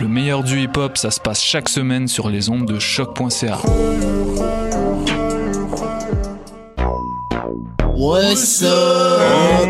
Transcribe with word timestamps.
Le 0.00 0.08
meilleur 0.08 0.42
du 0.42 0.60
hip-hop, 0.60 0.96
ça 0.98 1.10
se 1.10 1.20
passe 1.20 1.40
chaque 1.40 1.68
semaine 1.68 2.08
sur 2.08 2.28
les 2.28 2.48
ondes 2.50 2.66
de 2.66 2.78
choc.ca. 2.78 3.58
What's 7.96 8.62
up? 8.62 9.68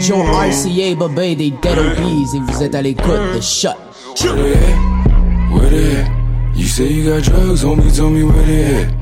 John 0.00 0.26
RCA, 0.26 0.94
Babé 0.98 1.36
des 1.36 1.50
Dead 1.50 1.78
Obies 1.78 2.36
et 2.36 2.40
vous 2.40 2.62
êtes 2.62 2.74
à 2.74 2.82
l'écoute 2.82 3.34
de 3.34 3.40
Shot. 3.40 3.70
Where 4.22 4.34
they 4.34 4.52
at? 4.54 5.52
Where 5.52 5.70
they 5.70 5.96
at? 5.96 6.10
You 6.54 6.66
say 6.66 6.90
you 6.90 7.04
got 7.10 7.22
drugs, 7.22 7.62
homie, 7.62 7.94
tell 7.94 8.08
me 8.10 8.24
where 8.24 8.44
they 8.46 8.84
at. 8.84 8.97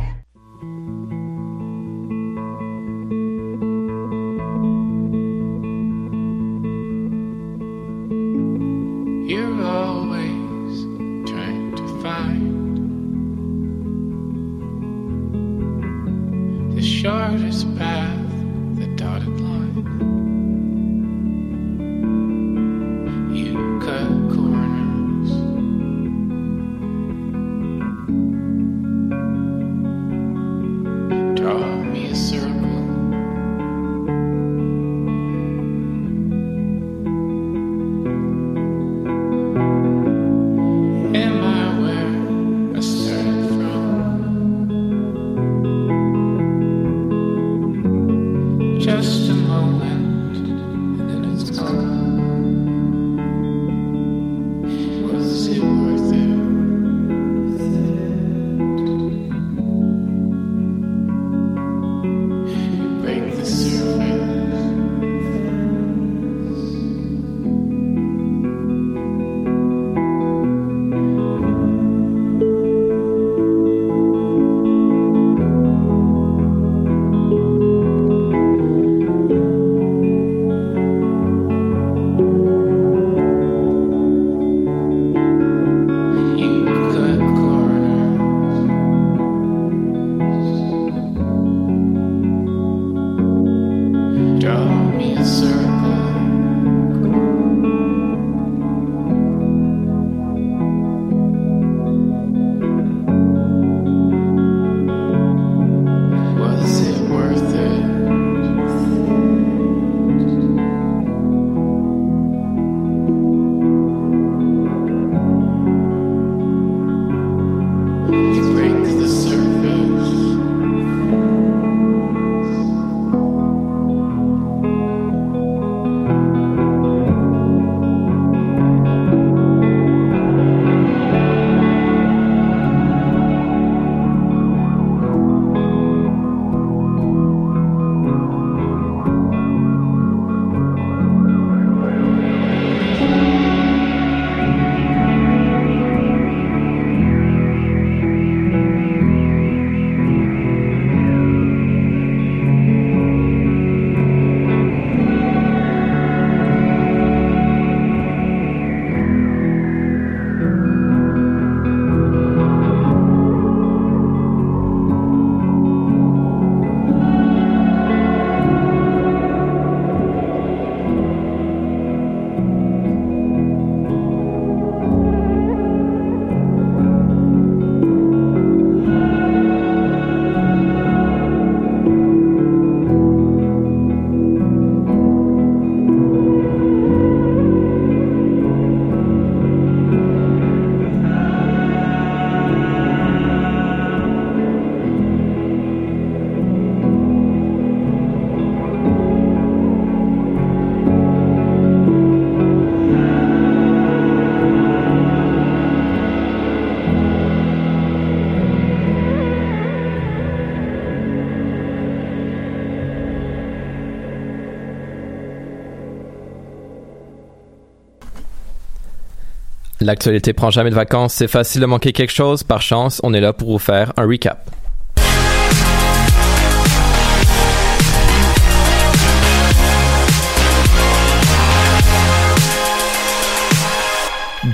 L'actualité 219.86 220.32
prend 220.32 220.50
jamais 220.50 220.70
de 220.70 220.74
vacances, 220.74 221.14
c'est 221.14 221.28
facile 221.28 221.60
de 221.60 221.66
manquer 221.66 221.92
quelque 221.92 222.12
chose. 222.12 222.42
Par 222.42 222.60
chance, 222.60 223.00
on 223.04 223.14
est 223.14 223.20
là 223.20 223.32
pour 223.32 223.52
vous 223.52 223.60
faire 223.60 223.92
un 223.96 224.04
recap. 224.04 224.50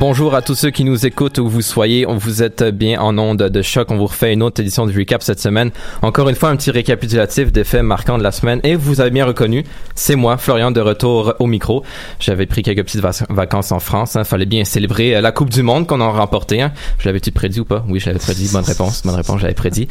Bonjour 0.03 0.35
à 0.35 0.43
tous 0.43 0.57
ceux 0.57 0.71
qui 0.71 0.83
nous 0.83 1.07
écoutent 1.07 1.39
où 1.39 1.49
vous 1.49 1.63
soyez. 1.63 2.09
On 2.09 2.17
vous 2.17 2.43
êtes 2.43 2.65
bien 2.65 3.01
en 3.01 3.17
onde 3.19 3.39
de 3.45 3.63
choc. 3.63 3.89
On 3.93 3.97
vous 3.97 4.07
refait 4.07 4.33
une 4.33 4.43
autre 4.43 4.61
édition 4.61 4.85
du 4.85 4.99
recap 4.99 5.23
cette 5.23 5.39
semaine. 5.39 5.71
Encore 6.03 6.29
une 6.29 6.35
fois, 6.35 6.49
un 6.49 6.57
petit 6.57 6.73
récapitulatif 6.73 7.53
des 7.53 7.63
faits 7.63 7.85
marquants 7.85 8.19
de 8.19 8.23
la 8.25 8.33
semaine. 8.33 8.59
Et 8.65 8.75
vous 8.75 9.01
avez 9.01 9.13
bien 9.13 9.25
reconnu, 9.25 9.63
c'est 9.95 10.17
moi, 10.17 10.39
Florian, 10.39 10.73
de 10.73 10.81
retour 10.81 11.35
au 11.39 11.47
micro. 11.47 11.85
J'avais 12.19 12.47
pris 12.47 12.65
quelques 12.65 12.83
petites 12.83 13.01
vac- 13.01 13.27
vacances 13.31 13.71
en 13.71 13.79
France. 13.79 14.17
Hein. 14.17 14.25
Fallait 14.25 14.45
bien 14.45 14.65
célébrer 14.65 15.15
euh, 15.15 15.21
la 15.21 15.31
Coupe 15.31 15.51
du 15.51 15.63
Monde 15.63 15.87
qu'on 15.87 16.01
a 16.01 16.09
remporté. 16.09 16.61
Hein. 16.61 16.73
Je 16.99 17.09
l'avais-tu 17.09 17.31
prédit 17.31 17.61
ou 17.61 17.65
pas? 17.65 17.85
Oui, 17.89 18.01
je 18.01 18.07
l'avais 18.07 18.19
prédit. 18.19 18.51
Bonne 18.53 18.65
réponse. 18.65 19.03
Bonne 19.05 19.15
réponse, 19.15 19.41
j'avais 19.41 19.55
prédit. 19.55 19.87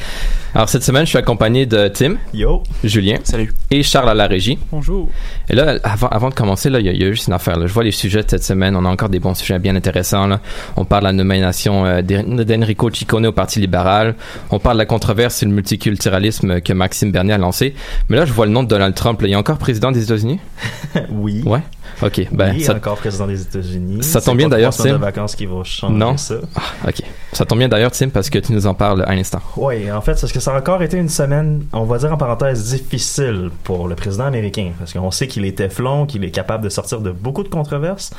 Alors, 0.53 0.67
cette 0.67 0.83
semaine, 0.83 1.05
je 1.05 1.09
suis 1.11 1.19
accompagné 1.19 1.65
de 1.65 1.87
Tim. 1.87 2.15
Yo. 2.33 2.63
Julien. 2.83 3.19
Salut. 3.23 3.53
Et 3.69 3.81
Charles 3.81 4.09
à 4.09 4.13
la 4.13 4.27
régie. 4.27 4.59
Bonjour. 4.73 5.07
Et 5.49 5.55
là, 5.55 5.77
avant, 5.85 6.09
avant 6.09 6.27
de 6.29 6.35
commencer, 6.35 6.69
là, 6.69 6.81
il 6.81 6.85
y, 6.85 6.89
a- 6.89 6.91
il 6.91 7.01
y 7.01 7.05
a 7.05 7.11
juste 7.11 7.27
une 7.27 7.33
affaire. 7.33 7.57
Là. 7.57 7.65
Je 7.65 7.73
vois 7.73 7.85
les 7.85 7.91
sujets 7.91 8.23
de 8.23 8.29
cette 8.29 8.43
semaine. 8.43 8.75
On 8.75 8.83
a 8.83 8.89
encore 8.89 9.07
des 9.07 9.19
bons 9.19 9.35
sujets 9.35 9.57
bien 9.57 9.73
intéressants. 9.77 10.00
Là. 10.27 10.39
On 10.77 10.85
parle 10.85 11.03
de 11.03 11.07
la 11.07 11.13
nomination 11.13 11.85
euh, 11.85 12.01
d'En- 12.01 12.43
d'Enrico 12.43 12.89
Ciccone 12.89 13.25
au 13.27 13.31
Parti 13.31 13.59
libéral. 13.59 14.15
On 14.49 14.59
parle 14.59 14.75
de 14.77 14.81
la 14.81 14.85
controverse 14.85 15.35
sur 15.37 15.47
le 15.47 15.53
multiculturalisme 15.53 16.61
que 16.61 16.73
Maxime 16.73 17.11
Bernier 17.11 17.33
a 17.33 17.37
lancé. 17.37 17.75
Mais 18.09 18.17
là, 18.17 18.25
je 18.25 18.33
vois 18.33 18.45
le 18.45 18.51
nom 18.51 18.63
de 18.63 18.67
Donald 18.67 18.95
Trump. 18.95 19.21
Là. 19.21 19.27
Il 19.27 19.31
est 19.33 19.35
encore 19.35 19.57
président 19.57 19.91
des 19.91 20.03
États-Unis? 20.03 20.39
oui. 21.11 21.43
Ouais? 21.45 21.61
OK. 22.01 22.27
Ben, 22.31 22.53
oui, 22.55 22.61
ça, 22.63 22.75
encore 22.75 22.97
président 22.97 23.27
des 23.27 23.41
États-Unis. 23.41 24.01
ça 24.03 24.21
tombe 24.21 24.37
bien 24.37 24.47
d'ailleurs, 24.49 24.73
Tim. 24.73 24.93
de 24.93 24.97
vacances 24.97 25.35
qui 25.35 25.47
changer 25.65 25.93
Non? 25.93 26.17
ça. 26.17 26.35
Ah, 26.55 26.61
OK. 26.87 27.01
Ça 27.33 27.45
tombe 27.45 27.59
bien 27.59 27.67
d'ailleurs, 27.69 27.91
Tim, 27.91 28.09
parce 28.09 28.29
que 28.29 28.39
tu 28.39 28.53
nous 28.53 28.65
en 28.67 28.73
parles 28.73 29.03
à 29.07 29.13
l'instant. 29.13 29.41
Oui, 29.57 29.91
en 29.91 30.01
fait, 30.01 30.15
c'est 30.15 30.21
parce 30.21 30.33
que 30.33 30.39
ça 30.39 30.53
a 30.53 30.57
encore 30.59 30.81
été 30.83 30.97
une 30.97 31.09
semaine, 31.09 31.63
on 31.73 31.83
va 31.83 31.97
dire 31.97 32.11
en 32.11 32.17
parenthèse, 32.17 32.71
difficile 32.73 33.49
pour 33.63 33.87
le 33.87 33.95
président 33.95 34.25
américain. 34.25 34.71
Parce 34.79 34.93
qu'on 34.93 35.11
sait 35.11 35.27
qu'il 35.27 35.45
est 35.45 35.57
téflon, 35.57 36.05
qu'il 36.05 36.23
est 36.23 36.31
capable 36.31 36.63
de 36.63 36.69
sortir 36.69 37.01
de 37.01 37.11
beaucoup 37.11 37.43
de 37.43 37.49
controverses. 37.49 38.11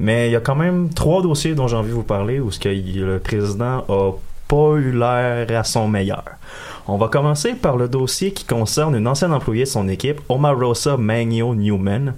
Mais 0.00 0.28
il 0.28 0.32
y 0.32 0.36
a 0.36 0.40
quand 0.40 0.56
même 0.56 0.88
trois 0.88 1.20
dossiers 1.20 1.54
dont 1.54 1.68
j'ai 1.68 1.76
envie 1.76 1.90
de 1.90 1.94
vous 1.94 2.02
parler 2.02 2.40
où 2.40 2.50
ce 2.50 2.58
que 2.58 2.70
le 2.70 3.18
président 3.18 3.84
a 3.86 4.12
pas 4.48 4.74
eu 4.76 4.92
l'air 4.92 5.46
à 5.50 5.62
son 5.62 5.88
meilleur. 5.88 6.24
On 6.88 6.96
va 6.96 7.08
commencer 7.08 7.52
par 7.52 7.76
le 7.76 7.86
dossier 7.86 8.32
qui 8.32 8.44
concerne 8.44 8.96
une 8.96 9.06
ancienne 9.06 9.32
employée 9.32 9.64
de 9.64 9.68
son 9.68 9.88
équipe, 9.88 10.20
Omarosa 10.30 10.96
Magno 10.96 11.54
Newman. 11.54 12.14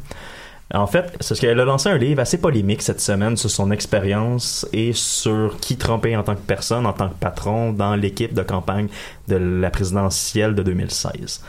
En 0.73 0.87
fait, 0.87 1.13
c'est 1.21 1.39
qu'elle 1.39 1.59
a 1.59 1.65
lancé 1.65 1.89
un 1.89 1.99
livre 1.99 2.21
assez 2.21 2.39
polémique 2.39 2.83
cette 2.83 3.01
semaine 3.01 3.37
sur 3.37 3.51
son 3.51 3.73
expérience 3.73 4.67
et 4.73 4.93
sur 4.93 5.59
qui 5.61 5.77
Trump 5.77 6.07
est 6.07 6.15
en 6.15 6.23
tant 6.23 6.37
que 6.37 6.41
personne, 6.41 6.87
en 6.87 6.93
tant 6.93 7.09
que 7.09 7.19
patron 7.19 7.73
dans 7.73 7.97
l'équipe 7.97 8.33
de 8.33 8.43
campagne 8.43 8.87
de 9.27 9.37
la 9.37 9.71
présidentielle 9.71 10.55
de 10.55 10.63
2016. 10.63 11.43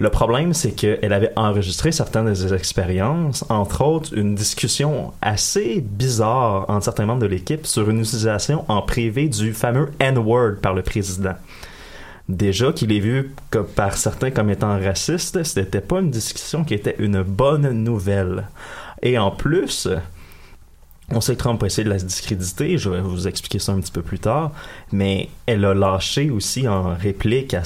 Le 0.00 0.08
problème, 0.08 0.54
c'est 0.54 0.72
qu'elle 0.72 1.12
avait 1.12 1.32
enregistré 1.36 1.92
certaines 1.92 2.24
de 2.24 2.34
ses 2.34 2.54
expériences, 2.54 3.44
entre 3.50 3.84
autres 3.84 4.16
une 4.16 4.34
discussion 4.34 5.12
assez 5.20 5.82
bizarre 5.82 6.64
entre 6.70 6.84
certains 6.84 7.04
membres 7.04 7.20
de 7.20 7.26
l'équipe 7.26 7.66
sur 7.66 7.90
une 7.90 8.00
utilisation 8.00 8.64
en 8.68 8.80
privé 8.80 9.28
du 9.28 9.52
fameux 9.52 9.90
N-word 9.98 10.56
par 10.62 10.72
le 10.72 10.80
président. 10.80 11.34
Déjà 12.30 12.72
qu'il 12.72 12.92
est 12.92 12.98
vu 12.98 13.34
par 13.76 13.98
certains 13.98 14.30
comme 14.30 14.48
étant 14.48 14.80
raciste, 14.80 15.42
c'était 15.42 15.82
pas 15.82 16.00
une 16.00 16.10
discussion 16.10 16.64
qui 16.64 16.72
était 16.72 16.96
une 16.98 17.22
bonne 17.22 17.70
nouvelle. 17.70 18.48
Et 19.02 19.18
en 19.18 19.30
plus, 19.30 19.86
on 21.12 21.20
sait 21.20 21.34
que 21.34 21.40
Trump 21.40 21.62
a 21.62 21.66
essayé 21.66 21.84
de 21.84 21.90
la 21.90 21.98
discréditer, 21.98 22.78
je 22.78 22.88
vais 22.88 23.00
vous 23.00 23.26
expliquer 23.26 23.58
ça 23.58 23.72
un 23.72 23.80
petit 23.80 23.92
peu 23.92 24.02
plus 24.02 24.20
tard, 24.20 24.52
mais 24.92 25.28
elle 25.46 25.64
a 25.64 25.74
lâché 25.74 26.30
aussi 26.30 26.68
en 26.68 26.94
réplique 26.94 27.52
à, 27.52 27.62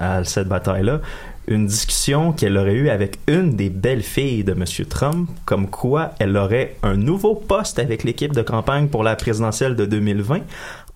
à 0.00 0.24
cette 0.24 0.48
bataille-là 0.48 1.00
une 1.46 1.66
discussion 1.66 2.32
qu'elle 2.32 2.56
aurait 2.56 2.74
eue 2.74 2.90
avec 2.90 3.18
une 3.26 3.54
des 3.54 3.70
belles 3.70 4.02
filles 4.02 4.44
de 4.44 4.52
M. 4.52 4.64
Trump, 4.88 5.28
comme 5.44 5.68
quoi 5.68 6.10
elle 6.18 6.36
aurait 6.36 6.76
un 6.82 6.96
nouveau 6.96 7.34
poste 7.34 7.78
avec 7.78 8.04
l'équipe 8.04 8.32
de 8.32 8.42
campagne 8.42 8.88
pour 8.88 9.04
la 9.04 9.16
présidentielle 9.16 9.76
de 9.76 9.86
2020 9.86 10.40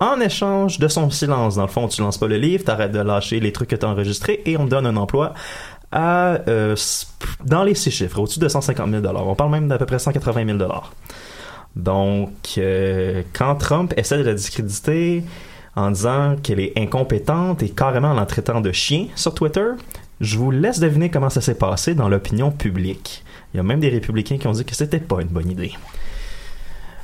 en 0.01 0.21
échange 0.21 0.79
de 0.79 0.89
son 0.89 1.11
silence. 1.11 1.57
Dans 1.57 1.63
le 1.63 1.69
fond, 1.69 1.87
tu 1.89 2.01
lances 2.01 2.19
pas 2.19 2.27
le 2.27 2.37
livre, 2.37 2.65
t'arrêtes 2.65 2.93
de 2.93 3.01
lâcher 3.01 3.39
les 3.39 3.53
trucs 3.53 3.69
que 3.69 3.77
t'as 3.77 3.89
enregistrés 3.89 4.43
et 4.47 4.57
on 4.57 4.65
te 4.65 4.71
donne 4.71 4.87
un 4.87 4.97
emploi 4.97 5.35
à, 5.93 6.39
euh, 6.49 6.77
dans 7.45 7.65
les 7.65 7.75
six 7.75 7.91
chiffres, 7.91 8.19
au-dessus 8.21 8.39
de 8.39 8.49
150 8.49 8.91
000 8.91 9.03
On 9.07 9.35
parle 9.35 9.51
même 9.51 9.69
d'à 9.69 9.79
peu 9.79 9.87
près 9.87 9.99
180 9.99 10.47
000 10.59 10.59
Donc, 11.77 12.31
euh, 12.59 13.23
quand 13.33 13.57
Trump 13.57 13.93
essaie 13.97 14.19
de 14.19 14.23
la 14.23 14.35
discréditer 14.35 15.25
en 15.77 15.91
disant 15.91 16.37
qu'elle 16.43 16.61
est 16.61 16.73
incompétente 16.77 17.63
et 17.63 17.71
carrément 17.71 18.11
en 18.11 18.15
la 18.15 18.27
traitant 18.27 18.61
de 18.61 18.73
chien 18.73 19.07
sur 19.15 19.35
Twitter, 19.35 19.67
je 20.21 20.39
vous 20.39 20.51
laisse 20.51 20.81
deviner 20.81 21.11
comment 21.11 21.31
ça 21.31 21.41
s'est 21.41 21.55
passé 21.55 21.95
dans 21.95 22.09
l'opinion 22.09 22.51
publique. 22.51 23.25
Il 23.53 23.57
y 23.57 23.61
a 23.61 23.63
même 23.63 23.81
des 23.81 23.89
républicains 23.89 24.39
qui 24.39 24.47
ont 24.47 24.53
dit 24.53 24.65
que 24.65 24.75
c'était 24.75 25.01
pas 25.01 25.21
une 25.21 25.29
bonne 25.29 25.51
idée. 25.51 25.73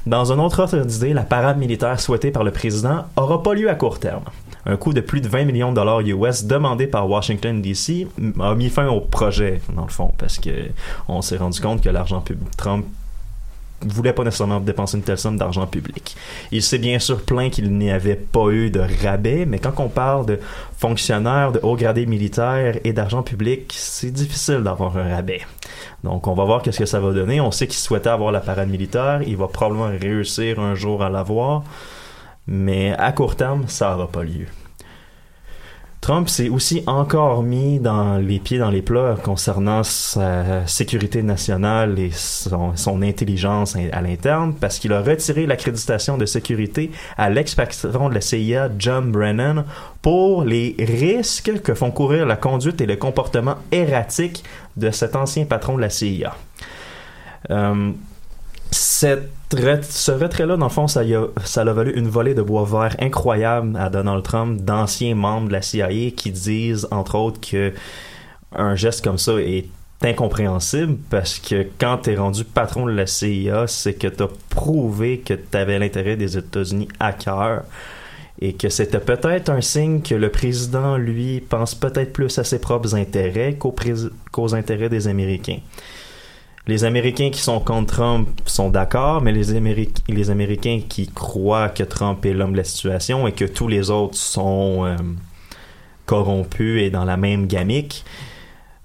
Dans 0.06 0.32
un 0.32 0.38
autre 0.38 0.60
ordre 0.60 0.84
d'idée, 0.84 1.12
la 1.12 1.24
parade 1.24 1.58
militaire 1.58 1.98
souhaitée 1.98 2.30
par 2.30 2.44
le 2.44 2.52
président 2.52 3.06
aura 3.16 3.42
pas 3.42 3.54
lieu 3.54 3.68
à 3.68 3.74
court 3.74 3.98
terme. 3.98 4.22
Un 4.64 4.76
coût 4.76 4.92
de 4.92 5.00
plus 5.00 5.20
de 5.20 5.28
20 5.28 5.44
millions 5.46 5.70
de 5.70 5.76
dollars 5.76 6.00
US 6.00 6.44
demandé 6.44 6.86
par 6.86 7.08
Washington 7.08 7.60
DC 7.60 8.06
a 8.40 8.54
mis 8.54 8.68
fin 8.68 8.86
au 8.88 9.00
projet, 9.00 9.60
dans 9.74 9.84
le 9.84 9.90
fond, 9.90 10.12
parce 10.18 10.38
que 10.38 10.50
on 11.08 11.22
s'est 11.22 11.38
rendu 11.38 11.60
compte 11.60 11.82
que 11.82 11.88
l'argent 11.88 12.20
public, 12.20 12.56
Trump 12.56 12.84
voulait 13.82 14.12
pas 14.12 14.24
nécessairement 14.24 14.60
dépenser 14.60 14.96
une 14.96 15.02
telle 15.02 15.18
somme 15.18 15.36
d'argent 15.36 15.66
public. 15.66 16.16
Il 16.50 16.62
s'est 16.62 16.78
bien 16.78 16.98
sûr 16.98 17.22
plaint 17.22 17.50
qu'il 17.50 17.72
n'y 17.76 17.90
avait 17.90 18.16
pas 18.16 18.48
eu 18.50 18.70
de 18.70 18.80
rabais, 19.02 19.44
mais 19.46 19.58
quand 19.58 19.74
on 19.78 19.88
parle 19.88 20.26
de 20.26 20.38
fonctionnaires 20.78 21.52
de 21.52 21.60
haut 21.62 21.76
gradé 21.76 22.06
militaire 22.06 22.78
et 22.84 22.92
d'argent 22.92 23.22
public, 23.22 23.74
c'est 23.76 24.10
difficile 24.10 24.62
d'avoir 24.62 24.96
un 24.96 25.14
rabais. 25.14 25.42
Donc 26.04 26.26
on 26.26 26.34
va 26.34 26.44
voir 26.44 26.62
qu'est-ce 26.62 26.78
que 26.78 26.86
ça 26.86 27.00
va 27.00 27.12
donner. 27.12 27.40
On 27.40 27.50
sait 27.50 27.66
qu'il 27.66 27.78
souhaitait 27.78 28.10
avoir 28.10 28.32
la 28.32 28.40
parade 28.40 28.68
militaire, 28.68 29.22
il 29.26 29.36
va 29.36 29.48
probablement 29.48 29.90
réussir 29.98 30.60
un 30.60 30.74
jour 30.74 31.02
à 31.02 31.10
l'avoir, 31.10 31.64
mais 32.46 32.94
à 32.94 33.12
court 33.12 33.36
terme, 33.36 33.64
ça 33.66 33.90
n'aura 33.90 34.08
pas 34.08 34.22
lieu. 34.22 34.46
Trump 36.06 36.28
s'est 36.28 36.48
aussi 36.48 36.84
encore 36.86 37.42
mis 37.42 37.80
dans 37.80 38.18
les 38.18 38.38
pieds 38.38 38.58
dans 38.58 38.70
les 38.70 38.80
plats 38.80 39.16
concernant 39.20 39.82
sa 39.82 40.64
sécurité 40.68 41.20
nationale 41.24 41.98
et 41.98 42.12
son, 42.12 43.02
intelligence 43.02 43.74
à 43.74 44.00
l'interne 44.02 44.54
parce 44.54 44.78
qu'il 44.78 44.92
a 44.92 45.02
retiré 45.02 45.46
l'accréditation 45.46 46.16
de 46.16 46.24
sécurité 46.24 46.92
à 47.18 47.28
l'ex-patron 47.28 48.08
de 48.08 48.14
la 48.14 48.20
CIA, 48.20 48.70
John 48.78 49.10
Brennan, 49.10 49.64
pour 50.00 50.44
les 50.44 50.76
risques 50.78 51.60
que 51.60 51.74
font 51.74 51.90
courir 51.90 52.24
la 52.24 52.36
conduite 52.36 52.80
et 52.80 52.86
le 52.86 52.94
comportement 52.94 53.56
erratique 53.72 54.44
de 54.76 54.92
cet 54.92 55.16
ancien 55.16 55.44
patron 55.44 55.74
de 55.74 55.80
la 55.80 55.90
CIA. 55.90 56.36
Euh, 57.50 57.90
ce 59.50 60.12
retrait-là, 60.12 60.56
dans 60.56 60.66
le 60.66 60.72
fond, 60.72 60.88
ça, 60.88 61.04
y 61.04 61.14
a, 61.14 61.28
valu 61.72 61.92
une 61.96 62.08
volée 62.08 62.34
de 62.34 62.42
bois 62.42 62.64
vert 62.64 62.96
incroyable 63.00 63.76
à 63.76 63.90
Donald 63.90 64.22
Trump, 64.22 64.60
d'anciens 64.60 65.14
membres 65.14 65.48
de 65.48 65.52
la 65.52 65.62
CIA 65.62 66.10
qui 66.16 66.30
disent, 66.30 66.88
entre 66.90 67.16
autres, 67.16 67.40
que 67.40 67.72
un 68.52 68.74
geste 68.74 69.04
comme 69.04 69.18
ça 69.18 69.34
est 69.34 69.66
incompréhensible 70.02 70.96
parce 71.10 71.38
que 71.38 71.66
quand 71.78 71.98
tu 71.98 72.10
es 72.10 72.16
rendu 72.16 72.44
patron 72.44 72.86
de 72.86 72.92
la 72.92 73.06
CIA, 73.06 73.66
c'est 73.66 73.94
que 73.94 74.08
tu 74.08 74.22
as 74.22 74.28
prouvé 74.50 75.18
que 75.18 75.34
tu 75.34 75.56
avais 75.56 75.78
l'intérêt 75.78 76.16
des 76.16 76.36
États-Unis 76.36 76.88
à 77.00 77.12
cœur 77.12 77.62
et 78.40 78.52
que 78.52 78.68
c'était 78.68 79.00
peut-être 79.00 79.48
un 79.48 79.62
signe 79.62 80.02
que 80.02 80.14
le 80.14 80.30
président, 80.30 80.96
lui, 80.96 81.40
pense 81.40 81.74
peut-être 81.74 82.12
plus 82.12 82.38
à 82.38 82.44
ses 82.44 82.58
propres 82.58 82.94
intérêts 82.94 83.56
qu'aux 83.56 84.54
intérêts 84.54 84.90
des 84.90 85.08
Américains. 85.08 85.60
Les 86.68 86.82
Américains 86.82 87.30
qui 87.30 87.40
sont 87.40 87.60
contre 87.60 87.94
Trump 87.94 88.28
sont 88.44 88.70
d'accord, 88.70 89.22
mais 89.22 89.30
les, 89.30 89.54
Améric- 89.54 90.02
les 90.08 90.30
Américains 90.30 90.80
qui 90.88 91.06
croient 91.06 91.68
que 91.68 91.84
Trump 91.84 92.26
est 92.26 92.32
l'homme 92.32 92.52
de 92.52 92.56
la 92.56 92.64
situation 92.64 93.28
et 93.28 93.32
que 93.32 93.44
tous 93.44 93.68
les 93.68 93.90
autres 93.90 94.16
sont 94.16 94.84
euh, 94.84 94.96
corrompus 96.06 96.82
et 96.82 96.90
dans 96.90 97.04
la 97.04 97.16
même 97.16 97.46
gamique, 97.46 98.04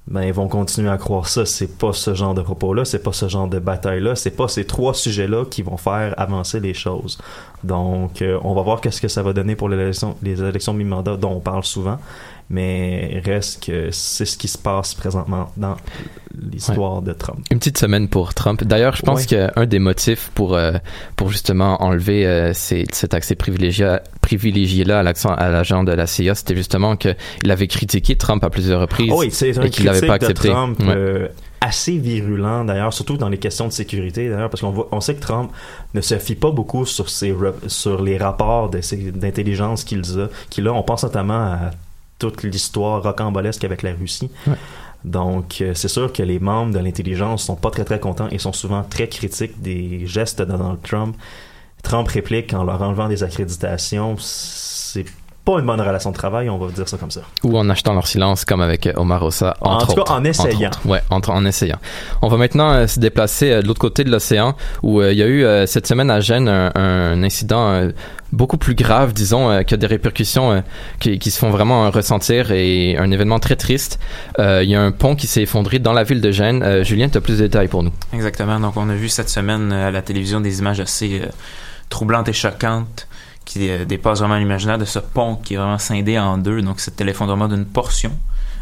ben 0.08 0.22
ils 0.24 0.34
vont 0.34 0.48
continuer 0.48 0.90
à 0.90 0.98
croire 0.98 1.28
ça. 1.28 1.46
C'est 1.46 1.78
pas 1.80 1.92
ce 1.94 2.14
genre 2.14 2.36
de 2.36 2.42
propos-là, 2.44 2.86
c'est 2.86 3.02
pas 3.02 3.14
ce 3.14 3.28
genre 3.28 3.48
de 3.48 3.58
bataille-là, 3.58 4.16
c'est 4.16 4.36
pas 4.36 4.48
ces 4.48 4.66
trois 4.66 4.94
sujets-là 4.94 5.46
qui 5.46 5.64
vont 5.64 5.78
faire 5.78 6.14
avancer 6.20 6.60
les 6.60 6.76
choses. 6.76 7.18
Donc, 7.64 8.22
euh, 8.22 8.40
on 8.44 8.54
va 8.54 8.62
voir 8.62 8.82
qu'est-ce 8.82 9.02
que 9.02 9.08
ça 9.08 9.24
va 9.24 9.34
donner 9.34 9.56
pour 9.56 9.70
les 9.70 9.80
élections 9.80 10.74
de 10.74 10.78
mi-mandat 10.78 11.18
dont 11.18 11.32
on 11.32 11.40
parle 11.40 11.64
souvent, 11.64 11.98
mais 12.50 13.22
reste 13.26 13.64
que 13.66 13.90
c'est 13.92 14.26
ce 14.26 14.38
qui 14.38 14.48
se 14.48 14.58
passe 14.58 14.94
présentement 14.94 15.52
dans 15.58 15.76
l'histoire 16.52 17.02
de 17.02 17.14
Trump. 17.14 17.40
Une 17.52 17.60
petite 17.60 17.78
semaine 17.78 18.08
pour 18.08 18.34
Trump. 18.34 18.64
D'ailleurs, 18.64 18.96
je 18.96 19.02
pense 19.04 19.22
Ouais. 19.32 19.50
qu'un 19.54 19.66
des 19.66 19.80
motifs 19.80 20.32
pour 20.34 20.56
euh, 20.56 20.74
pour 21.16 21.30
justement 21.30 21.82
enlever 21.84 22.26
euh, 22.26 22.54
ces- 22.54 22.86
cet 22.92 23.14
accès 23.14 23.36
privilégié 23.36 23.98
privilégié 24.22 24.84
là 24.86 25.00
à 25.00 25.50
l'agent 25.50 25.84
de 25.84 25.92
la 25.92 26.08
CIA, 26.08 26.36
c'était 26.36 26.56
justement 26.56 26.96
que 26.96 27.16
il 27.44 27.52
avait 27.52 27.68
critiqué 27.68 28.16
Trump 28.16 28.44
à 28.44 28.50
plusieurs 28.50 28.82
reprises 28.82 29.12
Oh 29.14 29.20
oui, 29.20 29.28
et 29.64 29.70
qu'il 29.70 29.86
l'avait 29.86 30.08
pas 30.08 30.14
accepté. 30.14 30.48
de 30.48 30.54
Trump 30.54 30.80
Ouais. 30.80 30.86
euh, 30.96 31.28
assez 31.64 31.98
virulent 31.98 32.64
d'ailleurs, 32.66 32.92
surtout 32.94 33.18
dans 33.18 33.30
les 33.30 33.38
questions 33.38 33.68
de 33.68 33.72
sécurité 33.74 34.30
d'ailleurs, 34.30 34.50
parce 34.50 34.62
qu'on 34.62 34.88
on 34.92 35.00
sait 35.02 35.14
que 35.16 35.22
Trump 35.22 35.52
ne 35.94 36.02
se 36.02 36.18
fie 36.18 36.34
pas 36.36 36.50
beaucoup 36.52 36.86
sur 36.86 37.10
ses 37.10 37.36
sur 37.68 38.02
les 38.02 38.18
rapports 38.18 38.70
d'intelligence 38.70 39.84
qu'il 39.84 40.00
a, 40.20 40.28
qu'il 40.50 40.68
a. 40.68 40.74
On 40.74 40.84
pense 40.84 41.04
notamment 41.04 41.34
à 41.54 41.72
toute 42.22 42.44
l'histoire 42.44 43.02
rocambolesque 43.02 43.64
avec 43.64 43.82
la 43.82 43.94
Russie. 43.94 44.30
Ouais. 44.46 44.54
Donc, 45.04 45.62
euh, 45.62 45.74
c'est 45.74 45.88
sûr 45.88 46.14
que 46.14 46.22
les 46.22 46.40
membres 46.40 46.74
de 46.74 46.80
l'intelligence 46.80 47.44
sont 47.44 47.56
pas 47.56 47.72
très 47.72 47.84
très 47.84 48.00
contents 48.00 48.28
et 48.30 48.38
sont 48.38 48.54
souvent 48.54 48.84
très 48.84 49.08
critiques 49.08 49.60
des 49.60 50.06
gestes 50.06 50.40
de 50.40 50.46
Donald 50.46 50.80
Trump. 50.84 51.16
Trump 51.82 52.08
réplique 52.08 52.54
en 52.54 52.64
leur 52.64 52.80
enlevant 52.84 53.08
des 53.08 53.24
accréditations, 53.24 54.16
c'est 54.20 55.06
pas 55.44 55.60
une 55.60 55.66
bonne 55.66 55.82
relation 55.82 56.12
de 56.12 56.16
travail, 56.16 56.50
on 56.50 56.58
va 56.60 56.72
dire 56.72 56.88
ça 56.88 56.98
comme 56.98 57.10
ça. 57.10 57.22
Ou 57.44 57.58
en 57.58 57.68
achetant 57.70 57.94
leur 57.94 58.06
silence, 58.06 58.46
comme 58.46 58.62
avec 58.62 58.86
euh, 58.86 58.94
Omar 58.98 59.24
Ossa, 59.24 59.56
En 59.62 59.72
entre 59.76 59.88
tout 59.88 59.94
cas, 59.96 60.02
autres. 60.02 60.12
en 60.14 60.24
essayant. 60.24 60.68
Entre. 60.70 60.86
Ouais, 60.88 61.02
entre- 61.10 61.32
en 61.32 61.44
essayant. 61.46 61.80
On 62.22 62.28
va 62.28 62.38
maintenant 62.38 62.72
euh, 62.72 62.86
se 62.88 63.00
déplacer 63.00 63.52
euh, 63.52 63.62
de 63.64 63.68
l'autre 63.68 63.80
côté 63.82 64.04
de 64.04 64.12
l'océan, 64.12 64.56
où 64.84 65.02
euh, 65.02 65.12
il 65.12 65.18
y 65.18 65.24
a 65.24 65.26
eu 65.26 65.44
euh, 65.44 65.66
cette 65.66 65.88
semaine 65.88 66.12
à 66.12 66.20
Gênes 66.20 66.48
un, 66.48 66.72
un 66.76 67.24
incident 67.24 67.70
euh, 67.72 67.90
beaucoup 68.32 68.58
plus 68.58 68.76
grave, 68.76 69.14
disons, 69.14 69.50
euh, 69.50 69.64
qui 69.64 69.74
a 69.74 69.78
des 69.78 69.88
répercussions 69.88 70.52
euh, 70.52 70.62
qui, 71.00 71.18
qui 71.18 71.32
se 71.32 71.40
font 71.40 71.50
vraiment 71.50 71.86
euh, 71.86 71.90
ressentir 71.90 72.52
et 72.52 72.96
un 72.98 73.10
événement 73.10 73.40
très 73.40 73.56
triste. 73.56 74.00
Euh, 74.38 74.62
Il 74.64 74.70
y 74.70 74.76
a 74.76 74.82
un 74.82 74.92
pont 74.92 75.16
qui 75.16 75.26
s'est 75.28 75.42
effondré 75.42 75.80
dans 75.80 75.94
la 75.94 76.04
ville 76.04 76.22
de 76.22 76.32
Gênes. 76.32 76.62
Euh, 76.62 76.84
Julien, 76.84 77.10
tu 77.10 77.18
as 77.18 77.22
plus 77.22 77.40
de 77.40 77.44
détails 77.46 77.68
pour 77.68 77.82
nous. 77.82 77.92
Exactement. 78.14 78.60
Donc, 78.60 78.78
on 78.78 78.88
a 78.90 78.94
vu 78.96 79.10
cette 79.10 79.30
semaine 79.30 79.72
euh, 79.74 79.88
à 79.88 79.92
la 79.92 80.02
télévision 80.04 80.40
des 80.40 80.60
images 80.60 80.80
assez 80.80 81.22
euh, 81.24 81.30
troublantes 81.90 82.30
et 82.30 82.34
choquantes 82.34 83.08
qui 83.52 83.86
dépassent 83.86 84.20
vraiment 84.20 84.38
l'imaginaire 84.38 84.78
de 84.78 84.86
ce 84.86 85.00
pont 85.00 85.36
qui 85.36 85.56
est 85.56 85.58
vraiment 85.58 85.78
scindé 85.78 86.18
en 86.18 86.38
deux. 86.38 86.62
Donc, 86.62 86.80
c'était 86.80 87.04
l'effondrement 87.04 87.50
d'une 87.50 87.66
portion 87.66 88.12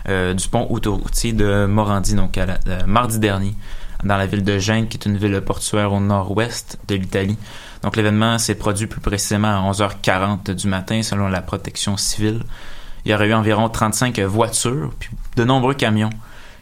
euh, 0.07 0.33
du 0.33 0.47
pont 0.47 0.65
autoroutier 0.69 1.31
de 1.31 1.67
Morandi, 1.67 2.15
donc 2.15 2.39
euh, 2.39 2.47
mardi 2.87 3.19
dernier, 3.19 3.53
dans 4.03 4.17
la 4.17 4.25
ville 4.25 4.43
de 4.43 4.57
Gênes, 4.57 4.87
qui 4.87 4.97
est 4.97 5.05
une 5.05 5.17
ville 5.17 5.39
portuaire 5.41 5.93
au 5.93 5.99
nord-ouest 5.99 6.79
de 6.87 6.95
l'Italie. 6.95 7.37
Donc, 7.83 7.97
l'événement 7.97 8.39
s'est 8.39 8.55
produit 8.55 8.87
plus 8.87 8.99
précisément 8.99 9.67
à 9.67 9.71
11h40 9.71 10.55
du 10.55 10.67
matin, 10.67 11.03
selon 11.03 11.27
la 11.27 11.41
protection 11.41 11.95
civile. 11.95 12.41
Il 13.05 13.11
y 13.11 13.13
aurait 13.13 13.27
eu 13.27 13.33
environ 13.33 13.69
35 13.69 14.19
voitures, 14.21 14.91
puis 14.97 15.11
de 15.35 15.43
nombreux 15.43 15.75
camions 15.75 16.09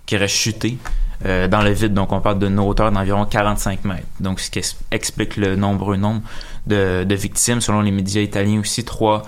qui 0.06 0.18
auraient 0.18 0.28
chuté 0.28 0.78
euh, 1.26 1.48
dans 1.48 1.62
le 1.62 1.72
vide. 1.72 1.94
Donc, 1.94 2.12
on 2.12 2.20
parle 2.20 2.40
d'une 2.40 2.60
hauteur 2.60 2.92
d'environ 2.92 3.26
45 3.26 3.86
mètres. 3.86 4.06
Donc, 4.20 4.42
ce 4.42 4.52
qui 4.52 4.62
explique 4.92 5.38
le 5.38 5.56
nombreux 5.56 5.96
nombre 5.96 6.22
de, 6.68 7.16
victimes. 7.16 7.62
Selon 7.62 7.82
les 7.82 7.92
médias 7.92 8.22
italiens 8.22 8.60
aussi, 8.60 8.86
trois 8.86 9.24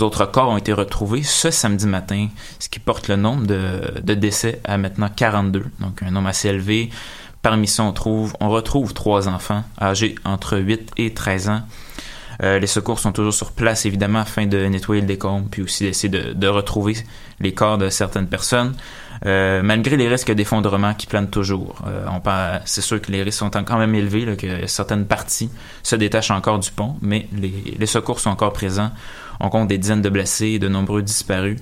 autres 0.00 0.26
corps 0.26 0.48
ont 0.48 0.56
été 0.56 0.72
retrouvés 0.72 1.22
ce 1.22 1.50
samedi 1.50 1.86
matin, 1.86 2.28
ce 2.58 2.68
qui 2.68 2.80
porte 2.80 3.08
le 3.08 3.16
nombre 3.16 3.46
de, 3.46 4.00
de 4.02 4.14
décès 4.14 4.60
à 4.64 4.78
maintenant 4.78 5.08
42. 5.14 5.64
Donc, 5.80 6.02
un 6.02 6.10
nombre 6.10 6.28
assez 6.28 6.48
élevé. 6.48 6.90
Parmi 7.42 7.66
ça, 7.66 7.82
on, 7.82 7.92
trouve, 7.92 8.34
on 8.40 8.48
retrouve 8.48 8.94
trois 8.94 9.28
enfants 9.28 9.64
âgés 9.80 10.14
entre 10.24 10.58
8 10.58 10.92
et 10.96 11.12
13 11.12 11.48
ans. 11.50 11.62
Euh, 12.42 12.58
les 12.58 12.66
secours 12.66 12.98
sont 12.98 13.12
toujours 13.12 13.34
sur 13.34 13.52
place, 13.52 13.86
évidemment, 13.86 14.20
afin 14.20 14.46
de 14.46 14.66
nettoyer 14.66 15.00
le 15.00 15.06
décombre, 15.06 15.46
puis 15.50 15.62
aussi 15.62 15.84
d'essayer 15.84 16.08
de, 16.08 16.32
de 16.32 16.48
retrouver 16.48 16.96
les 17.40 17.52
corps 17.52 17.78
de 17.78 17.90
certaines 17.90 18.28
personnes. 18.28 18.74
Euh, 19.26 19.62
malgré 19.62 19.96
les 19.96 20.08
risques 20.08 20.32
d'effondrement 20.32 20.94
qui 20.94 21.06
planent 21.06 21.30
toujours. 21.30 21.76
Euh, 21.86 22.58
c'est 22.64 22.80
sûr 22.80 23.00
que 23.00 23.10
les 23.10 23.22
risques 23.22 23.38
sont 23.38 23.50
quand 23.50 23.78
même 23.78 23.94
élevés, 23.94 24.36
que 24.36 24.66
certaines 24.66 25.06
parties 25.06 25.50
se 25.82 25.96
détachent 25.96 26.30
encore 26.30 26.58
du 26.58 26.70
pont, 26.70 26.96
mais 27.00 27.28
les, 27.32 27.86
secours 27.86 28.20
sont 28.20 28.30
encore 28.30 28.52
présents. 28.52 28.90
On 29.40 29.48
compte 29.48 29.68
des 29.68 29.78
dizaines 29.78 30.02
de 30.02 30.08
blessés 30.08 30.48
et 30.48 30.58
de 30.58 30.68
nombreux 30.68 31.02
disparus. 31.02 31.58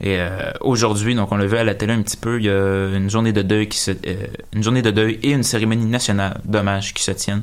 Et 0.00 0.18
euh, 0.18 0.50
aujourd'hui, 0.60 1.14
donc 1.14 1.30
on 1.30 1.36
l'a 1.36 1.46
vu 1.46 1.56
à 1.56 1.64
la 1.64 1.74
télé 1.74 1.92
un 1.92 2.02
petit 2.02 2.16
peu, 2.16 2.38
il 2.38 2.46
y 2.46 2.50
a 2.50 2.96
une 2.96 3.08
journée 3.08 3.32
de 3.32 3.42
deuil 3.42 3.68
une 4.52 4.62
journée 4.62 4.82
de 4.82 4.90
deuil 4.90 5.18
et 5.22 5.30
une 5.30 5.44
cérémonie 5.44 5.86
nationale 5.86 6.40
d'hommage 6.44 6.94
qui 6.94 7.02
se 7.02 7.12
tiennent 7.12 7.42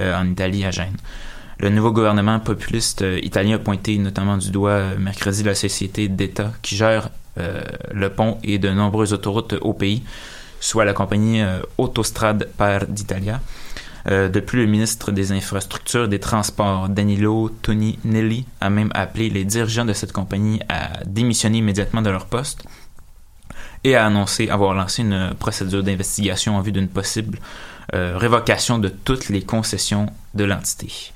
en 0.00 0.26
Italie 0.26 0.64
à 0.64 0.70
Gênes. 0.70 0.96
Le 1.58 1.68
nouveau 1.68 1.92
gouvernement 1.92 2.40
populiste 2.40 3.04
italien 3.22 3.56
a 3.56 3.58
pointé 3.58 3.98
notamment 3.98 4.38
du 4.38 4.50
doigt 4.50 4.94
mercredi 4.98 5.42
la 5.42 5.54
société 5.54 6.08
d'État 6.08 6.52
qui 6.62 6.74
gère 6.74 7.10
le 7.92 8.08
pont 8.10 8.38
et 8.42 8.58
de 8.58 8.70
nombreuses 8.70 9.12
autoroutes 9.12 9.54
au 9.60 9.72
pays, 9.72 10.02
soit 10.60 10.84
la 10.84 10.92
compagnie 10.92 11.40
euh, 11.40 11.60
Autostrade 11.78 12.48
per 12.56 12.80
d'Italia. 12.88 13.40
Euh, 14.08 14.28
de 14.28 14.40
plus, 14.40 14.60
le 14.60 14.66
ministre 14.66 15.10
des 15.10 15.32
Infrastructures 15.32 16.04
et 16.04 16.08
des 16.08 16.20
Transports, 16.20 16.88
Danilo 16.88 17.50
Toninelli, 17.62 18.46
a 18.60 18.70
même 18.70 18.90
appelé 18.94 19.28
les 19.28 19.44
dirigeants 19.44 19.84
de 19.84 19.92
cette 19.92 20.12
compagnie 20.12 20.60
à 20.68 21.04
démissionner 21.04 21.58
immédiatement 21.58 22.02
de 22.02 22.10
leur 22.10 22.26
poste 22.26 22.64
et 23.82 23.96
a 23.96 24.06
annoncé 24.06 24.48
avoir 24.48 24.74
lancé 24.74 25.02
une 25.02 25.32
procédure 25.38 25.82
d'investigation 25.82 26.56
en 26.56 26.60
vue 26.60 26.72
d'une 26.72 26.88
possible 26.88 27.38
euh, 27.94 28.16
révocation 28.16 28.78
de 28.78 28.88
toutes 28.88 29.28
les 29.30 29.42
concessions 29.42 30.06
de 30.34 30.44
l'entité. 30.44 31.12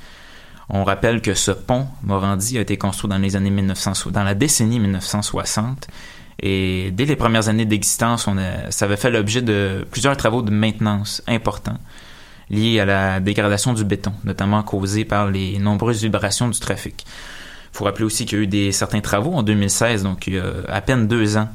On 0.70 0.82
rappelle 0.82 1.20
que 1.20 1.34
ce 1.34 1.50
pont 1.50 1.86
Morandi 2.02 2.56
a 2.56 2.62
été 2.62 2.78
construit 2.78 3.10
dans 3.10 3.18
les 3.18 3.36
années 3.36 3.50
1900, 3.50 4.10
dans 4.10 4.24
la 4.24 4.34
décennie 4.34 4.80
1960 4.80 5.88
et 6.40 6.90
dès 6.92 7.04
les 7.04 7.16
premières 7.16 7.48
années 7.48 7.64
d'existence, 7.64 8.28
ça 8.70 8.84
avait 8.84 8.96
fait 8.96 9.10
l'objet 9.10 9.42
de 9.42 9.86
plusieurs 9.90 10.16
travaux 10.16 10.42
de 10.42 10.50
maintenance 10.50 11.22
importants 11.26 11.78
liés 12.50 12.80
à 12.80 12.84
la 12.84 13.20
dégradation 13.20 13.72
du 13.72 13.84
béton, 13.84 14.12
notamment 14.24 14.62
causée 14.62 15.04
par 15.04 15.30
les 15.30 15.58
nombreuses 15.58 16.02
vibrations 16.02 16.48
du 16.48 16.58
trafic. 16.58 17.04
Il 17.72 17.78
faut 17.78 17.84
rappeler 17.84 18.04
aussi 18.04 18.26
qu'il 18.26 18.38
y 18.38 18.40
a 18.40 18.44
eu 18.44 18.46
des, 18.46 18.72
certains 18.72 19.00
travaux 19.00 19.32
en 19.32 19.42
2016, 19.42 20.02
donc 20.02 20.26
il 20.26 20.34
y 20.34 20.38
a 20.38 20.44
à 20.68 20.80
peine 20.80 21.08
deux 21.08 21.36
ans. 21.36 21.48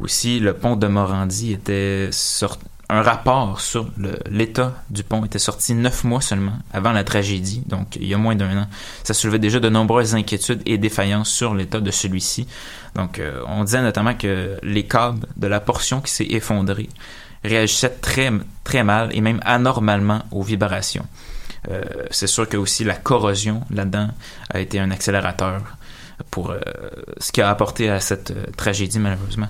Aussi, 0.00 0.40
le 0.40 0.54
pont 0.54 0.76
de 0.76 0.86
Morandi 0.86 1.52
était 1.52 2.08
sorti. 2.10 2.64
Un 2.94 3.00
rapport 3.00 3.58
sur 3.58 3.86
l'état 4.28 4.74
du 4.90 5.02
pont 5.02 5.24
était 5.24 5.38
sorti 5.38 5.72
neuf 5.72 6.04
mois 6.04 6.20
seulement 6.20 6.58
avant 6.74 6.92
la 6.92 7.04
tragédie, 7.04 7.62
donc 7.64 7.96
il 7.96 8.06
y 8.06 8.12
a 8.12 8.18
moins 8.18 8.36
d'un 8.36 8.64
an. 8.64 8.66
Ça 9.02 9.14
soulevait 9.14 9.38
déjà 9.38 9.60
de 9.60 9.70
nombreuses 9.70 10.14
inquiétudes 10.14 10.60
et 10.66 10.76
défaillances 10.76 11.30
sur 11.30 11.54
l'état 11.54 11.80
de 11.80 11.90
celui-ci. 11.90 12.46
Donc, 12.94 13.18
euh, 13.18 13.40
on 13.46 13.64
disait 13.64 13.80
notamment 13.80 14.12
que 14.12 14.58
les 14.62 14.86
câbles 14.86 15.26
de 15.38 15.46
la 15.46 15.58
portion 15.58 16.02
qui 16.02 16.12
s'est 16.12 16.26
effondrée 16.28 16.90
réagissaient 17.42 17.96
très, 18.02 18.30
mal 18.84 19.08
et 19.16 19.22
même 19.22 19.40
anormalement 19.42 20.20
aux 20.30 20.42
vibrations. 20.42 21.06
Euh, 21.70 21.80
c'est 22.10 22.26
sûr 22.26 22.46
que 22.46 22.58
aussi 22.58 22.84
la 22.84 22.96
corrosion 22.96 23.62
là-dedans 23.70 24.08
a 24.50 24.60
été 24.60 24.78
un 24.78 24.90
accélérateur 24.90 25.62
pour 26.30 26.50
euh, 26.50 26.60
ce 27.16 27.32
qui 27.32 27.40
a 27.40 27.48
apporté 27.48 27.88
à 27.88 28.00
cette 28.00 28.54
tragédie 28.54 28.98
malheureusement. 28.98 29.48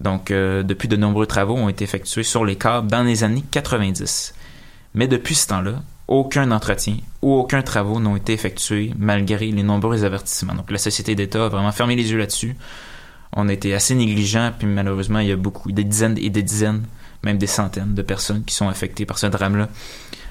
Donc, 0.00 0.30
euh, 0.30 0.62
depuis 0.62 0.88
de 0.88 0.96
nombreux 0.96 1.26
travaux 1.26 1.56
ont 1.56 1.68
été 1.68 1.84
effectués 1.84 2.22
sur 2.22 2.44
les 2.44 2.56
câbles 2.56 2.90
dans 2.90 3.02
les 3.02 3.22
années 3.22 3.44
90. 3.50 4.34
Mais 4.94 5.06
depuis 5.08 5.34
ce 5.34 5.48
temps-là, 5.48 5.82
aucun 6.08 6.50
entretien 6.50 6.96
ou 7.22 7.34
aucun 7.34 7.62
travaux 7.62 8.00
n'ont 8.00 8.16
été 8.16 8.32
effectués 8.32 8.92
malgré 8.98 9.50
les 9.50 9.62
nombreux 9.62 10.04
avertissements. 10.04 10.54
Donc, 10.54 10.70
la 10.70 10.78
société 10.78 11.14
d'État 11.14 11.44
a 11.44 11.48
vraiment 11.48 11.72
fermé 11.72 11.96
les 11.96 12.10
yeux 12.10 12.18
là-dessus. 12.18 12.56
On 13.32 13.48
a 13.48 13.52
été 13.52 13.74
assez 13.74 13.94
négligents, 13.94 14.50
puis 14.58 14.66
malheureusement, 14.66 15.20
il 15.20 15.28
y 15.28 15.32
a 15.32 15.36
beaucoup, 15.36 15.70
des 15.70 15.84
dizaines 15.84 16.18
et 16.18 16.30
des 16.30 16.42
dizaines, 16.42 16.82
même 17.22 17.38
des 17.38 17.46
centaines 17.46 17.94
de 17.94 18.02
personnes 18.02 18.42
qui 18.44 18.54
sont 18.54 18.68
affectées 18.68 19.06
par 19.06 19.18
ce 19.18 19.26
drame-là. 19.26 19.68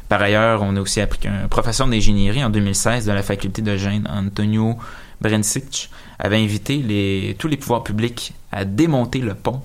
Par 0.09 0.21
ailleurs, 0.21 0.63
on 0.63 0.75
a 0.75 0.81
aussi 0.81 0.99
appris 0.99 1.19
qu'un 1.19 1.47
professeur 1.47 1.87
d'ingénierie 1.87 2.43
en 2.43 2.49
2016 2.49 3.05
de 3.05 3.11
la 3.11 3.21
faculté 3.21 3.61
de 3.61 3.77
Gênes, 3.77 4.07
Antonio 4.11 4.75
Brencic, 5.21 5.89
avait 6.17 6.37
invité 6.37 7.35
tous 7.37 7.47
les 7.47 7.57
pouvoirs 7.57 7.83
publics 7.83 8.33
à 8.51 8.65
démonter 8.65 9.19
le 9.19 9.35
pont 9.35 9.61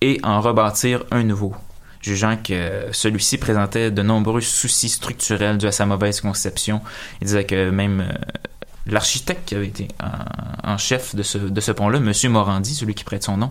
et 0.00 0.18
en 0.22 0.40
rebâtir 0.40 1.04
un 1.10 1.22
nouveau, 1.22 1.54
jugeant 2.00 2.36
que 2.36 2.86
celui-ci 2.92 3.38
présentait 3.38 3.90
de 3.90 4.02
nombreux 4.02 4.40
soucis 4.40 4.88
structurels 4.88 5.58
dus 5.58 5.66
à 5.66 5.72
sa 5.72 5.86
mauvaise 5.86 6.20
conception. 6.20 6.80
Il 7.20 7.26
disait 7.26 7.44
que 7.44 7.70
même 7.70 8.00
euh, 8.00 8.12
l'architecte 8.86 9.46
qui 9.46 9.54
avait 9.54 9.66
été 9.66 9.88
en, 10.64 10.78
chef 10.78 11.14
de 11.14 11.22
ce, 11.22 11.72
pont-là, 11.72 11.98
M. 11.98 12.32
Morandi, 12.32 12.74
celui 12.74 12.94
qui 12.94 13.04
prête 13.04 13.22
son 13.22 13.36
nom, 13.36 13.50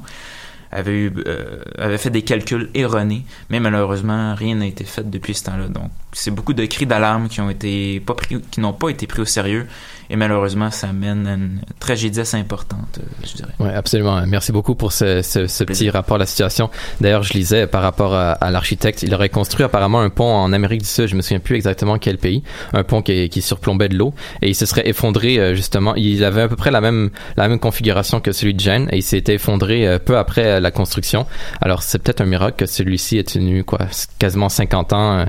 euh, 0.73 1.63
avait 1.77 1.97
fait 1.97 2.09
des 2.09 2.23
calculs 2.23 2.69
erronés, 2.73 3.25
mais 3.49 3.59
malheureusement, 3.59 4.35
rien 4.35 4.55
n'a 4.55 4.67
été 4.67 4.83
fait 4.83 5.09
depuis 5.09 5.33
ce 5.33 5.45
temps-là. 5.45 5.67
C'est 6.11 6.31
beaucoup 6.31 6.53
de 6.53 6.65
cris 6.65 6.85
d'alarme 6.85 7.27
qui 7.27 7.41
ont 7.41 7.49
été 7.49 7.99
pas 7.99 8.13
pris, 8.15 8.41
qui 8.51 8.59
n'ont 8.59 8.73
pas 8.73 8.89
été 8.89 9.07
pris 9.07 9.21
au 9.21 9.25
sérieux, 9.25 9.67
et 10.09 10.15
malheureusement, 10.15 10.71
ça 10.71 10.91
mène 10.91 11.27
à 11.27 11.33
une 11.33 11.61
tragédie 11.79 12.19
assez 12.19 12.37
importante, 12.37 12.99
euh, 12.99 13.03
je 13.23 13.35
dirais. 13.35 13.51
Oui, 13.59 13.69
absolument. 13.69 14.19
Merci 14.25 14.51
beaucoup 14.51 14.73
pour 14.73 14.91
ce, 14.91 15.21
ce, 15.21 15.45
ce 15.45 15.63
petit 15.63 15.89
rapport 15.91 16.15
à 16.15 16.19
la 16.19 16.25
situation. 16.25 16.71
D'ailleurs, 16.99 17.21
je 17.21 17.33
lisais 17.33 17.67
par 17.67 17.83
rapport 17.83 18.15
à, 18.15 18.31
à 18.31 18.49
l'architecte, 18.49 19.03
il 19.03 19.13
aurait 19.13 19.29
construit 19.29 19.63
apparemment 19.63 20.01
un 20.01 20.09
pont 20.09 20.33
en 20.33 20.51
Amérique 20.51 20.81
du 20.81 20.87
Sud, 20.87 21.07
je 21.07 21.15
me 21.15 21.21
souviens 21.21 21.39
plus 21.39 21.55
exactement 21.55 21.99
quel 21.99 22.17
pays, 22.17 22.43
un 22.73 22.83
pont 22.83 23.03
qui, 23.03 23.29
qui 23.29 23.41
surplombait 23.43 23.89
de 23.89 23.97
l'eau, 23.97 24.15
et 24.41 24.49
il 24.49 24.55
se 24.55 24.65
serait 24.65 24.87
effondré 24.89 25.37
euh, 25.37 25.53
justement. 25.53 25.93
Il 25.95 26.23
avait 26.23 26.41
à 26.41 26.47
peu 26.47 26.55
près 26.55 26.71
la 26.71 26.81
même 26.81 27.11
la 27.37 27.47
même 27.47 27.59
configuration 27.59 28.19
que 28.19 28.31
celui 28.31 28.55
de 28.55 28.59
Gênes, 28.59 28.89
et 28.91 28.97
il 28.97 29.03
s'était 29.03 29.35
effondré 29.35 29.87
euh, 29.87 29.99
peu 29.99 30.17
après 30.17 30.59
la 30.59 30.71
construction. 30.71 31.27
Alors 31.61 31.83
c'est 31.83 31.99
peut-être 31.99 32.21
un 32.21 32.25
miracle 32.25 32.57
que 32.57 32.65
celui-ci 32.65 33.19
ait 33.19 33.23
tenu 33.23 33.63
quoi, 33.63 33.79
quasiment 34.17 34.49
50 34.49 34.93
ans, 34.93 35.25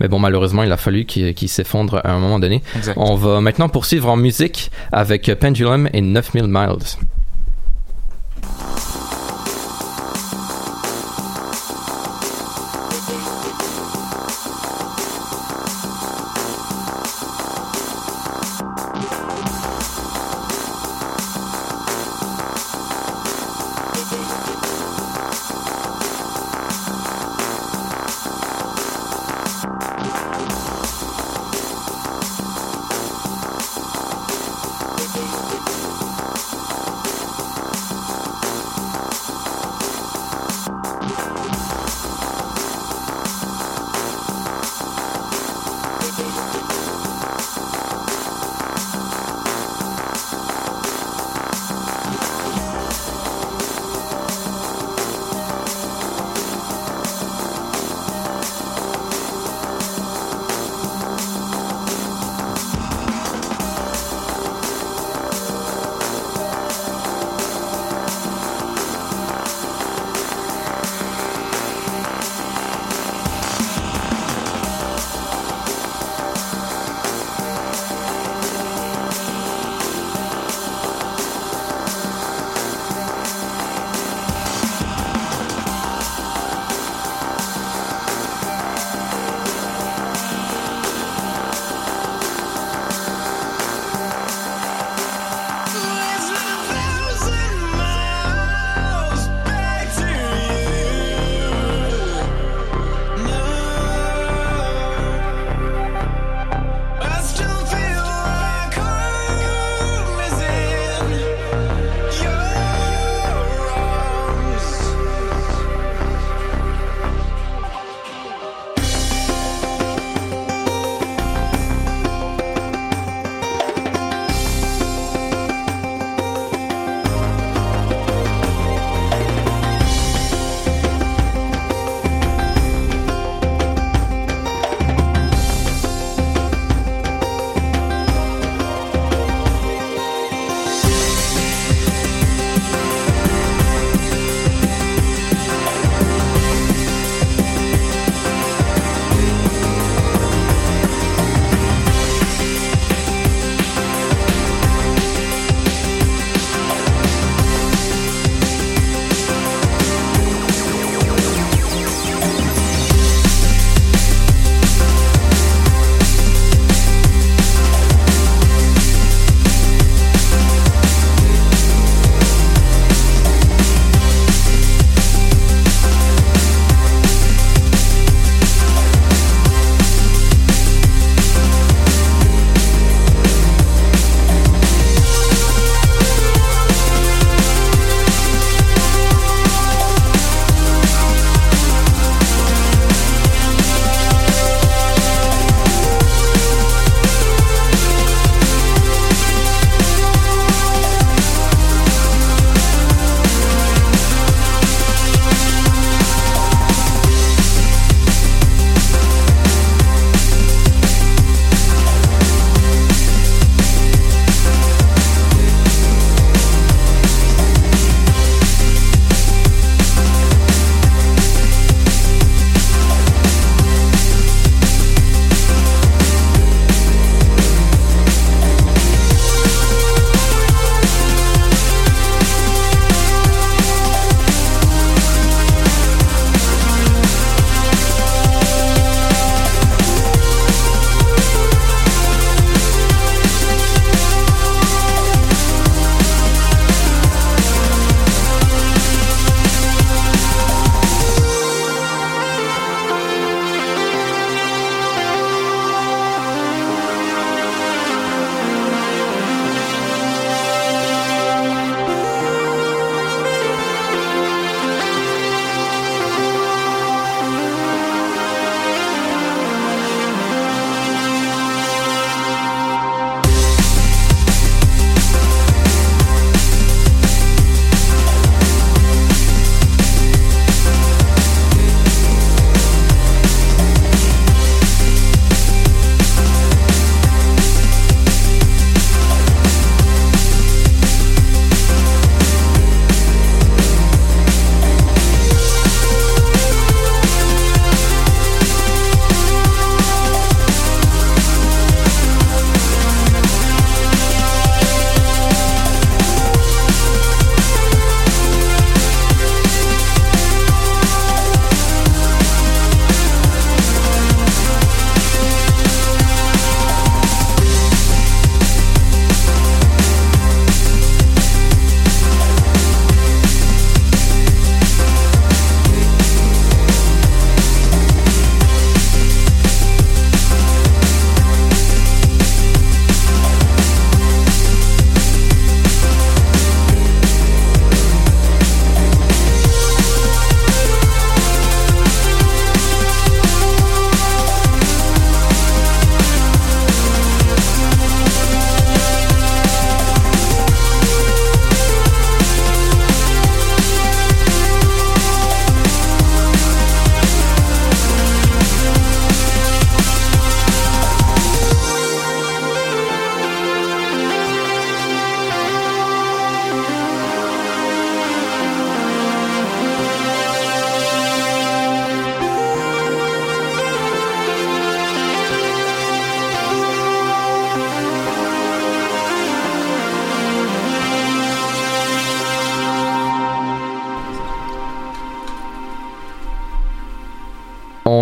mais 0.00 0.08
bon 0.08 0.23
malheureusement 0.24 0.62
il 0.62 0.72
a 0.72 0.78
fallu 0.78 1.04
qu'il 1.04 1.48
s'effondre 1.48 2.00
à 2.02 2.12
un 2.12 2.18
moment 2.18 2.38
donné. 2.38 2.62
Exact. 2.76 2.96
On 2.96 3.14
va 3.14 3.42
maintenant 3.42 3.68
poursuivre 3.68 4.08
en 4.08 4.16
musique 4.16 4.70
avec 4.90 5.32
Pendulum 5.34 5.88
et 5.92 6.00
9000 6.00 6.44
Miles. 6.48 6.96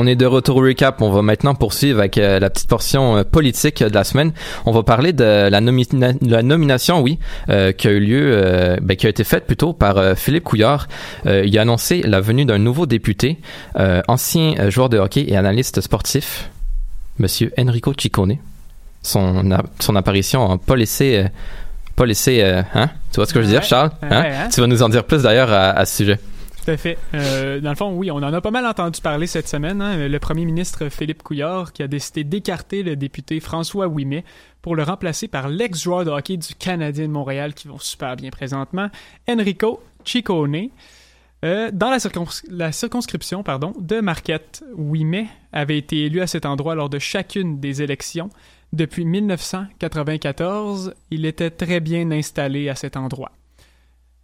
On 0.02 0.06
est 0.08 0.16
de 0.16 0.26
retour 0.26 0.56
au 0.56 0.62
recap. 0.62 1.00
On 1.00 1.10
va 1.10 1.22
maintenant 1.22 1.54
poursuivre 1.54 2.00
avec 2.00 2.18
euh, 2.18 2.40
la 2.40 2.50
petite 2.50 2.68
portion 2.68 3.18
euh, 3.18 3.22
politique 3.24 3.84
de 3.84 3.94
la 3.94 4.02
semaine. 4.02 4.32
On 4.66 4.72
va 4.72 4.82
parler 4.82 5.12
de 5.12 5.48
la, 5.48 5.60
nomina- 5.60 6.16
la 6.22 6.42
nomination, 6.42 7.00
oui, 7.00 7.20
euh, 7.48 7.70
qui 7.70 7.86
a 7.86 7.92
eu 7.92 8.00
lieu, 8.00 8.20
euh, 8.34 8.76
ben, 8.82 8.96
qui 8.96 9.06
a 9.06 9.10
été 9.10 9.22
faite 9.22 9.46
plutôt 9.46 9.72
par 9.72 9.98
euh, 9.98 10.14
Philippe 10.16 10.42
Couillard. 10.42 10.88
Euh, 11.26 11.44
il 11.46 11.56
a 11.56 11.62
annoncé 11.62 12.02
la 12.02 12.20
venue 12.20 12.44
d'un 12.44 12.58
nouveau 12.58 12.86
député, 12.86 13.38
euh, 13.78 14.02
ancien 14.08 14.54
euh, 14.58 14.70
joueur 14.72 14.88
de 14.88 14.98
hockey 14.98 15.24
et 15.28 15.36
analyste 15.36 15.80
sportif, 15.80 16.50
Monsieur 17.20 17.52
Enrico 17.56 17.92
Ciccone. 17.96 18.38
Son, 19.02 19.50
apparition 19.94 20.48
n'a 20.48 20.58
pas 20.58 20.74
laissé, 20.76 21.16
euh, 21.18 21.28
pas 21.94 22.06
laissé, 22.06 22.42
euh, 22.42 22.62
hein? 22.74 22.88
Tu 23.12 23.16
vois 23.16 23.26
ce 23.26 23.34
que 23.34 23.40
je 23.40 23.46
veux 23.46 23.52
dire. 23.52 23.62
Charles? 23.62 23.90
Hein? 24.02 24.08
hein? 24.10 24.48
Tu 24.52 24.60
vas 24.60 24.66
nous 24.66 24.82
en 24.82 24.88
dire 24.88 25.04
plus 25.04 25.22
d'ailleurs 25.22 25.52
à, 25.52 25.70
à 25.70 25.84
ce 25.84 25.96
sujet. 25.96 26.18
Tout 26.64 26.70
à 26.70 26.76
fait. 26.76 26.96
Euh, 27.14 27.60
dans 27.60 27.70
le 27.70 27.76
fond, 27.76 27.92
oui, 27.96 28.10
on 28.12 28.16
en 28.18 28.32
a 28.32 28.40
pas 28.40 28.52
mal 28.52 28.64
entendu 28.66 29.00
parler 29.00 29.26
cette 29.26 29.48
semaine. 29.48 29.82
hein. 29.82 30.06
Le 30.08 30.18
premier 30.20 30.44
ministre 30.44 30.88
Philippe 30.90 31.22
Couillard 31.24 31.72
qui 31.72 31.82
a 31.82 31.88
décidé 31.88 32.22
d'écarter 32.22 32.84
le 32.84 32.94
député 32.94 33.40
François 33.40 33.88
Ouimet 33.88 34.24
pour 34.60 34.76
le 34.76 34.84
remplacer 34.84 35.26
par 35.26 35.48
l'ex-joueur 35.48 36.04
de 36.04 36.10
hockey 36.10 36.36
du 36.36 36.54
Canadien 36.54 37.08
de 37.08 37.12
Montréal 37.12 37.54
qui 37.54 37.66
vont 37.66 37.80
super 37.80 38.14
bien 38.14 38.30
présentement, 38.30 38.88
Enrico 39.28 39.82
Ciccone. 40.04 40.68
Euh, 41.44 41.70
dans 41.72 41.90
la, 41.90 41.98
circons- 41.98 42.44
la 42.48 42.70
circonscription 42.70 43.42
de 43.80 44.00
Marquette, 44.00 44.62
Ouimet 44.76 45.26
avait 45.52 45.78
été 45.78 46.04
élu 46.04 46.20
à 46.20 46.28
cet 46.28 46.46
endroit 46.46 46.76
lors 46.76 46.88
de 46.88 47.00
chacune 47.00 47.58
des 47.58 47.82
élections. 47.82 48.30
Depuis 48.72 49.04
1994, 49.04 50.94
il 51.10 51.26
était 51.26 51.50
très 51.50 51.80
bien 51.80 52.08
installé 52.12 52.68
à 52.68 52.76
cet 52.76 52.96
endroit. 52.96 53.32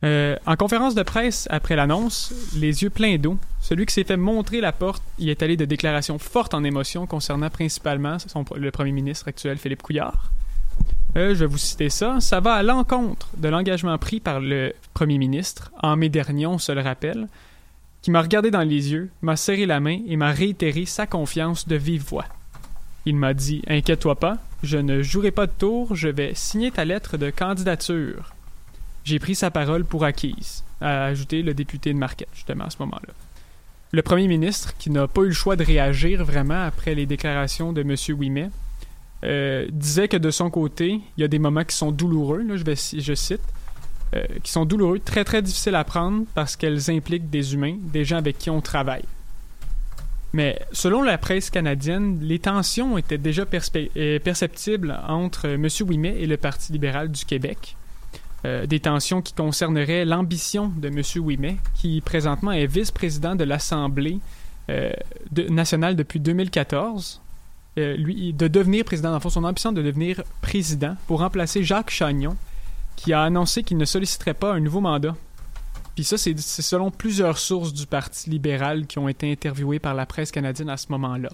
Euh, 0.04 0.36
en 0.46 0.54
conférence 0.54 0.94
de 0.94 1.02
presse 1.02 1.48
après 1.50 1.74
l'annonce, 1.74 2.32
les 2.54 2.82
yeux 2.82 2.90
pleins 2.90 3.16
d'eau, 3.16 3.36
celui 3.60 3.84
qui 3.84 3.94
s'est 3.94 4.04
fait 4.04 4.16
montrer 4.16 4.60
la 4.60 4.70
porte 4.70 5.02
y 5.18 5.30
est 5.30 5.42
allé 5.42 5.56
de 5.56 5.64
déclarations 5.64 6.18
fortes 6.18 6.54
en 6.54 6.62
émotion 6.62 7.06
concernant 7.06 7.50
principalement 7.50 8.16
le 8.54 8.70
premier 8.70 8.92
ministre 8.92 9.26
actuel 9.26 9.58
Philippe 9.58 9.82
Couillard. 9.82 10.30
Euh, 11.16 11.34
je 11.34 11.40
vais 11.40 11.46
vous 11.46 11.58
citer 11.58 11.88
ça. 11.88 12.20
Ça 12.20 12.38
va 12.38 12.54
à 12.54 12.62
l'encontre 12.62 13.28
de 13.36 13.48
l'engagement 13.48 13.98
pris 13.98 14.20
par 14.20 14.38
le 14.40 14.72
premier 14.94 15.18
ministre 15.18 15.72
en 15.82 15.96
mai 15.96 16.08
dernier, 16.08 16.46
on 16.46 16.58
se 16.58 16.70
le 16.70 16.80
rappelle, 16.80 17.26
qui 18.00 18.12
m'a 18.12 18.22
regardé 18.22 18.52
dans 18.52 18.62
les 18.62 18.92
yeux, 18.92 19.10
m'a 19.22 19.34
serré 19.34 19.66
la 19.66 19.80
main 19.80 19.98
et 20.06 20.16
m'a 20.16 20.30
réitéré 20.30 20.86
sa 20.86 21.08
confiance 21.08 21.66
de 21.66 21.74
vive 21.74 22.04
voix. 22.04 22.26
Il 23.04 23.16
m'a 23.16 23.34
dit 23.34 23.62
Inquiète-toi 23.66 24.14
pas, 24.14 24.38
je 24.62 24.78
ne 24.78 25.02
jouerai 25.02 25.32
pas 25.32 25.46
de 25.46 25.52
tour, 25.58 25.96
je 25.96 26.08
vais 26.08 26.32
signer 26.34 26.70
ta 26.70 26.84
lettre 26.84 27.16
de 27.16 27.30
candidature. 27.30 28.34
J'ai 29.08 29.18
pris 29.18 29.34
sa 29.34 29.50
parole 29.50 29.86
pour 29.86 30.04
acquise, 30.04 30.62
a 30.82 31.06
ajouté 31.06 31.40
le 31.40 31.54
député 31.54 31.94
de 31.94 31.98
Marquette, 31.98 32.28
justement, 32.34 32.64
à 32.64 32.70
ce 32.70 32.76
moment-là. 32.80 33.14
Le 33.90 34.02
premier 34.02 34.28
ministre, 34.28 34.76
qui 34.76 34.90
n'a 34.90 35.08
pas 35.08 35.22
eu 35.22 35.28
le 35.28 35.32
choix 35.32 35.56
de 35.56 35.64
réagir 35.64 36.22
vraiment 36.26 36.62
après 36.62 36.94
les 36.94 37.06
déclarations 37.06 37.72
de 37.72 37.80
M. 37.80 37.96
Ouimet, 38.18 38.50
euh, 39.24 39.66
disait 39.72 40.08
que 40.08 40.18
de 40.18 40.30
son 40.30 40.50
côté, 40.50 41.00
il 41.16 41.20
y 41.22 41.24
a 41.24 41.28
des 41.28 41.38
moments 41.38 41.64
qui 41.64 41.74
sont 41.74 41.90
douloureux, 41.90 42.42
là, 42.42 42.56
je, 42.58 43.14
cite, 43.14 43.40
euh, 44.14 44.26
qui 44.42 44.52
sont 44.52 44.66
douloureux, 44.66 44.98
très 44.98 45.24
très 45.24 45.40
difficiles 45.40 45.74
à 45.74 45.84
prendre 45.84 46.26
parce 46.34 46.54
qu'elles 46.54 46.90
impliquent 46.90 47.30
des 47.30 47.54
humains, 47.54 47.78
des 47.80 48.04
gens 48.04 48.18
avec 48.18 48.36
qui 48.36 48.50
on 48.50 48.60
travaille. 48.60 49.06
Mais 50.34 50.60
selon 50.72 51.02
la 51.02 51.16
presse 51.16 51.48
canadienne, 51.48 52.18
les 52.20 52.40
tensions 52.40 52.98
étaient 52.98 53.16
déjà 53.16 53.46
euh, 53.96 54.18
perceptibles 54.18 55.00
entre 55.08 55.46
M. 55.46 55.66
Ouimet 55.80 56.20
et 56.20 56.26
le 56.26 56.36
Parti 56.36 56.72
libéral 56.72 57.10
du 57.10 57.24
Québec. 57.24 57.77
Euh, 58.44 58.66
des 58.66 58.78
tensions 58.78 59.20
qui 59.20 59.32
concerneraient 59.32 60.04
l'ambition 60.04 60.68
de 60.68 60.88
M. 60.88 61.02
Ouimet, 61.24 61.56
qui 61.74 62.00
présentement 62.00 62.52
est 62.52 62.66
vice-président 62.66 63.34
de 63.34 63.42
l'Assemblée 63.42 64.20
euh, 64.70 64.92
nationale 65.48 65.96
depuis 65.96 66.20
2014. 66.20 67.20
Euh, 67.78 67.96
lui, 67.96 68.32
de 68.32 68.46
devenir 68.46 68.84
président, 68.84 69.12
le 69.12 69.18
fond, 69.18 69.28
son 69.28 69.42
ambition 69.42 69.72
de 69.72 69.82
devenir 69.82 70.22
président 70.40 70.96
pour 71.08 71.18
remplacer 71.18 71.64
Jacques 71.64 71.90
Chagnon, 71.90 72.36
qui 72.94 73.12
a 73.12 73.22
annoncé 73.22 73.64
qu'il 73.64 73.76
ne 73.76 73.84
solliciterait 73.84 74.34
pas 74.34 74.52
un 74.52 74.60
nouveau 74.60 74.80
mandat. 74.80 75.16
Puis 75.96 76.04
ça, 76.04 76.16
c'est 76.16 76.38
selon 76.38 76.92
plusieurs 76.92 77.38
sources 77.38 77.72
du 77.72 77.86
Parti 77.86 78.30
libéral 78.30 78.86
qui 78.86 79.00
ont 79.00 79.08
été 79.08 79.32
interviewées 79.32 79.80
par 79.80 79.94
la 79.94 80.06
presse 80.06 80.30
canadienne 80.30 80.70
à 80.70 80.76
ce 80.76 80.86
moment-là. 80.90 81.30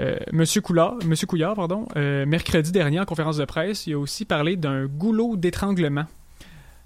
Euh, 0.00 0.16
Monsieur, 0.32 0.62
Monsieur 1.04 1.26
Couillard, 1.26 1.56
euh, 1.96 2.24
mercredi 2.24 2.72
dernier, 2.72 3.00
en 3.00 3.04
conférence 3.04 3.36
de 3.36 3.44
presse, 3.44 3.86
il 3.86 3.94
a 3.94 3.98
aussi 3.98 4.24
parlé 4.24 4.56
d'un 4.56 4.86
goulot 4.86 5.36
d'étranglement 5.36 6.06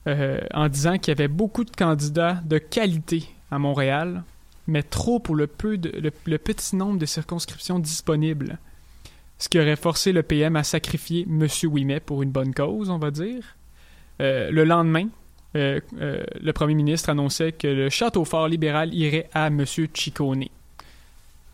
euh, 0.08 0.40
en 0.52 0.68
disant 0.68 0.98
qu'il 0.98 1.12
y 1.12 1.16
avait 1.16 1.28
beaucoup 1.28 1.64
de 1.64 1.70
candidats 1.70 2.40
de 2.44 2.58
qualité 2.58 3.24
à 3.52 3.58
Montréal, 3.58 4.24
mais 4.66 4.82
trop 4.82 5.20
pour 5.20 5.36
le, 5.36 5.46
petit 5.46 6.76
nombre 6.76 6.98
de 6.98 7.06
circonscriptions 7.06 7.78
disponibles. 7.78 8.58
Ce 9.38 9.48
qui 9.48 9.60
aurait 9.60 9.76
forcé 9.76 10.12
le 10.12 10.22
PM 10.22 10.56
à 10.56 10.64
sacrifier 10.64 11.26
M. 11.28 11.46
Ouimet 11.64 12.00
pour 12.00 12.22
une 12.22 12.30
bonne 12.30 12.52
cause, 12.52 12.90
on 12.90 12.98
va 12.98 13.10
dire. 13.10 13.56
Euh, 14.20 14.50
le 14.50 14.64
lendemain, 14.64 15.08
le 15.54 16.50
premier 16.52 16.74
ministre 16.74 17.10
annonçait 17.10 17.52
que 17.52 17.68
le 17.68 17.88
château 17.90 18.24
fort 18.24 18.48
libéral 18.48 18.92
irait 18.92 19.28
à 19.34 19.48
M. 19.48 19.64
Ciccone. 19.64 20.46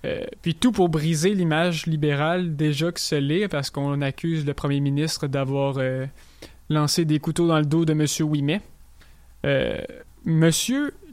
Euh, 0.04 0.24
puis 0.40 0.54
tout 0.54 0.72
pour 0.72 0.88
briser 0.88 1.34
l'image 1.34 1.86
libérale 1.86 2.56
déjà 2.56 2.90
que 2.90 3.00
ce 3.00 3.16
l'est, 3.16 3.48
parce 3.48 3.70
qu'on 3.70 4.00
accuse 4.00 4.46
le 4.46 4.54
premier 4.54 4.80
ministre 4.80 5.26
d'avoir 5.26 5.76
euh, 5.78 6.06
lancé 6.70 7.04
des 7.04 7.18
couteaux 7.18 7.46
dans 7.46 7.58
le 7.58 7.66
dos 7.66 7.84
de 7.84 7.92
M. 7.92 8.06
Ouimet. 8.26 8.62
Euh, 9.44 9.80
M. 10.26 10.50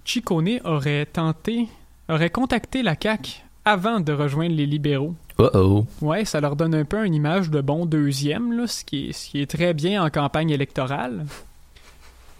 Ciccone 0.06 0.60
aurait 0.64 1.06
tenté, 1.06 1.68
aurait 2.08 2.30
contacté 2.30 2.82
la 2.82 2.96
CAQ 3.02 3.42
avant 3.66 4.00
de 4.00 4.14
rejoindre 4.14 4.56
les 4.56 4.66
libéraux. 4.66 5.16
Oh 5.38 5.50
oh. 5.54 5.86
Ouais, 6.02 6.24
ça 6.24 6.40
leur 6.40 6.56
donne 6.56 6.74
un 6.74 6.86
peu 6.86 7.06
une 7.06 7.14
image 7.14 7.52
de 7.52 7.62
bon 7.62 7.86
deuxième, 7.86 8.54
là, 8.54 8.68
ce, 8.68 8.86
qui 8.86 9.10
est, 9.10 9.12
ce 9.12 9.30
qui 9.30 9.42
est 9.42 9.52
très 9.52 9.74
bien 9.74 10.04
en 10.04 10.10
campagne 10.10 10.50
électorale. 10.50 11.26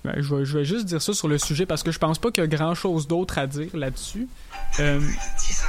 Ben, 0.08 0.22
je, 0.22 0.58
vais, 0.58 0.64
juste 0.64 0.86
dire 0.86 1.02
ça 1.02 1.14
sur 1.14 1.28
le 1.28 1.38
sujet 1.38 1.66
parce 1.66 1.84
que 1.84 1.92
je 1.92 2.00
pense 2.00 2.18
pas 2.18 2.32
qu'il 2.32 2.42
y 2.42 2.46
a 2.46 2.48
grand 2.48 2.76
chose 2.76 3.08
d'autre 3.08 3.38
à 3.38 3.46
dire 3.46 3.76
là-dessus. 3.76 4.30
Euh, 4.80 5.02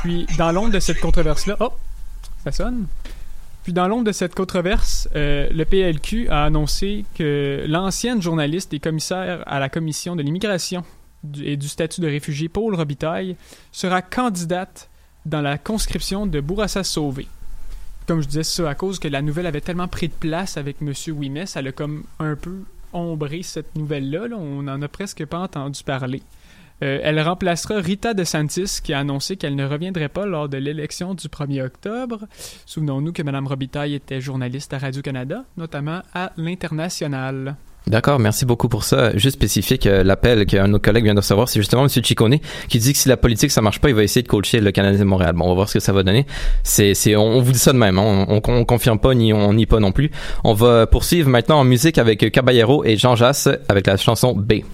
puis, 0.03 0.27
dans 0.38 0.53
l'ombre 0.53 0.70
de 0.70 0.79
cette 0.79 1.01
controverse-là, 1.01 1.57
oh, 1.59 1.72
ça 2.44 2.53
sonne. 2.53 2.87
Puis, 3.64 3.72
dans 3.72 3.88
l'ombre 3.88 4.05
de 4.05 4.12
cette 4.12 4.37
controverse, 4.37 5.09
euh, 5.16 5.48
le 5.51 5.64
PLQ 5.64 6.29
a 6.29 6.44
annoncé 6.44 7.05
que 7.16 7.64
l'ancienne 7.66 8.22
journaliste 8.22 8.72
et 8.74 8.79
commissaire 8.79 9.42
à 9.46 9.59
la 9.59 9.68
commission 9.68 10.14
de 10.14 10.22
l'immigration 10.22 10.85
et 11.42 11.57
du 11.57 11.66
statut 11.66 12.01
de 12.01 12.07
réfugié, 12.07 12.48
Paul 12.48 12.77
Robitaille, 12.77 13.35
sera 13.72 14.03
candidate 14.03 14.88
dans 15.27 15.40
la 15.40 15.59
conscription 15.59 16.27
de 16.27 16.40
Bourassa-Sauvé. 16.40 17.27
Comme 18.07 18.22
je 18.22 18.29
disais, 18.29 18.44
ça 18.44 18.70
à 18.70 18.77
cause 18.77 19.01
que 19.01 19.09
la 19.09 19.20
nouvelle 19.20 19.46
avait 19.46 19.61
tellement 19.61 19.88
pris 19.88 20.07
de 20.07 20.14
place 20.14 20.57
avec 20.57 20.77
M. 20.81 20.92
Ouimet, 21.09 21.46
ça 21.46 21.61
l'a 21.61 21.72
comme 21.72 22.05
un 22.20 22.37
peu 22.37 22.61
ombré 22.92 23.42
cette 23.42 23.77
nouvelle-là. 23.77 24.29
là. 24.29 24.37
On 24.37 24.62
n'en 24.62 24.81
a 24.83 24.88
presque 24.88 25.24
pas 25.27 25.38
entendu 25.38 25.83
parler. 25.83 26.22
Euh, 26.83 27.01
elle 27.03 27.20
remplacera 27.20 27.81
Rita 27.81 28.14
DeSantis, 28.14 28.81
qui 28.83 28.92
a 28.92 29.01
annoncé 29.01 29.37
qu'elle 29.37 29.57
ne 29.57 29.64
reviendrait 29.64 30.09
pas 30.09 30.27
lors 30.27 30.48
de 30.48 30.59
l'élection 30.59 31.14
du 31.14 31.27
1er 31.27 31.62
octobre. 31.62 32.27
Souvenons-nous 32.66 33.12
que 33.12 33.22
Mme 33.22 33.48
Robitaille 33.48 33.94
était 33.94 34.20
journaliste 34.20 34.72
à 34.74 34.79
Radio-Canada, 34.79 35.44
notamment 35.57 36.03
à 36.14 36.33
l'International. 36.37 37.57
D'accord, 37.88 38.18
merci 38.18 38.44
beaucoup 38.44 38.68
pour 38.68 38.85
ça. 38.85 39.16
Juste 39.16 39.37
spécifique, 39.37 39.87
euh, 39.87 40.05
l'appel 40.05 40.44
qu'un 40.44 40.64
de 40.66 40.72
nos 40.72 40.79
collègues 40.79 41.05
vient 41.05 41.14
de 41.14 41.20
recevoir, 41.20 41.48
c'est 41.48 41.59
justement 41.59 41.85
M. 41.85 41.88
Ciccone 41.88 42.37
qui 42.68 42.79
dit 42.79 42.92
que 42.92 42.98
si 42.98 43.09
la 43.09 43.16
politique 43.16 43.51
ça 43.51 43.62
marche 43.62 43.81
pas, 43.81 43.88
il 43.88 43.94
va 43.94 44.03
essayer 44.03 44.22
de 44.22 44.29
coacher 44.29 44.61
le 44.61 44.70
Canadien 44.72 45.01
de 45.01 45.05
Montréal. 45.05 45.33
Bon, 45.35 45.46
on 45.46 45.48
va 45.48 45.55
voir 45.55 45.68
ce 45.70 45.74
que 45.74 45.81
ça 45.81 45.94
va 45.94 46.03
donner. 46.03 46.27
C'est, 46.64 46.92
c'est, 46.92 47.16
on, 47.16 47.24
on 47.24 47.40
vous 47.40 47.53
dit 47.53 47.59
ça 47.59 47.72
de 47.72 47.79
même, 47.79 47.98
hein. 47.98 48.27
on, 48.29 48.42
on, 48.46 48.53
on 48.53 48.64
confirme 48.66 48.98
pas 48.98 49.14
ni 49.14 49.33
on 49.33 49.55
nie 49.55 49.64
pas 49.64 49.81
non 49.81 49.92
plus. 49.92 50.11
On 50.44 50.53
va 50.53 50.87
poursuivre 50.87 51.31
maintenant 51.31 51.61
en 51.61 51.64
musique 51.64 51.96
avec 51.96 52.31
Caballero 52.31 52.85
et 52.85 52.96
Jean 52.96 53.16
Jass 53.16 53.48
avec 53.70 53.87
la 53.87 53.96
chanson 53.96 54.35
B. 54.35 54.64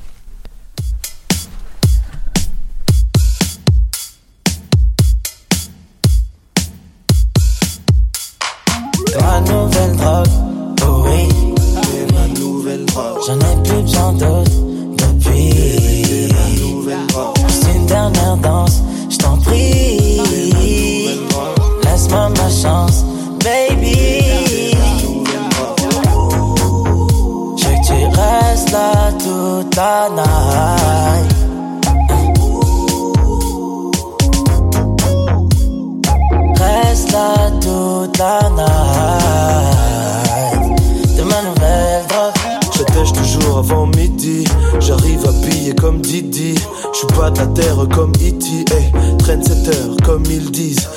7 50.14 50.20
heures 50.20 50.22
comme 50.22 50.24
ils 50.30 50.50
disent. 50.50 50.88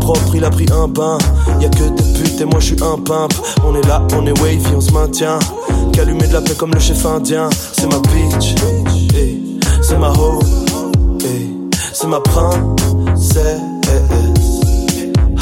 propre, 0.00 0.34
il 0.34 0.44
a 0.44 0.50
pris 0.50 0.66
un 0.72 0.88
bain. 0.88 1.18
Y 1.60 1.66
a 1.66 1.68
que 1.68 1.84
des 1.84 2.18
putes 2.18 2.40
et 2.40 2.44
moi 2.44 2.60
je 2.60 2.66
suis 2.66 2.82
un 2.82 2.98
pimp. 2.98 3.32
On 3.64 3.74
est 3.74 3.86
là, 3.86 4.06
on 4.14 4.26
est 4.26 4.38
wavy, 4.40 4.74
on 4.74 4.80
se 4.80 4.92
maintient. 4.92 5.38
Qu'allumer 5.92 6.26
de 6.28 6.32
la 6.32 6.40
paix 6.40 6.54
comme 6.56 6.72
le 6.72 6.80
chef 6.80 7.04
indien. 7.06 7.48
C'est 7.72 7.86
ma 7.86 7.98
bitch, 7.98 8.54
eh, 9.14 9.38
c'est 9.82 9.98
ma 9.98 10.10
hoe, 10.10 10.40
eh, 11.24 11.50
c'est 11.92 12.06
ma 12.06 12.20
princesse. 12.20 13.60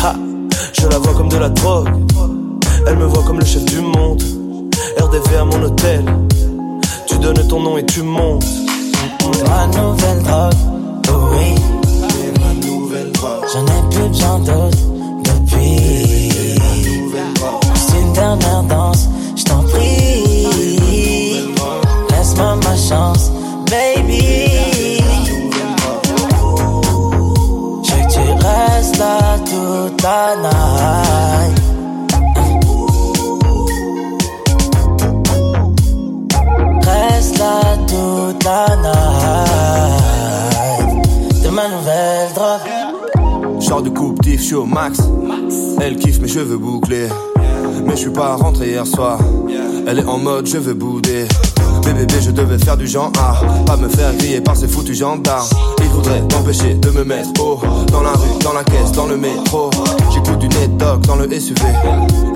Ha, 0.02 0.14
je 0.72 0.88
la 0.88 0.98
vois 0.98 1.14
comme 1.14 1.28
de 1.28 1.38
la 1.38 1.48
drogue. 1.48 1.88
Elle 2.86 2.96
me 2.96 3.06
voit 3.06 3.22
comme 3.24 3.38
le 3.38 3.44
chef 3.44 3.64
du 3.64 3.80
monde. 3.80 4.22
RDV 4.98 5.36
à 5.36 5.44
mon 5.44 5.62
hôtel. 5.62 6.04
Tu 7.06 7.18
donnes 7.18 7.46
ton 7.48 7.60
nom 7.60 7.78
et 7.78 7.84
tu 7.86 8.02
montes. 8.02 8.44
Ma 9.46 9.66
nouvelle 9.66 10.22
drogue. 10.22 10.74
J'en 13.52 13.64
ai 13.66 13.82
plus 13.90 14.08
besoin 14.08 14.38
d'autres 14.40 14.84
depuis. 15.22 16.30
C'est 17.74 18.00
une 18.00 18.12
dernière 18.12 18.62
danse, 18.64 19.08
je 19.36 19.44
t'en 19.44 19.62
prie. 19.62 20.24
Laisse-moi 22.10 22.56
ma 22.56 22.76
chance, 22.76 23.30
baby. 23.70 24.98
Je 27.82 27.90
veux 27.92 28.02
que 28.02 28.12
tu 28.12 28.24
restes 28.44 28.98
là 28.98 29.38
toute 29.44 30.02
la 30.02 30.36
night. 30.42 31.56
Reste 36.86 37.38
là 37.38 37.60
toute 37.86 38.44
la 38.44 38.66
night. 38.86 40.04
De 41.42 41.48
ma 41.50 41.68
nouvelle 41.68 42.32
drogue. 42.34 42.73
Genre 43.66 43.80
de 43.80 43.88
coupe 43.88 44.22
diff, 44.22 44.40
je 44.40 44.46
suis 44.46 44.54
au 44.54 44.66
max. 44.66 44.98
Elle 45.80 45.96
kiffe 45.96 46.20
mes 46.20 46.28
cheveux 46.28 46.58
bouclés. 46.58 47.08
Mais 47.86 47.92
je 47.92 48.00
suis 48.00 48.10
pas 48.10 48.36
rentré 48.36 48.68
hier 48.68 48.86
soir. 48.86 49.18
Elle 49.86 50.00
est 50.00 50.04
en 50.04 50.18
mode 50.18 50.46
je 50.46 50.58
veux 50.58 50.74
bouder. 50.74 51.26
Bébé, 51.82 52.14
je 52.20 52.30
devais 52.30 52.58
faire 52.58 52.76
du 52.76 52.86
genre 52.86 53.10
A. 53.18 53.40
Pas 53.64 53.76
me 53.76 53.88
faire 53.88 54.14
griller 54.16 54.42
par 54.42 54.54
ces 54.54 54.68
foutus 54.68 54.98
gendarmes. 54.98 55.48
Ils 55.78 55.88
voudraient 55.88 56.22
m'empêcher 56.32 56.74
de 56.74 56.90
me 56.90 57.04
mettre 57.04 57.30
haut. 57.40 57.58
Dans 57.90 58.02
la 58.02 58.12
rue, 58.12 58.38
dans 58.42 58.52
la 58.52 58.64
caisse, 58.64 58.92
dans 58.92 59.06
le 59.06 59.16
métro. 59.16 59.70
J'écoute 60.12 60.38
du 60.38 60.48
net 60.48 60.76
dans 60.76 61.16
le 61.16 61.28
SUV. 61.28 61.60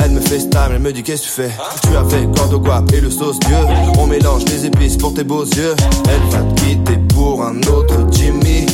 Elle 0.03 0.13
me 0.13 0.21
fait 0.21 0.41
style, 0.41 0.59
elle 0.71 0.81
me 0.81 0.93
dit 0.93 1.03
qu'est-ce 1.03 1.23
que 1.23 1.27
tu 1.27 1.33
fais? 1.33 1.51
Je 1.83 1.89
suis 1.89 1.97
avec 1.97 2.33
corps 2.37 2.59
guap 2.59 2.91
et 2.93 3.01
le 3.03 3.11
sauce 3.11 3.39
Dieu. 3.41 3.57
On 3.99 4.07
mélange 4.07 4.45
les 4.47 4.65
épices 4.65 4.97
pour 4.97 5.13
tes 5.13 5.25
beaux 5.25 5.45
yeux. 5.45 5.75
Elle 6.09 6.31
va 6.31 6.39
te 6.39 6.61
quitter 6.63 6.99
pour 7.15 7.45
un 7.45 7.59
autre 7.59 7.95
Jimmy. 8.13 8.67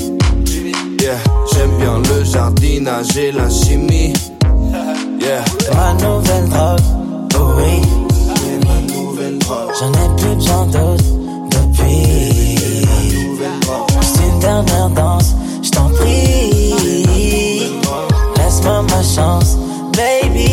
Yeah, 1.01 1.19
j'aime 1.55 1.77
bien 1.79 1.99
le 1.99 2.25
jardinage 2.25 3.17
et 3.17 3.33
la 3.33 3.49
chimie. 3.49 4.13
Yeah. 5.21 5.45
Ma 5.75 5.95
nouvelle 5.95 6.49
drogue, 6.49 6.81
oh 7.37 7.53
oui. 7.57 7.81
J'en 9.81 9.93
ai 9.93 10.17
plus 10.17 10.35
besoin 10.37 10.67
d'autres 10.67 11.05
depuis. 11.51 12.57
C'est 14.03 14.25
une 14.25 14.39
dernière 14.41 14.91
danse, 14.91 15.35
je 15.63 15.71
t'en 15.71 15.89
prie. 15.89 17.65
Laisse-moi 18.37 18.83
ma 18.83 19.03
chance, 19.03 19.57
baby. 19.97 20.51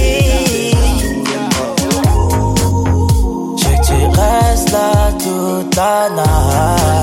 Je 3.57 3.63
que 3.63 3.81
tu 3.85 4.19
restes 4.19 4.71
là 4.71 5.11
toute 5.19 5.75
la 5.75 6.09
night. 6.15 7.00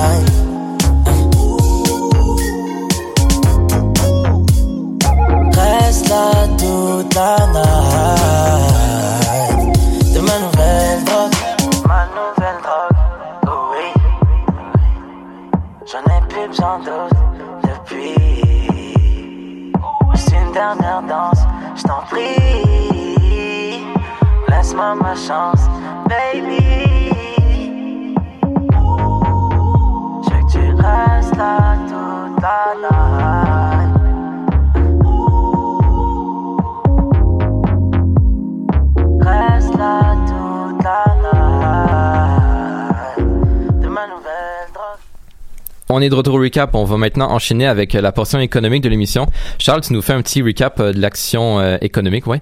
On 45.98 46.00
est 46.00 46.11
de 46.11 46.14
retour 46.14 46.37
au 46.37 46.38
recap. 46.38 46.76
On 46.76 46.84
va 46.84 46.96
maintenant 46.96 47.28
enchaîner 47.28 47.66
avec 47.66 47.92
euh, 47.92 48.00
la 48.00 48.12
portion 48.12 48.38
économique 48.38 48.84
de 48.84 48.88
l'émission. 48.88 49.26
Charles, 49.58 49.80
tu 49.80 49.92
nous 49.92 50.00
fais 50.00 50.12
un 50.12 50.22
petit 50.22 50.42
recap 50.42 50.78
euh, 50.78 50.92
de 50.92 51.00
l'action 51.00 51.58
euh, 51.58 51.76
économique 51.80 52.28
ouais, 52.28 52.40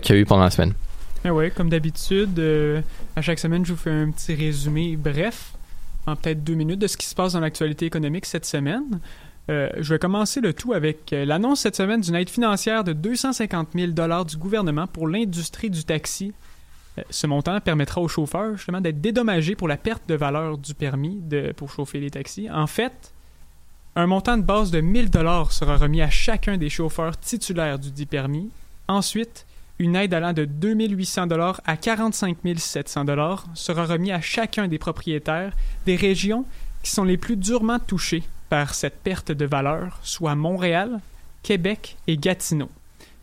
qu'il 0.00 0.14
y 0.14 0.18
a 0.18 0.20
eu 0.20 0.26
pendant 0.26 0.42
la 0.42 0.50
semaine. 0.50 0.74
Ah 1.24 1.32
ouais, 1.32 1.50
comme 1.50 1.70
d'habitude, 1.70 2.38
à 3.16 3.22
chaque 3.22 3.38
semaine, 3.38 3.64
je 3.64 3.72
vous 3.72 3.78
fais 3.78 3.90
un 3.90 4.10
petit 4.10 4.34
résumé 4.34 4.94
bref, 4.98 5.52
en 6.06 6.16
peut-être 6.16 6.44
deux 6.44 6.52
minutes, 6.52 6.80
de 6.80 6.86
ce 6.86 6.98
qui 6.98 7.06
se 7.06 7.14
passe 7.14 7.32
dans 7.32 7.40
l'actualité 7.40 7.86
économique 7.86 8.26
cette 8.26 8.44
semaine. 8.44 9.00
Je 9.48 9.94
vais 9.94 9.98
commencer 9.98 10.42
le 10.42 10.52
tout 10.52 10.74
avec 10.74 11.10
l'annonce 11.10 11.60
cette 11.60 11.76
semaine 11.76 12.02
d'une 12.02 12.14
aide 12.14 12.28
financière 12.28 12.84
de 12.84 12.92
250 12.92 13.68
000 13.74 13.92
du 14.24 14.36
gouvernement 14.36 14.86
pour 14.86 15.08
l'industrie 15.08 15.70
du 15.70 15.82
taxi. 15.82 16.34
Euh, 16.98 17.02
ce 17.10 17.26
montant 17.26 17.60
permettra 17.60 18.00
aux 18.00 18.08
chauffeurs 18.08 18.56
justement 18.56 18.80
d'être 18.80 19.00
dédommagés 19.00 19.54
pour 19.54 19.68
la 19.68 19.76
perte 19.76 20.08
de 20.08 20.14
valeur 20.14 20.58
du 20.58 20.74
permis 20.74 21.20
de, 21.22 21.52
pour 21.56 21.70
chauffer 21.70 22.00
les 22.00 22.10
taxis. 22.10 22.50
En 22.50 22.66
fait, 22.66 23.12
un 23.96 24.06
montant 24.06 24.36
de 24.36 24.42
base 24.42 24.70
de 24.70 24.80
1000 24.80 25.10
dollars 25.10 25.52
sera 25.52 25.76
remis 25.76 26.02
à 26.02 26.10
chacun 26.10 26.56
des 26.56 26.70
chauffeurs 26.70 27.18
titulaires 27.18 27.78
du 27.78 27.90
dit 27.90 28.06
permis. 28.06 28.50
Ensuite, 28.86 29.46
une 29.78 29.96
aide 29.96 30.14
allant 30.14 30.32
de 30.32 30.44
2800 30.44 31.26
dollars 31.26 31.60
à 31.64 31.76
45 31.76 32.36
700 32.56 33.04
dollars 33.04 33.46
sera 33.54 33.84
remis 33.84 34.10
à 34.10 34.20
chacun 34.20 34.66
des 34.66 34.78
propriétaires 34.78 35.52
des 35.86 35.96
régions 35.96 36.44
qui 36.82 36.90
sont 36.90 37.04
les 37.04 37.16
plus 37.16 37.36
durement 37.36 37.78
touchées 37.78 38.24
par 38.48 38.74
cette 38.74 39.00
perte 39.02 39.30
de 39.30 39.44
valeur, 39.44 39.98
soit 40.02 40.34
Montréal, 40.34 41.00
Québec 41.42 41.96
et 42.06 42.16
Gatineau. 42.16 42.70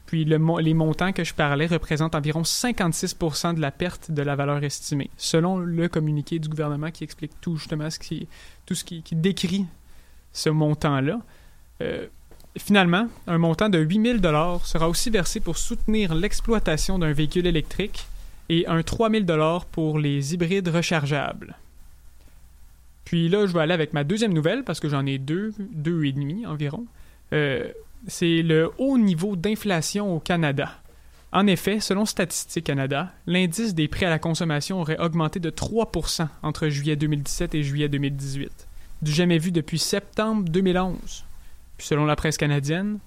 Puis 0.06 0.24
les 0.24 0.74
montants 0.74 1.13
que 1.13 1.24
je 1.24 1.34
parlais 1.34 1.65
représentent 1.65 2.15
environ 2.15 2.44
56% 2.44 3.56
de 3.56 3.62
la 3.62 3.72
perte 3.72 4.12
de 4.12 4.22
la 4.22 4.36
valeur 4.36 4.63
estimée, 4.63 5.10
selon 5.18 5.58
le 5.58 5.88
communiqué 5.88 6.38
du 6.38 6.48
gouvernement 6.48 6.91
qui 6.91 7.04
explique 7.04 7.32
tout 7.41 7.58
justement 7.58 7.89
ce 7.89 7.98
qui, 7.98 8.28
tout 8.65 8.76
ce 8.76 8.84
qui, 8.84 9.04
décrit 9.13 9.65
ce 10.32 10.50
montant-là. 10.50 11.20
Euh, 11.82 12.06
finalement, 12.58 13.08
un 13.26 13.38
montant 13.38 13.70
de 13.70 13.80
8000 13.80 14.22
dollars 14.22 14.65
sera 14.65 14.88
aussi 14.89 15.10
versé 15.10 15.39
pour 15.39 15.58
soutenir 15.58 16.13
l'exploitation 16.13 17.00
d'un 17.00 17.12
véhicule 17.12 17.48
électrique 17.48 18.06
et 18.50 18.68
un 18.68 18.84
3000 18.84 19.26
dollars 19.26 19.65
pour 19.65 19.98
les 19.98 20.34
hybrides 20.34 20.68
rechargeables. 20.68 21.58
Puis 23.06 23.30
là, 23.30 23.46
je 23.48 23.54
vais 23.54 23.62
aller 23.62 23.74
avec 23.74 23.94
ma 23.94 24.04
deuxième 24.04 24.34
nouvelle 24.34 24.63
parce 24.63 24.80
que 24.80 24.89
j'en 24.89 25.06
ai 25.06 25.18
deux, 25.18 25.54
deux 25.60 26.06
et 26.06 26.12
demi 26.12 26.46
environ. 26.46 26.86
Euh, 27.34 27.72
c'est 28.08 28.42
le 28.42 28.72
haut 28.78 28.98
niveau 28.98 29.36
d'inflation 29.36 30.16
au 30.16 30.20
Canada. 30.20 30.72
En 31.32 31.48
effet, 31.48 31.80
selon 31.80 32.06
Statistique 32.06 32.66
Canada, 32.66 33.12
l'indice 33.28 33.76
des 33.76 33.88
prix 33.88 34.06
à 34.06 34.10
la 34.10 34.20
consommation 34.20 34.80
aurait 34.80 35.00
augmenté 35.00 35.40
de 35.40 35.50
3% 35.50 36.28
entre 36.44 36.70
juillet 36.70 36.96
2017 36.96 37.56
et 37.56 37.64
juillet 37.64 37.90
2018, 37.90 38.68
du 39.02 39.12
jamais 39.12 39.38
vu 39.38 39.52
depuis 39.52 39.80
septembre 39.80 40.48
2011. 40.50 41.26
Puis 41.78 41.88
selon 41.88 42.06
la 42.06 42.16
presse 42.16 42.38
canadienne, 42.38 43.00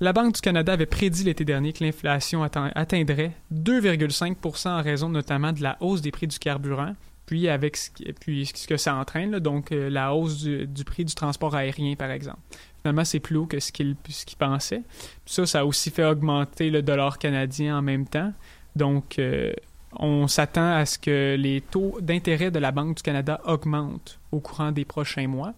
la 0.00 0.12
Banque 0.12 0.34
du 0.34 0.40
Canada 0.40 0.72
avait 0.72 0.86
prédit 0.86 1.24
l'été 1.24 1.44
dernier 1.44 1.72
que 1.72 1.84
l'inflation 1.84 2.42
atteindrait 2.42 3.32
2,5% 3.54 4.68
en 4.68 4.82
raison 4.82 5.08
notamment 5.08 5.52
de 5.52 5.62
la 5.62 5.76
hausse 5.80 6.02
des 6.02 6.10
prix 6.10 6.26
du 6.26 6.38
carburant, 6.38 6.94
puis 7.32 7.48
avec 7.48 7.78
ce, 7.78 7.88
puis 8.20 8.44
ce 8.44 8.66
que 8.66 8.76
ça 8.76 8.94
entraîne, 8.94 9.38
donc 9.38 9.72
euh, 9.72 9.88
la 9.88 10.14
hausse 10.14 10.44
du, 10.44 10.84
prix 10.84 11.06
du 11.06 11.14
transport 11.14 11.54
aérien 11.54 11.94
par 11.96 12.10
exemple. 12.10 12.40
Finalement, 12.82 13.06
c'est 13.06 13.20
plus 13.20 13.36
haut 13.36 13.46
que 13.46 13.58
ce 13.58 13.72
qu'il 13.72 13.96
qu'il 14.04 14.36
pensait. 14.36 14.82
Puis 15.24 15.32
ça, 15.32 15.46
ça 15.46 15.60
a 15.60 15.64
aussi 15.64 15.88
fait 15.90 16.04
augmenter 16.04 16.68
le 16.68 16.82
dollar 16.82 17.18
canadien 17.18 17.78
en 17.78 17.80
même 17.80 18.06
temps. 18.06 18.34
Donc, 18.76 19.18
euh, 19.18 19.50
on 19.94 20.28
s'attend 20.28 20.74
à 20.74 20.84
ce 20.84 20.98
que 20.98 21.34
les 21.38 21.62
taux 21.62 21.96
d'intérêt 22.02 22.50
de 22.50 22.58
la 22.58 22.70
Banque 22.70 22.98
du 22.98 23.02
Canada 23.02 23.40
augmentent 23.46 24.20
au 24.30 24.40
courant 24.40 24.70
des 24.70 24.84
prochains 24.84 25.26
mois. 25.26 25.54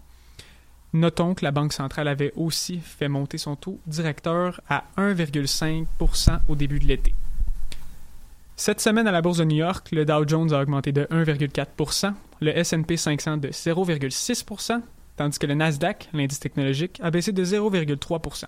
Notons 0.93 1.33
que 1.33 1.43
la 1.43 1.51
Banque 1.51 1.73
centrale 1.73 2.07
avait 2.07 2.31
aussi 2.37 2.79
fait 2.79 3.09
monter 3.09 3.37
son 3.37 3.57
taux 3.57 3.81
directeur 3.85 4.61
à 4.69 4.85
1,5 4.97 6.39
au 6.47 6.55
début 6.55 6.79
de 6.79 6.85
l'été. 6.85 7.13
Cette 8.57 8.79
semaine 8.79 9.07
à 9.07 9.11
la 9.11 9.21
bourse 9.21 9.39
de 9.39 9.43
New 9.43 9.57
York, 9.57 9.89
le 9.91 10.05
Dow 10.05 10.25
Jones 10.27 10.53
a 10.53 10.61
augmenté 10.61 10.91
de 10.91 11.03
1,4% 11.05 12.13
le 12.41 12.57
S&P 12.57 12.95
500 12.95 13.37
de 13.37 13.49
0,6% 13.49 14.81
tandis 15.15 15.39
que 15.39 15.47
le 15.47 15.53
Nasdaq, 15.53 16.09
l'indice 16.13 16.39
technologique, 16.39 16.99
a 17.01 17.11
baissé 17.11 17.31
de 17.31 17.43
0,3% 17.43 18.43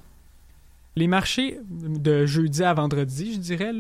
Les 0.96 1.08
marchés 1.08 1.60
de 1.70 2.26
jeudi 2.26 2.64
à 2.64 2.74
vendredi, 2.74 3.34
je 3.34 3.40
dirais, 3.40 3.72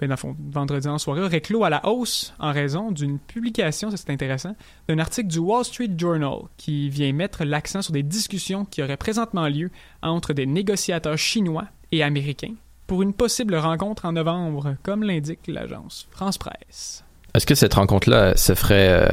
ben, 0.00 0.08
dans 0.08 0.16
fond, 0.16 0.36
vendredi 0.50 0.88
en 0.88 0.98
soirée, 0.98 1.22
auraient 1.22 1.40
clos 1.40 1.64
à 1.64 1.70
la 1.70 1.86
hausse 1.86 2.34
en 2.38 2.52
raison 2.52 2.90
d'une 2.90 3.18
publication, 3.18 3.90
ça 3.90 3.96
c'est 3.96 4.10
intéressant, 4.10 4.56
d'un 4.88 4.98
article 4.98 5.28
du 5.28 5.38
Wall 5.38 5.64
Street 5.64 5.90
Journal 5.96 6.38
qui 6.56 6.88
vient 6.88 7.12
mettre 7.12 7.44
l'accent 7.44 7.82
sur 7.82 7.92
des 7.92 8.02
discussions 8.02 8.64
qui 8.64 8.82
auraient 8.82 8.96
présentement 8.96 9.48
lieu 9.48 9.70
entre 10.02 10.32
des 10.32 10.46
négociateurs 10.46 11.18
chinois 11.18 11.66
et 11.92 12.02
américains 12.02 12.54
pour 12.92 13.00
une 13.00 13.14
possible 13.14 13.54
rencontre 13.56 14.04
en 14.04 14.12
novembre, 14.12 14.76
comme 14.82 15.02
l'indique 15.02 15.38
l'agence 15.48 16.06
France 16.10 16.36
Presse. 16.36 17.02
Est-ce 17.32 17.46
que 17.46 17.54
cette 17.54 17.72
rencontre-là 17.72 18.36
se 18.36 18.54
ferait 18.54 18.88
euh, 18.90 19.08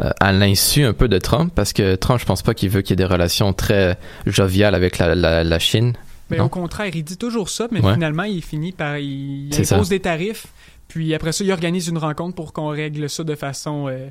euh, 0.00 0.10
à 0.20 0.30
l'insu 0.32 0.84
un 0.84 0.92
peu 0.92 1.08
de 1.08 1.16
Trump? 1.16 1.50
Parce 1.54 1.72
que 1.72 1.94
Trump, 1.94 2.20
je 2.20 2.26
pense 2.26 2.42
pas 2.42 2.52
qu'il 2.52 2.68
veut 2.68 2.82
qu'il 2.82 2.90
y 2.90 2.92
ait 2.92 2.96
des 3.06 3.10
relations 3.10 3.54
très 3.54 3.96
joviales 4.26 4.74
avec 4.74 4.98
la, 4.98 5.14
la, 5.14 5.42
la 5.42 5.58
Chine. 5.58 5.94
Mais 6.28 6.36
Non? 6.36 6.44
au 6.44 6.48
contraire, 6.50 6.94
il 6.94 7.02
dit 7.02 7.16
toujours 7.16 7.48
ça, 7.48 7.66
mais 7.70 7.80
Ouais. 7.80 7.94
finalement, 7.94 8.24
il 8.24 8.42
finit 8.44 8.72
par. 8.72 8.98
Il 8.98 9.48
impose 9.54 9.64
ça. 9.66 9.80
des 9.88 10.00
tarifs, 10.00 10.48
puis 10.88 11.14
après 11.14 11.32
ça, 11.32 11.44
il 11.44 11.50
organise 11.50 11.88
une 11.88 11.96
rencontre 11.96 12.34
pour 12.34 12.52
qu'on 12.52 12.68
règle 12.68 13.08
ça 13.08 13.24
de 13.24 13.34
façon. 13.34 13.86
euh, 13.88 14.08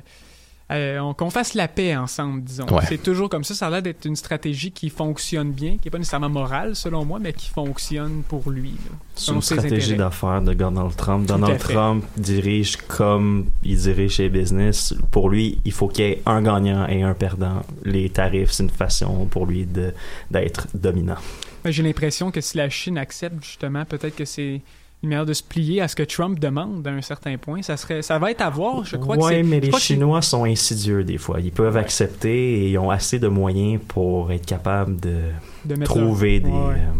euh, 0.70 0.98
on- 0.98 1.14
qu'on 1.14 1.30
fasse 1.30 1.54
la 1.54 1.66
paix 1.68 1.96
ensemble, 1.96 2.42
disons. 2.42 2.66
Ouais. 2.66 2.84
C'est 2.88 3.02
toujours 3.02 3.28
comme 3.28 3.44
ça. 3.44 3.54
Ça 3.54 3.66
a 3.68 3.70
l'air 3.70 3.82
d'être 3.82 4.04
une 4.04 4.16
stratégie 4.16 4.70
qui 4.70 4.90
fonctionne 4.90 5.50
bien, 5.52 5.72
qui 5.78 5.86
n'est 5.86 5.90
pas 5.90 5.98
nécessairement 5.98 6.28
morale, 6.28 6.76
selon 6.76 7.04
moi, 7.04 7.18
mais 7.20 7.32
qui 7.32 7.48
fonctionne 7.48 8.22
pour 8.28 8.50
lui. 8.50 8.74
C'est 9.14 9.32
une 9.32 9.40
ses 9.42 9.54
stratégie 9.56 9.96
d'affaires 9.96 10.42
de 10.42 10.52
Donald 10.54 10.94
Trump. 10.96 11.26
Tout 11.26 11.32
Donald. 11.34 11.58
Trump 11.58 12.04
dirige 12.16 12.76
comme 12.76 13.46
il 13.64 13.76
dirige 13.78 14.12
chez 14.12 14.28
Business. 14.28 14.94
Pour 15.10 15.30
lui, 15.30 15.58
il 15.64 15.72
faut 15.72 15.88
qu'il 15.88 16.04
y 16.04 16.08
ait 16.08 16.22
un 16.26 16.42
gagnant 16.42 16.86
et 16.86 17.02
un 17.02 17.14
perdant. 17.14 17.62
Les 17.84 18.10
tarifs, 18.10 18.50
c'est 18.52 18.62
une 18.62 18.70
façon 18.70 19.26
pour 19.26 19.46
lui 19.46 19.64
de 19.66 19.92
d'être 20.30 20.68
dominant. 20.74 21.16
J'ai 21.64 21.82
l'impression 21.82 22.30
que 22.30 22.40
si 22.40 22.56
la 22.56 22.70
Chine 22.70 22.96
accepte, 22.98 23.42
justement, 23.44 23.84
peut-être 23.84 24.14
que 24.14 24.24
c'est 24.24 24.60
une 25.02 25.10
manière 25.10 25.26
de 25.26 25.32
se 25.32 25.42
plier 25.44 25.80
à 25.80 25.86
ce 25.86 25.94
que 25.94 26.02
Trump 26.02 26.38
demande 26.40 26.86
à 26.86 26.90
un 26.90 27.02
certain 27.02 27.36
point. 27.38 27.62
Ça, 27.62 27.76
serait, 27.76 28.02
ça 28.02 28.18
va 28.18 28.32
être 28.32 28.40
à 28.40 28.50
voir. 28.50 28.84
Je 28.84 28.96
crois 28.96 29.16
c'est. 29.28 29.42
mais 29.44 29.60
les 29.60 29.70
Chinois 29.72 30.22
sont 30.22 30.44
insidieux 30.44 31.04
des 31.04 31.18
fois. 31.18 31.40
Ils 31.40 31.52
peuvent 31.52 31.76
accepter 31.76 32.64
et 32.64 32.70
ils 32.70 32.78
ont 32.78 32.90
assez 32.90 33.18
de 33.20 33.28
moyens 33.28 33.80
pour 33.86 34.32
être 34.32 34.44
capables 34.46 34.98
de, 34.98 35.20
trouver 35.84 36.40
leur- 36.40 36.50
des, 36.50 36.56
ouais. 36.56 36.74
euh, 36.74 36.92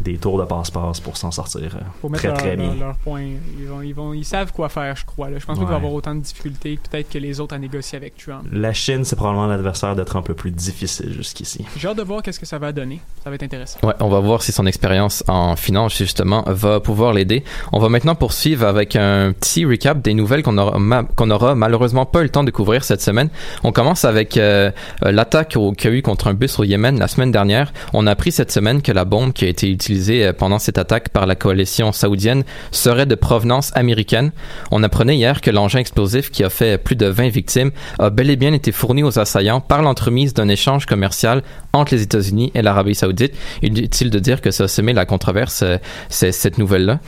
des 0.00 0.18
tours 0.18 0.38
de 0.38 0.44
passe-passe 0.44 1.00
pour 1.00 1.16
s'en 1.16 1.30
sortir 1.30 1.76
euh, 1.76 1.80
pour 2.00 2.10
mettre 2.10 2.22
très 2.22 2.28
leur, 2.28 2.38
très 2.38 2.56
bien. 2.56 2.66
leur- 2.74 2.88
leur 2.88 2.96
point. 2.96 3.22
Ils, 3.58 3.66
vont, 3.66 3.82
ils, 3.82 3.94
vont, 3.94 4.12
ils 4.12 4.24
savent 4.24 4.52
quoi 4.52 4.68
faire, 4.68 4.94
je 4.96 5.04
crois. 5.04 5.30
Là. 5.30 5.38
Je 5.38 5.46
pense 5.46 5.56
pas 5.58 5.64
qu'il 5.64 5.66
va 5.68 5.72
y 5.72 5.76
Ouais. 5.76 5.76
avoir 5.78 5.92
autant 5.92 6.14
de 6.14 6.20
difficultés 6.20 6.78
peut-être 6.90 7.08
que 7.10 7.18
les 7.18 7.40
autres 7.40 7.54
à 7.54 7.58
négocier 7.58 7.96
avec 7.96 8.16
Trump. 8.16 8.46
La 8.52 8.72
Chine, 8.72 9.04
c'est 9.04 9.16
probablement 9.16 9.46
l'adversaire 9.46 9.96
de 9.96 10.04
Trump 10.04 10.28
le 10.28 10.34
plus 10.34 10.50
difficile 10.50 11.12
jusqu'ici. 11.12 11.64
J'ai 11.76 11.88
hâte 11.88 11.96
de 11.96 12.02
voir 12.02 12.22
qu'est-ce 12.22 12.38
que 12.40 12.46
ça 12.46 12.58
va 12.58 12.72
donner. 12.72 13.00
Ça 13.24 13.30
va 13.30 13.36
être 13.36 13.42
intéressant. 13.42 13.78
Ouais, 13.82 13.94
on 14.00 14.08
va 14.08 14.20
voir 14.20 14.42
si 14.42 14.52
son 14.52 14.66
expérience 14.66 15.24
en 15.28 15.56
finance, 15.56 15.96
justement, 15.96 16.44
va 16.46 16.80
pouvoir 16.80 17.12
l'aider. 17.14 17.42
On 17.72 17.78
va 17.78 17.88
maintenant 17.88 18.14
poursuivre 18.14 18.66
avec 18.66 18.96
un 18.96 19.32
petit 19.32 19.64
recap 19.64 20.02
des 20.02 20.14
nouvelles 20.14 20.42
qu'on 20.42 20.58
aura, 20.58 20.78
ma- 20.78 21.04
qu'on 21.04 21.30
aura 21.30 21.54
malheureusement 21.54 22.04
pas 22.06 22.20
eu 22.20 22.24
le 22.24 22.28
temps 22.30 22.44
de 22.44 22.50
couvrir 22.50 22.84
cette 22.84 23.00
semaine. 23.00 23.30
On 23.64 23.72
commence 23.72 24.04
avec 24.04 24.36
euh, 24.36 24.70
euh, 25.04 25.10
l'attaque 25.12 25.54
au- 25.56 25.72
qu'il 25.72 25.90
y 25.90 25.94
a 25.94 25.96
eu 25.96 26.02
contre 26.02 26.26
un 26.28 26.34
bus 26.34 26.58
au 26.58 26.64
Yémen 26.64 26.98
la 26.98 27.08
semaine 27.08 27.32
dernière. 27.32 27.72
On 27.94 28.06
a 28.06 28.10
appris 28.10 28.30
cette 28.32 28.52
semaine 28.52 28.82
que 28.82 28.92
la 28.92 29.04
bombe 29.06 29.32
qui 29.32 29.44
a 29.46 29.48
été 29.48 29.70
utilisée 29.70 29.85
euh, 29.90 30.32
pendant 30.32 30.58
cette 30.58 30.78
attaque 30.78 31.08
par 31.10 31.26
la 31.26 31.34
coalition 31.34 31.92
saoudienne 31.92 32.44
serait 32.70 33.06
de 33.06 33.14
provenance 33.14 33.70
américaine. 33.74 34.32
On 34.70 34.82
apprenait 34.82 35.16
hier 35.16 35.40
que 35.40 35.50
l'engin 35.50 35.78
explosif 35.78 36.30
qui 36.30 36.44
a 36.44 36.50
fait 36.50 36.78
plus 36.78 36.96
de 36.96 37.06
20 37.06 37.28
victimes 37.28 37.70
a 37.98 38.10
bel 38.10 38.30
et 38.30 38.36
bien 38.36 38.52
été 38.52 38.72
fourni 38.72 39.02
aux 39.02 39.18
assaillants 39.18 39.60
par 39.60 39.82
l'entremise 39.82 40.34
d'un 40.34 40.48
échange 40.48 40.86
commercial 40.86 41.42
entre 41.72 41.94
les 41.94 42.02
États-Unis 42.02 42.52
et 42.54 42.62
l'Arabie 42.62 42.94
Saoudite. 42.94 43.34
Inutile 43.62 44.10
de 44.10 44.18
dire 44.18 44.40
que 44.40 44.50
ça 44.50 44.64
a 44.64 44.68
semé 44.68 44.92
la 44.92 45.04
controverse, 45.06 45.62
euh, 45.62 45.76
c'est- 46.08 46.32
cette 46.32 46.58
nouvelle-là. 46.58 47.00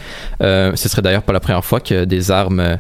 Euh, 0.43 0.73
ce 0.77 0.89
serait 0.89 1.03
d'ailleurs 1.03 1.23
pas 1.23 1.33
la 1.33 1.41
première 1.41 1.65
fois 1.65 1.81
que 1.81 2.05
des 2.05 2.31
armes 2.31 2.79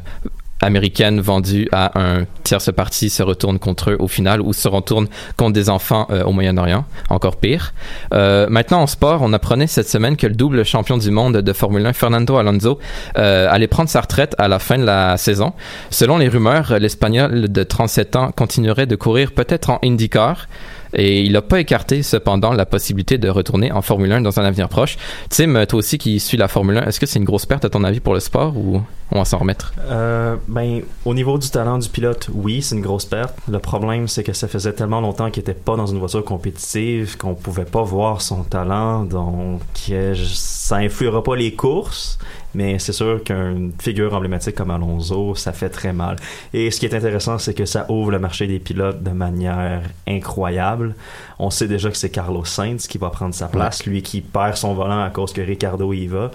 américaines 0.60 1.20
vendues 1.20 1.68
à 1.72 1.98
un 1.98 2.24
tierce 2.42 2.72
parti 2.72 3.10
se 3.10 3.22
retournent 3.22 3.58
contre 3.58 3.90
eux 3.90 3.96
au 3.98 4.08
final 4.08 4.40
ou 4.40 4.52
se 4.52 4.68
retournent 4.68 5.08
contre 5.36 5.52
des 5.52 5.70
enfants 5.70 6.06
euh, 6.10 6.24
au 6.24 6.32
Moyen-Orient. 6.32 6.84
Encore 7.10 7.36
pire. 7.36 7.74
Euh, 8.12 8.46
maintenant, 8.48 8.82
en 8.82 8.86
sport, 8.86 9.20
on 9.22 9.32
apprenait 9.32 9.66
cette 9.66 9.88
semaine 9.88 10.16
que 10.16 10.26
le 10.26 10.34
double 10.34 10.64
champion 10.64 10.98
du 10.98 11.10
monde 11.10 11.38
de 11.38 11.52
Formule 11.52 11.86
1, 11.86 11.92
Fernando 11.92 12.36
Alonso, 12.36 12.78
euh, 13.16 13.48
allait 13.50 13.66
prendre 13.66 13.88
sa 13.88 14.00
retraite 14.00 14.34
à 14.38 14.48
la 14.48 14.58
fin 14.58 14.78
de 14.78 14.84
la 14.84 15.16
saison. 15.16 15.52
Selon 15.90 16.18
les 16.18 16.28
rumeurs, 16.28 16.78
l'Espagnol 16.78 17.50
de 17.50 17.62
37 17.62 18.16
ans 18.16 18.30
continuerait 18.34 18.86
de 18.86 18.96
courir 18.96 19.32
peut-être 19.32 19.70
en 19.70 19.78
IndyCar. 19.84 20.46
Et 20.94 21.22
il 21.22 21.32
n'a 21.32 21.42
pas 21.42 21.60
écarté 21.60 22.02
cependant 22.02 22.52
la 22.52 22.66
possibilité 22.66 23.18
de 23.18 23.28
retourner 23.28 23.72
en 23.72 23.82
Formule 23.82 24.12
1 24.12 24.20
dans 24.22 24.40
un 24.40 24.44
avenir 24.44 24.68
proche. 24.68 24.96
Tim, 25.30 25.66
toi 25.66 25.78
aussi 25.78 25.98
qui 25.98 26.20
suis 26.20 26.36
la 26.36 26.48
Formule 26.48 26.78
1, 26.78 26.86
est-ce 26.86 27.00
que 27.00 27.06
c'est 27.06 27.18
une 27.18 27.24
grosse 27.24 27.46
perte 27.46 27.64
à 27.64 27.70
ton 27.70 27.84
avis 27.84 28.00
pour 28.00 28.14
le 28.14 28.20
sport 28.20 28.56
ou 28.56 28.80
on 29.10 29.18
va 29.18 29.24
s'en 29.24 29.38
remettre? 29.38 29.72
Euh, 29.90 30.36
ben, 30.48 30.82
au 31.04 31.14
niveau 31.14 31.38
du 31.38 31.48
talent 31.48 31.78
du 31.78 31.88
pilote, 31.88 32.28
oui, 32.32 32.62
c'est 32.62 32.74
une 32.74 32.82
grosse 32.82 33.06
perte. 33.06 33.34
Le 33.48 33.58
problème, 33.58 34.08
c'est 34.08 34.22
que 34.22 34.32
ça 34.32 34.48
faisait 34.48 34.72
tellement 34.72 35.00
longtemps 35.00 35.30
qu'il 35.30 35.40
était 35.40 35.54
pas 35.54 35.76
dans 35.76 35.86
une 35.86 35.98
voiture 35.98 36.24
compétitive 36.24 37.16
qu'on 37.16 37.34
pouvait 37.34 37.64
pas 37.64 37.82
voir 37.82 38.20
son 38.20 38.42
talent. 38.42 39.04
Donc, 39.04 39.62
euh, 39.90 40.14
ça 40.26 40.76
influera 40.76 41.22
pas 41.22 41.36
les 41.36 41.54
courses, 41.54 42.18
mais 42.58 42.80
c'est 42.80 42.92
sûr 42.92 43.22
qu'une 43.22 43.70
figure 43.78 44.12
emblématique 44.12 44.56
comme 44.56 44.72
Alonso, 44.72 45.36
ça 45.36 45.52
fait 45.52 45.68
très 45.68 45.92
mal. 45.92 46.16
Et 46.52 46.72
ce 46.72 46.80
qui 46.80 46.86
est 46.86 46.94
intéressant, 46.94 47.38
c'est 47.38 47.54
que 47.54 47.64
ça 47.64 47.86
ouvre 47.88 48.10
le 48.10 48.18
marché 48.18 48.48
des 48.48 48.58
pilotes 48.58 49.00
de 49.00 49.10
manière 49.10 49.80
incroyable. 50.08 50.96
On 51.38 51.50
sait 51.50 51.68
déjà 51.68 51.88
que 51.88 51.96
c'est 51.96 52.10
Carlos 52.10 52.44
Sainz 52.44 52.88
qui 52.88 52.98
va 52.98 53.10
prendre 53.10 53.32
sa 53.32 53.46
place, 53.46 53.86
lui 53.86 54.02
qui 54.02 54.22
perd 54.22 54.56
son 54.56 54.74
volant 54.74 55.04
à 55.04 55.10
cause 55.10 55.32
que 55.32 55.40
Ricardo 55.40 55.92
y 55.92 56.08
va. 56.08 56.32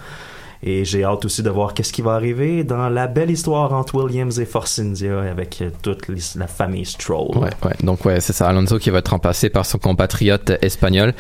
Et 0.66 0.86
j'ai 0.86 1.04
hâte 1.04 1.26
aussi 1.26 1.44
de 1.44 1.50
voir 1.50 1.74
qu'est-ce 1.74 1.92
qui 1.92 2.02
va 2.02 2.14
arriver 2.14 2.64
dans 2.64 2.88
la 2.88 3.08
belle 3.08 3.30
histoire 3.30 3.74
entre 3.74 4.02
Williams 4.02 4.40
et 4.40 4.46
Force 4.46 4.80
India 4.80 5.20
avec 5.24 5.62
euh, 5.62 5.72
toute 5.82 6.08
la 6.38 6.48
famille 6.48 6.86
Stroll. 6.86 7.38
Ouais, 7.38 7.50
ouais. 7.66 7.74
Donc, 7.84 8.06
ouais, 8.06 8.22
c'est 8.22 8.32
ça. 8.32 8.48
Alonso 8.48 8.80
qui 8.80 8.90
va 8.90 9.00
être 9.00 9.10
remplacé 9.10 9.50
par 9.50 9.66
son 9.66 9.78
compatriote 9.78 10.54
espagnol. 10.62 11.14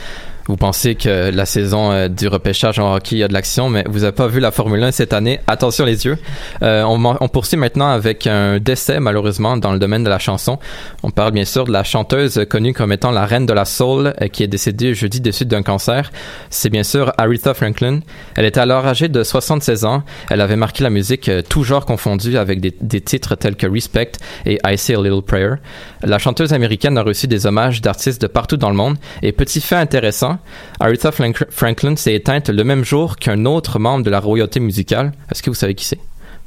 Vous 0.47 0.57
pensez 0.57 0.95
que 0.95 1.31
la 1.31 1.45
saison 1.45 1.91
euh, 1.91 2.09
du 2.09 2.27
repêchage 2.27 2.77
en 2.77 2.95
hockey, 2.95 3.23
a 3.23 3.29
de 3.29 3.33
l'action, 3.33 3.69
mais 3.69 3.85
vous 3.87 3.99
n'avez 3.99 4.11
pas 4.11 4.27
vu 4.27 4.41
la 4.41 4.51
Formule 4.51 4.83
1 4.83 4.91
cette 4.91 5.13
année. 5.13 5.39
Attention 5.47 5.85
les 5.85 6.05
yeux. 6.05 6.17
Euh, 6.61 6.83
on, 6.83 7.27
poursuit 7.29 7.55
maintenant 7.55 7.89
avec 7.89 8.27
un 8.27 8.59
décès, 8.59 8.99
malheureusement, 8.99 9.55
dans 9.55 9.71
le 9.71 9.79
domaine 9.79 10.03
de 10.03 10.09
la 10.09 10.19
chanson. 10.19 10.59
On 11.01 11.11
parle 11.11 11.31
bien 11.31 11.45
sûr 11.45 11.63
de 11.63 11.71
la 11.71 11.83
chanteuse 11.85 12.45
connue 12.49 12.73
comme 12.73 12.91
étant 12.91 13.11
la 13.11 13.25
reine 13.25 13.45
de 13.45 13.53
la 13.53 13.63
soul, 13.63 14.13
euh, 14.21 14.27
qui 14.27 14.43
est 14.43 14.47
décédée 14.47 14.93
jeudi 14.93 15.21
suites 15.31 15.47
d'un 15.47 15.63
cancer. 15.63 16.11
C'est 16.49 16.69
bien 16.69 16.83
sûr 16.83 17.13
Aretha 17.17 17.53
Franklin. 17.53 18.01
Elle 18.35 18.45
était 18.45 18.59
alors 18.59 18.85
âgée 18.85 19.07
de 19.07 19.23
76 19.23 19.85
ans. 19.85 20.03
Elle 20.29 20.41
avait 20.41 20.57
marqué 20.57 20.83
la 20.83 20.89
musique 20.89 21.31
tout 21.49 21.63
genre 21.63 21.85
confondu 21.85 22.37
avec 22.37 22.59
des, 22.59 22.75
des 22.81 22.99
titres 22.99 23.35
tels 23.35 23.55
que 23.55 23.65
Respect 23.65 24.11
et 24.45 24.59
I 24.65 24.77
Say 24.77 24.95
a 24.95 25.01
Little 25.01 25.21
Prayer. 25.21 25.55
La 26.01 26.19
chanteuse 26.19 26.51
américaine 26.51 26.97
a 26.97 27.01
reçu 27.01 27.27
des 27.27 27.45
hommages 27.45 27.81
d'artistes 27.81 28.21
de 28.21 28.27
partout 28.27 28.57
dans 28.57 28.69
le 28.69 28.75
monde. 28.75 28.97
Et 29.21 29.31
petit 29.31 29.61
fait 29.61 29.75
intéressant, 29.75 30.32
Aretha 30.79 31.11
Frank- 31.11 31.45
Franklin 31.49 31.95
s'est 31.95 32.13
éteinte 32.13 32.49
le 32.49 32.63
même 32.63 32.83
jour 32.83 33.15
qu'un 33.17 33.45
autre 33.45 33.79
membre 33.79 34.03
de 34.05 34.09
la 34.09 34.19
royauté 34.19 34.59
musicale. 34.59 35.11
Est-ce 35.31 35.41
que 35.43 35.49
vous 35.49 35.55
savez 35.55 35.75
qui 35.75 35.85
c'est? 35.85 35.99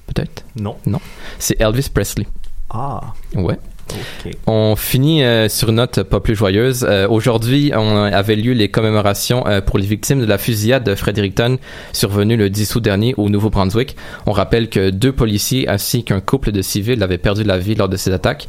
Peut-être? 0.07 0.45
Non. 0.57 0.77
Non. 0.87 1.01
C'est 1.39 1.61
Elvis 1.61 1.89
Presley. 1.93 2.27
Ah. 2.71 3.01
Ouais. 3.35 3.59
On 4.47 4.77
finit 4.77 5.23
euh, 5.23 5.49
sur 5.49 5.69
une 5.69 5.77
note 5.77 6.03
pas 6.03 6.21
plus 6.21 6.35
joyeuse. 6.35 6.87
Euh, 6.89 7.09
Aujourd'hui, 7.09 7.73
on 7.75 8.05
avait 8.05 8.37
lieu 8.37 8.53
les 8.53 8.69
commémorations 8.69 9.47
euh, 9.47 9.61
pour 9.61 9.79
les 9.79 9.87
victimes 9.87 10.21
de 10.21 10.27
la 10.27 10.39
fusillade 10.39 10.85
de 10.85 10.95
Fredericton 10.95 11.59
survenue 11.93 12.37
le 12.37 12.51
10 12.51 12.75
août 12.77 12.83
dernier 12.83 13.15
au 13.17 13.29
Nouveau-Brunswick. 13.29 13.97
On 14.27 14.33
rappelle 14.33 14.69
que 14.69 14.91
deux 14.91 15.13
policiers 15.13 15.69
ainsi 15.69 16.05
qu'un 16.05 16.21
couple 16.21 16.53
de 16.53 16.63
civils 16.63 17.03
avaient 17.03 17.19
perdu 17.19 17.45
la 17.45 17.59
vie 17.59 17.75
lors 17.75 17.89
de 17.89 17.97
ces 17.97 18.13
attaques. 18.13 18.47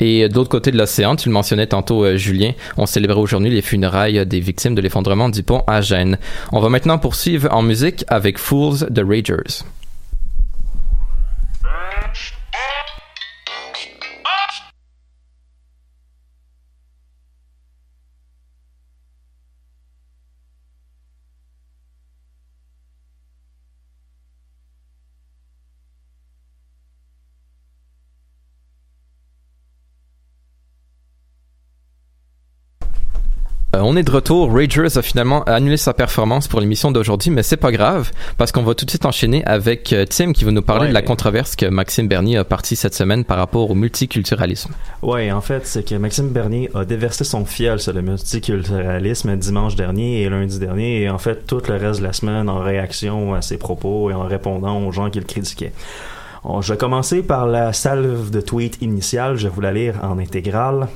Et 0.00 0.28
de 0.28 0.34
l'autre 0.34 0.50
côté 0.50 0.70
de 0.70 0.78
l'océan, 0.78 1.16
tu 1.16 1.28
le 1.28 1.32
mentionnais 1.32 1.66
tantôt, 1.66 2.16
Julien, 2.16 2.52
on 2.76 2.86
célébrait 2.86 3.20
aujourd'hui 3.20 3.50
les 3.50 3.62
funérailles 3.62 4.26
des 4.26 4.40
victimes 4.40 4.74
de 4.74 4.80
l'effondrement 4.80 5.28
du 5.28 5.42
pont 5.42 5.62
à 5.66 5.80
Gênes. 5.80 6.18
On 6.52 6.60
va 6.60 6.68
maintenant 6.68 6.98
poursuivre 6.98 7.48
en 7.52 7.62
musique 7.62 8.04
avec 8.08 8.38
Fools 8.38 8.86
the 8.92 9.02
Ragers. 9.06 9.64
Euh, 33.76 33.80
on 33.84 33.96
est 33.96 34.02
de 34.02 34.10
retour. 34.10 34.52
Ragers 34.52 34.96
a 34.98 35.02
finalement 35.02 35.44
annulé 35.44 35.76
sa 35.76 35.94
performance 35.94 36.48
pour 36.48 36.60
l'émission 36.60 36.90
d'aujourd'hui, 36.90 37.30
mais 37.30 37.44
c'est 37.44 37.56
pas 37.56 37.70
grave 37.70 38.10
parce 38.36 38.50
qu'on 38.50 38.64
va 38.64 38.74
tout 38.74 38.84
de 38.84 38.90
suite 38.90 39.06
enchaîner 39.06 39.44
avec 39.44 39.92
euh, 39.92 40.04
Tim 40.06 40.32
qui 40.32 40.44
va 40.44 40.50
nous 40.50 40.60
parler 40.62 40.80
Ouais. 40.82 40.88
de 40.88 40.94
la 40.94 41.02
controverse 41.02 41.54
que 41.54 41.66
Maxime 41.66 42.08
Bernier 42.08 42.36
a 42.38 42.44
partie 42.44 42.74
cette 42.74 42.94
semaine 42.94 43.24
par 43.24 43.36
rapport 43.38 43.70
au 43.70 43.74
multiculturalisme. 43.76 44.72
Ouais, 45.02 45.30
en 45.30 45.40
fait, 45.40 45.66
c'est 45.68 45.88
que 45.88 45.94
Maxime 45.94 46.30
Bernier 46.30 46.68
a 46.74 46.84
déversé 46.84 47.22
son 47.22 47.44
fiel 47.44 47.78
sur 47.78 47.92
le 47.92 48.02
multiculturalisme 48.02 49.36
dimanche 49.36 49.76
dernier 49.76 50.22
et 50.22 50.28
lundi 50.28 50.58
dernier, 50.58 51.02
et 51.02 51.10
en 51.10 51.18
fait 51.18 51.46
tout 51.46 51.62
le 51.68 51.76
reste 51.76 52.00
de 52.00 52.06
la 52.06 52.12
semaine 52.12 52.48
en 52.48 52.58
réaction 52.58 53.34
à 53.34 53.42
ses 53.42 53.56
propos 53.56 54.10
et 54.10 54.14
en 54.14 54.24
répondant 54.24 54.82
aux 54.84 54.90
gens 54.90 55.10
qui 55.10 55.20
le 55.20 55.24
critiquaient. 55.26 55.72
On- 56.42 56.60
je 56.60 56.72
vais 56.72 56.78
commencer 56.78 57.22
par 57.22 57.46
la 57.46 57.72
salve 57.72 58.30
de 58.30 58.40
tweet 58.40 58.78
initiale, 58.80 59.36
je 59.36 59.44
vais 59.46 59.52
vous 59.54 59.60
la 59.60 59.72
lire 59.72 59.94
en 60.02 60.18
intégrale. 60.18 60.88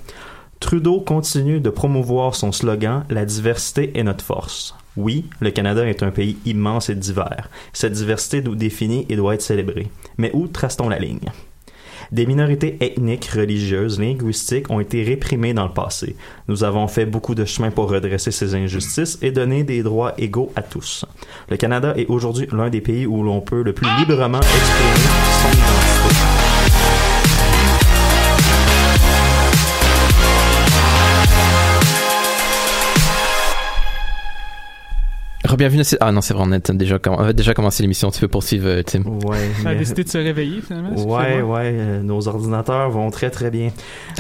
Trudeau 0.65 0.99
continue 0.99 1.61
de 1.61 1.69
promouvoir 1.69 2.35
son 2.35 2.51
slogan 2.51 3.05
La 3.11 3.27
diversité 3.27 3.99
est 3.99 4.03
notre 4.03 4.25
force. 4.25 4.75
Oui, 4.97 5.27
le 5.41 5.51
Canada 5.51 5.87
est 5.87 6.03
un 6.03 6.11
pays 6.11 6.39
immense 6.47 6.89
et 6.89 6.95
divers. 6.95 7.51
Cette 7.75 7.93
diversité 7.93 8.41
nous 8.41 8.55
définit 8.55 9.05
et 9.11 9.17
doit 9.17 9.35
être 9.35 9.43
célébrée. 9.43 9.89
Mais 10.17 10.31
où 10.33 10.49
trace-t-on 10.49 10.89
la 10.89 10.99
ligne? 10.99 11.31
Des 12.13 12.25
minorités 12.25 12.79
ethniques, 12.81 13.27
religieuses, 13.27 14.01
linguistiques 14.01 14.71
ont 14.71 14.81
été 14.81 15.03
réprimées 15.03 15.53
dans 15.53 15.67
le 15.67 15.75
passé. 15.75 16.17
Nous 16.49 16.65
avons 16.65 16.89
fait 16.89 17.05
beaucoup 17.05 17.35
de 17.35 17.45
chemin 17.45 17.71
pour 17.71 17.91
redresser 17.91 18.31
ces 18.31 18.55
injustices 18.55 19.19
et 19.21 19.33
donner 19.33 19.65
des 19.65 19.83
droits 19.83 20.15
égaux 20.17 20.51
à 20.57 20.63
tous. 20.63 21.05
Le 21.51 21.59
Canada 21.59 21.93
est 21.95 22.07
aujourd'hui 22.07 22.49
l'un 22.53 22.71
des 22.71 22.81
pays 22.81 23.05
où 23.05 23.23
l'on 23.23 23.43
peut 23.43 23.63
le 23.63 23.75
plus 23.75 23.89
librement 23.99 24.41
exprimer 24.41 24.95
son 25.43 25.59
identité. 25.59 25.94
Bienvenue. 35.57 35.83
Ah 36.01 36.11
non, 36.11 36.21
c'est 36.21 36.35
vrai, 36.35 36.43
on 36.49 36.51
a 36.53 36.59
déjà, 36.59 36.97
comm- 36.97 37.15
on 37.17 37.23
avait 37.23 37.33
déjà 37.33 37.55
commencé 37.55 37.83
l'émission. 37.85 38.11
Tu 38.11 38.19
peux 38.19 38.27
poursuivre, 38.29 38.67
euh, 38.67 38.83
Tim. 38.83 39.03
Ouais, 39.03 39.37
Ça 39.63 39.69
a 39.69 39.75
décidé 39.77 40.03
de 40.03 40.09
se 40.09 40.19
réveiller 40.19 40.61
finalement. 40.61 40.95
Ouais, 41.07 41.43
ouais, 41.43 41.71
euh, 41.75 42.03
nos 42.03 42.27
ordinateurs 42.27 42.91
vont 42.91 43.09
très 43.13 43.31
très 43.31 43.53
bien. 43.53 43.71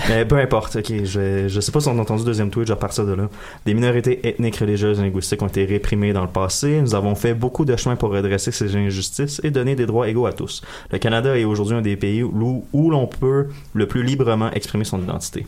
Mais 0.08 0.24
peu 0.26 0.36
importe, 0.38 0.76
ok, 0.76 0.92
je, 1.04 1.48
je 1.48 1.60
sais 1.60 1.72
pas 1.72 1.80
si 1.80 1.88
on 1.88 1.98
a 1.98 2.02
entendu 2.02 2.20
le 2.20 2.26
deuxième 2.26 2.50
tweet, 2.50 2.68
je 2.68 2.72
vais 2.72 2.78
partir 2.78 3.04
de 3.04 3.14
là. 3.14 3.28
Des 3.66 3.74
minorités 3.74 4.20
ethniques, 4.28 4.58
religieuses 4.58 5.00
et 5.00 5.02
linguistiques 5.02 5.42
ont 5.42 5.48
été 5.48 5.64
réprimées 5.64 6.12
dans 6.12 6.22
le 6.22 6.28
passé. 6.28 6.80
Nous 6.80 6.94
avons 6.94 7.16
fait 7.16 7.34
beaucoup 7.34 7.64
de 7.64 7.74
chemin 7.74 7.96
pour 7.96 8.10
redresser 8.10 8.52
ces 8.52 8.76
injustices 8.76 9.40
et 9.42 9.50
donner 9.50 9.74
des 9.74 9.86
droits 9.86 10.08
égaux 10.08 10.26
à 10.26 10.32
tous. 10.32 10.62
Le 10.92 10.98
Canada 10.98 11.36
est 11.36 11.44
aujourd'hui 11.44 11.74
un 11.76 11.82
des 11.82 11.96
pays 11.96 12.22
où, 12.22 12.64
où 12.72 12.90
l'on 12.90 13.06
peut 13.08 13.48
le 13.72 13.88
plus 13.88 14.04
librement 14.04 14.52
exprimer 14.52 14.84
son 14.84 15.00
identité. 15.02 15.46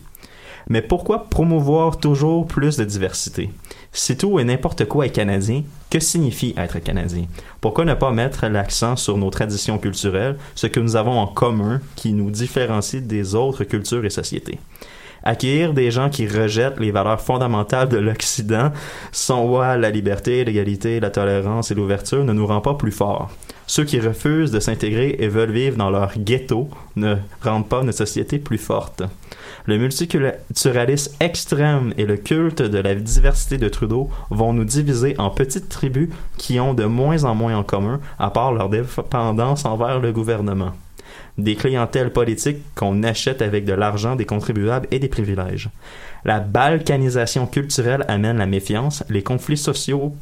Mais 0.69 0.83
pourquoi 0.83 1.29
promouvoir 1.31 1.99
toujours 1.99 2.45
plus 2.49 2.77
de 2.77 2.85
diversité? 2.85 3.51
Si 3.99 4.15
tout 4.15 4.39
et 4.39 4.45
n'importe 4.45 4.85
quoi 4.85 5.07
est 5.07 5.11
canadien, 5.11 5.63
que 5.89 6.01
signifie 6.01 6.53
être 6.59 6.81
canadien? 6.81 7.25
Pourquoi 7.63 7.87
ne 7.87 7.95
pas 7.95 8.13
mettre 8.13 8.47
l'accent 8.47 8.95
sur 8.95 9.17
nos 9.17 9.31
traditions 9.31 9.79
culturelles, 9.79 10.37
ce 10.55 10.67
que 10.67 10.81
nous 10.81 10.97
avons 10.97 11.19
en 11.19 11.27
commun 11.27 11.81
qui 11.97 12.13
nous 12.13 12.31
différencie 12.31 13.03
des 13.03 13.35
autres 13.35 13.65
cultures 13.65 14.05
et 14.05 14.11
sociétés? 14.11 14.59
Accueillir 15.23 15.73
des 15.73 15.91
gens 15.91 16.11
qui 16.11 16.29
rejettent 16.29 16.79
les 16.79 16.91
valeurs 16.91 17.23
fondamentales 17.23 17.89
de 17.89 17.97
l'Occident, 17.97 18.71
son 19.13 19.59
à 19.61 19.79
la 19.79 19.89
liberté, 19.89 20.45
l'égalité, 20.45 21.01
la 21.01 21.09
tolérance 21.09 21.71
et 21.71 21.75
l'ouverture 21.75 22.23
ne 22.23 22.35
nous 22.35 22.47
rend 22.47 22.61
pas 22.61 22.75
plus 22.75 22.93
forts. 22.93 23.31
Ceux 23.67 23.85
qui 23.85 23.99
refusent 23.99 24.53
de 24.53 24.61
s'intégrer 24.61 25.17
et 25.21 25.29
veulent 25.29 25.51
vivre 25.51 25.79
dans 25.79 25.91
leur 25.91 26.13
ghetto 26.19 26.69
ne 26.97 27.17
rendent 27.43 27.69
pas 27.69 27.83
notre 27.83 27.97
société 27.97 28.39
plus 28.39 28.59
forte. 28.59 29.05
Le 29.67 29.79
multiculturalisme 29.79 31.13
extrême 31.19 31.93
et 31.97 32.07
le 32.07 32.17
culte 32.17 32.63
de 32.63 32.79
la 32.79 32.95
diversité 32.95 33.59
de 33.59 33.69
Trudeau 33.69 34.11
vont 34.31 34.53
nous 34.53 34.65
diviser 34.65 35.19
en 35.19 35.31
petites 35.31 35.69
tribus 35.69 36.09
qui 36.39 36.61
ont 36.61 36.73
de 36.73 36.85
moins 36.85 37.25
en 37.25 37.35
moins 37.35 37.57
en 37.57 37.65
commun, 37.65 38.01
à 38.19 38.31
part 38.31 38.53
leur 38.53 38.69
dépendance 38.69 39.65
envers 39.65 39.99
le 39.99 40.13
gouvernement. 40.13 40.73
Des 41.39 41.55
clientèles 41.55 42.13
politiques 42.13 42.63
qu'on 42.75 43.03
achète 43.03 43.43
avec 43.43 43.65
de 43.65 43.75
l'argent 43.75 44.17
des 44.17 44.25
contribuables 44.25 44.89
et 44.91 44.99
des 44.99 45.09
privilèges. 45.09 45.69
La 46.25 46.41
balkanisation 46.41 47.47
culturelle 47.47 48.05
amène 48.09 48.39
la 48.39 48.47
méfiance, 48.47 49.05
les 49.11 49.23
conflits 49.23 49.57
sociaux 49.57 50.15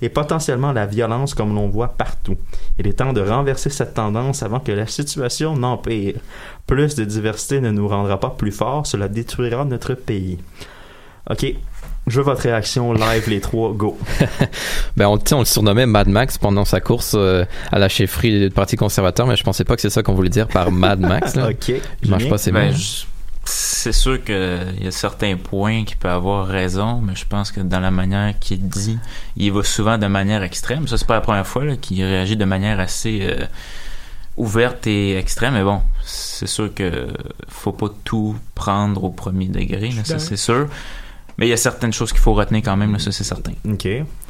et 0.00 0.08
potentiellement 0.08 0.72
la 0.72 0.86
violence 0.86 1.34
comme 1.34 1.54
l'on 1.54 1.68
voit 1.68 1.88
partout. 1.88 2.36
Il 2.78 2.86
est 2.86 2.94
temps 2.94 3.12
de 3.12 3.20
renverser 3.20 3.70
cette 3.70 3.94
tendance 3.94 4.42
avant 4.42 4.60
que 4.60 4.72
la 4.72 4.86
situation 4.86 5.56
n'empire. 5.56 6.14
Plus 6.66 6.94
de 6.96 7.04
diversité 7.04 7.60
ne 7.60 7.70
nous 7.70 7.86
rendra 7.88 8.18
pas 8.18 8.30
plus 8.30 8.52
forts, 8.52 8.86
cela 8.86 9.08
détruira 9.08 9.64
notre 9.64 9.94
pays. 9.94 10.38
Ok, 11.30 11.46
je 12.06 12.16
veux 12.18 12.24
votre 12.24 12.42
réaction 12.42 12.92
live 12.92 13.28
les 13.28 13.40
trois, 13.40 13.72
go. 13.72 13.98
Ben, 14.96 15.06
on, 15.08 15.38
le 15.38 15.44
surnommait 15.44 15.86
Mad 15.86 16.08
Max 16.08 16.38
pendant 16.38 16.64
sa 16.64 16.80
course 16.80 17.14
euh, 17.16 17.44
à 17.70 17.78
la 17.78 17.88
chefferie 17.88 18.40
du 18.40 18.50
Parti 18.50 18.76
conservateur, 18.76 19.26
mais 19.26 19.36
je 19.36 19.44
pensais 19.44 19.64
pas 19.64 19.76
que 19.76 19.82
c'est 19.82 19.90
ça 19.90 20.02
qu'on 20.02 20.14
voulait 20.14 20.28
dire 20.30 20.48
par 20.48 20.70
Mad 20.72 21.00
Max. 21.00 21.34
là. 21.36 21.48
Ok. 21.50 21.72
Il 22.02 22.10
marche 22.10 22.28
pas, 22.28 22.38
c'est 22.38 22.52
Ben, 22.52 22.72
je- 22.72 23.04
c'est 23.48 23.92
sûr 23.92 24.22
qu'il 24.24 24.34
y 24.82 24.86
a 24.88 24.90
certains 24.90 25.36
points 25.36 25.84
qui 25.84 25.94
peut 25.94 26.08
avoir 26.08 26.46
raison, 26.48 27.00
mais 27.00 27.14
je 27.14 27.24
pense 27.26 27.52
que 27.52 27.60
dans 27.60 27.78
la 27.78 27.92
manière 27.92 28.36
qu'il 28.40 28.66
dit, 28.68 28.98
il 29.36 29.52
va 29.52 29.62
souvent 29.62 29.98
de 29.98 30.06
manière 30.08 30.42
extrême. 30.42 30.88
Ça, 30.88 30.98
c'est 30.98 31.06
pas 31.06 31.14
la 31.14 31.20
première 31.20 31.46
fois 31.46 31.62
qu'il 31.76 32.02
réagit 32.02 32.36
de 32.36 32.44
manière 32.44 32.80
assez 32.80 33.20
euh, 33.22 33.44
ouverte 34.36 34.86
et 34.86 35.16
extrême, 35.16 35.54
mais 35.54 35.64
bon, 35.64 35.80
c'est 36.04 36.46
sûr 36.46 36.72
que 36.74 37.08
faut 37.48 37.72
pas 37.72 37.88
tout 38.04 38.36
prendre 38.54 39.02
au 39.04 39.10
premier 39.10 39.46
degré, 39.48 39.90
là, 39.90 40.04
ça 40.04 40.18
c'est 40.18 40.36
sûr. 40.36 40.68
Mais 41.38 41.46
il 41.46 41.50
y 41.50 41.52
a 41.52 41.56
certaines 41.58 41.92
choses 41.92 42.12
qu'il 42.12 42.20
faut 42.20 42.32
retenir 42.32 42.62
quand 42.62 42.76
même, 42.76 42.92
là, 42.92 42.98
ça 42.98 43.12
c'est 43.12 43.24
certain. 43.24 43.52
Ok. 43.68 43.86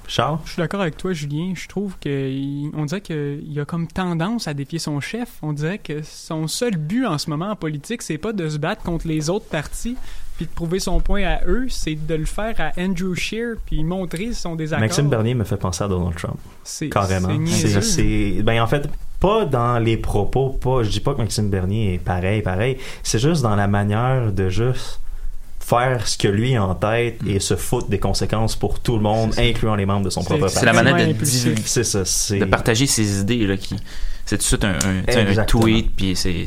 Charles? 0.08 0.38
Je 0.44 0.52
suis 0.52 0.60
d'accord 0.62 0.80
avec 0.80 0.96
toi, 0.96 1.12
Julien. 1.12 1.52
Je 1.56 1.66
trouve 1.66 1.94
qu'on 2.00 2.84
dirait 2.84 3.00
qu'il 3.00 3.58
a 3.60 3.64
comme 3.64 3.88
tendance 3.88 4.46
à 4.46 4.54
défier 4.54 4.78
son 4.78 5.00
chef. 5.00 5.28
On 5.42 5.52
dirait 5.52 5.78
que 5.78 6.02
son 6.02 6.46
seul 6.46 6.76
but 6.76 7.06
en 7.06 7.18
ce 7.18 7.28
moment 7.28 7.50
en 7.50 7.56
politique, 7.56 8.02
c'est 8.02 8.18
pas 8.18 8.32
de 8.32 8.48
se 8.48 8.58
battre 8.58 8.82
contre 8.84 9.08
les 9.08 9.30
autres 9.30 9.46
partis 9.46 9.96
puis 10.36 10.44
de 10.46 10.50
prouver 10.50 10.78
son 10.80 11.00
point 11.00 11.24
à 11.24 11.44
eux, 11.46 11.66
c'est 11.70 11.94
de 11.94 12.14
le 12.14 12.26
faire 12.26 12.54
à 12.60 12.70
Andrew 12.78 13.14
Scheer 13.14 13.54
puis 13.64 13.82
montrer 13.82 14.32
son 14.34 14.54
désaccord. 14.54 14.80
Maxime 14.82 15.08
Bernier 15.08 15.34
me 15.34 15.44
fait 15.44 15.56
penser 15.56 15.82
à 15.82 15.88
Donald 15.88 16.14
Trump. 16.14 16.36
C'est- 16.62 16.90
Carrément. 16.90 17.30
c'est- 17.46 18.42
ben 18.42 18.62
en 18.62 18.66
fait, 18.66 18.86
pas 19.20 19.44
dans 19.44 19.78
les 19.78 19.96
propos, 19.96 20.50
pas, 20.50 20.82
je 20.82 20.90
dis 20.90 21.00
pas 21.00 21.14
que 21.14 21.18
Maxime 21.18 21.48
Bernier 21.50 21.94
est 21.94 21.98
pareil, 21.98 22.42
pareil. 22.42 22.76
C'est 23.02 23.18
juste 23.18 23.42
dans 23.42 23.56
la 23.56 23.66
manière 23.66 24.32
de 24.32 24.48
juste 24.48 25.00
faire 25.60 26.06
ce 26.06 26.16
que 26.16 26.28
lui 26.28 26.54
a 26.54 26.64
en 26.64 26.74
tête 26.76 27.18
et 27.26 27.40
se 27.40 27.56
foutre 27.56 27.88
des 27.88 27.98
conséquences 27.98 28.54
pour 28.54 28.78
tout 28.78 28.94
le 28.96 29.02
monde, 29.02 29.32
incluant 29.38 29.74
les 29.74 29.84
membres 29.86 30.04
de 30.04 30.10
son 30.10 30.22
propre 30.22 30.46
c'est 30.48 30.64
la 30.64 30.72
parti. 30.72 30.84
manière 30.92 31.08
de 31.08 31.12
divulguer- 31.24 31.62
C'est 31.64 31.82
ça, 31.84 32.04
c'est... 32.04 32.38
de 32.38 32.44
partager 32.44 32.86
ses 32.86 33.20
idées 33.20 33.46
là, 33.46 33.56
qui 33.56 33.74
c'est 34.26 34.36
tout 34.36 34.42
de 34.42 34.46
suite 34.46 34.64
un, 34.64 34.74
un, 34.74 35.38
un 35.38 35.44
tweet 35.44 35.90
puis 35.96 36.14
c'est 36.16 36.44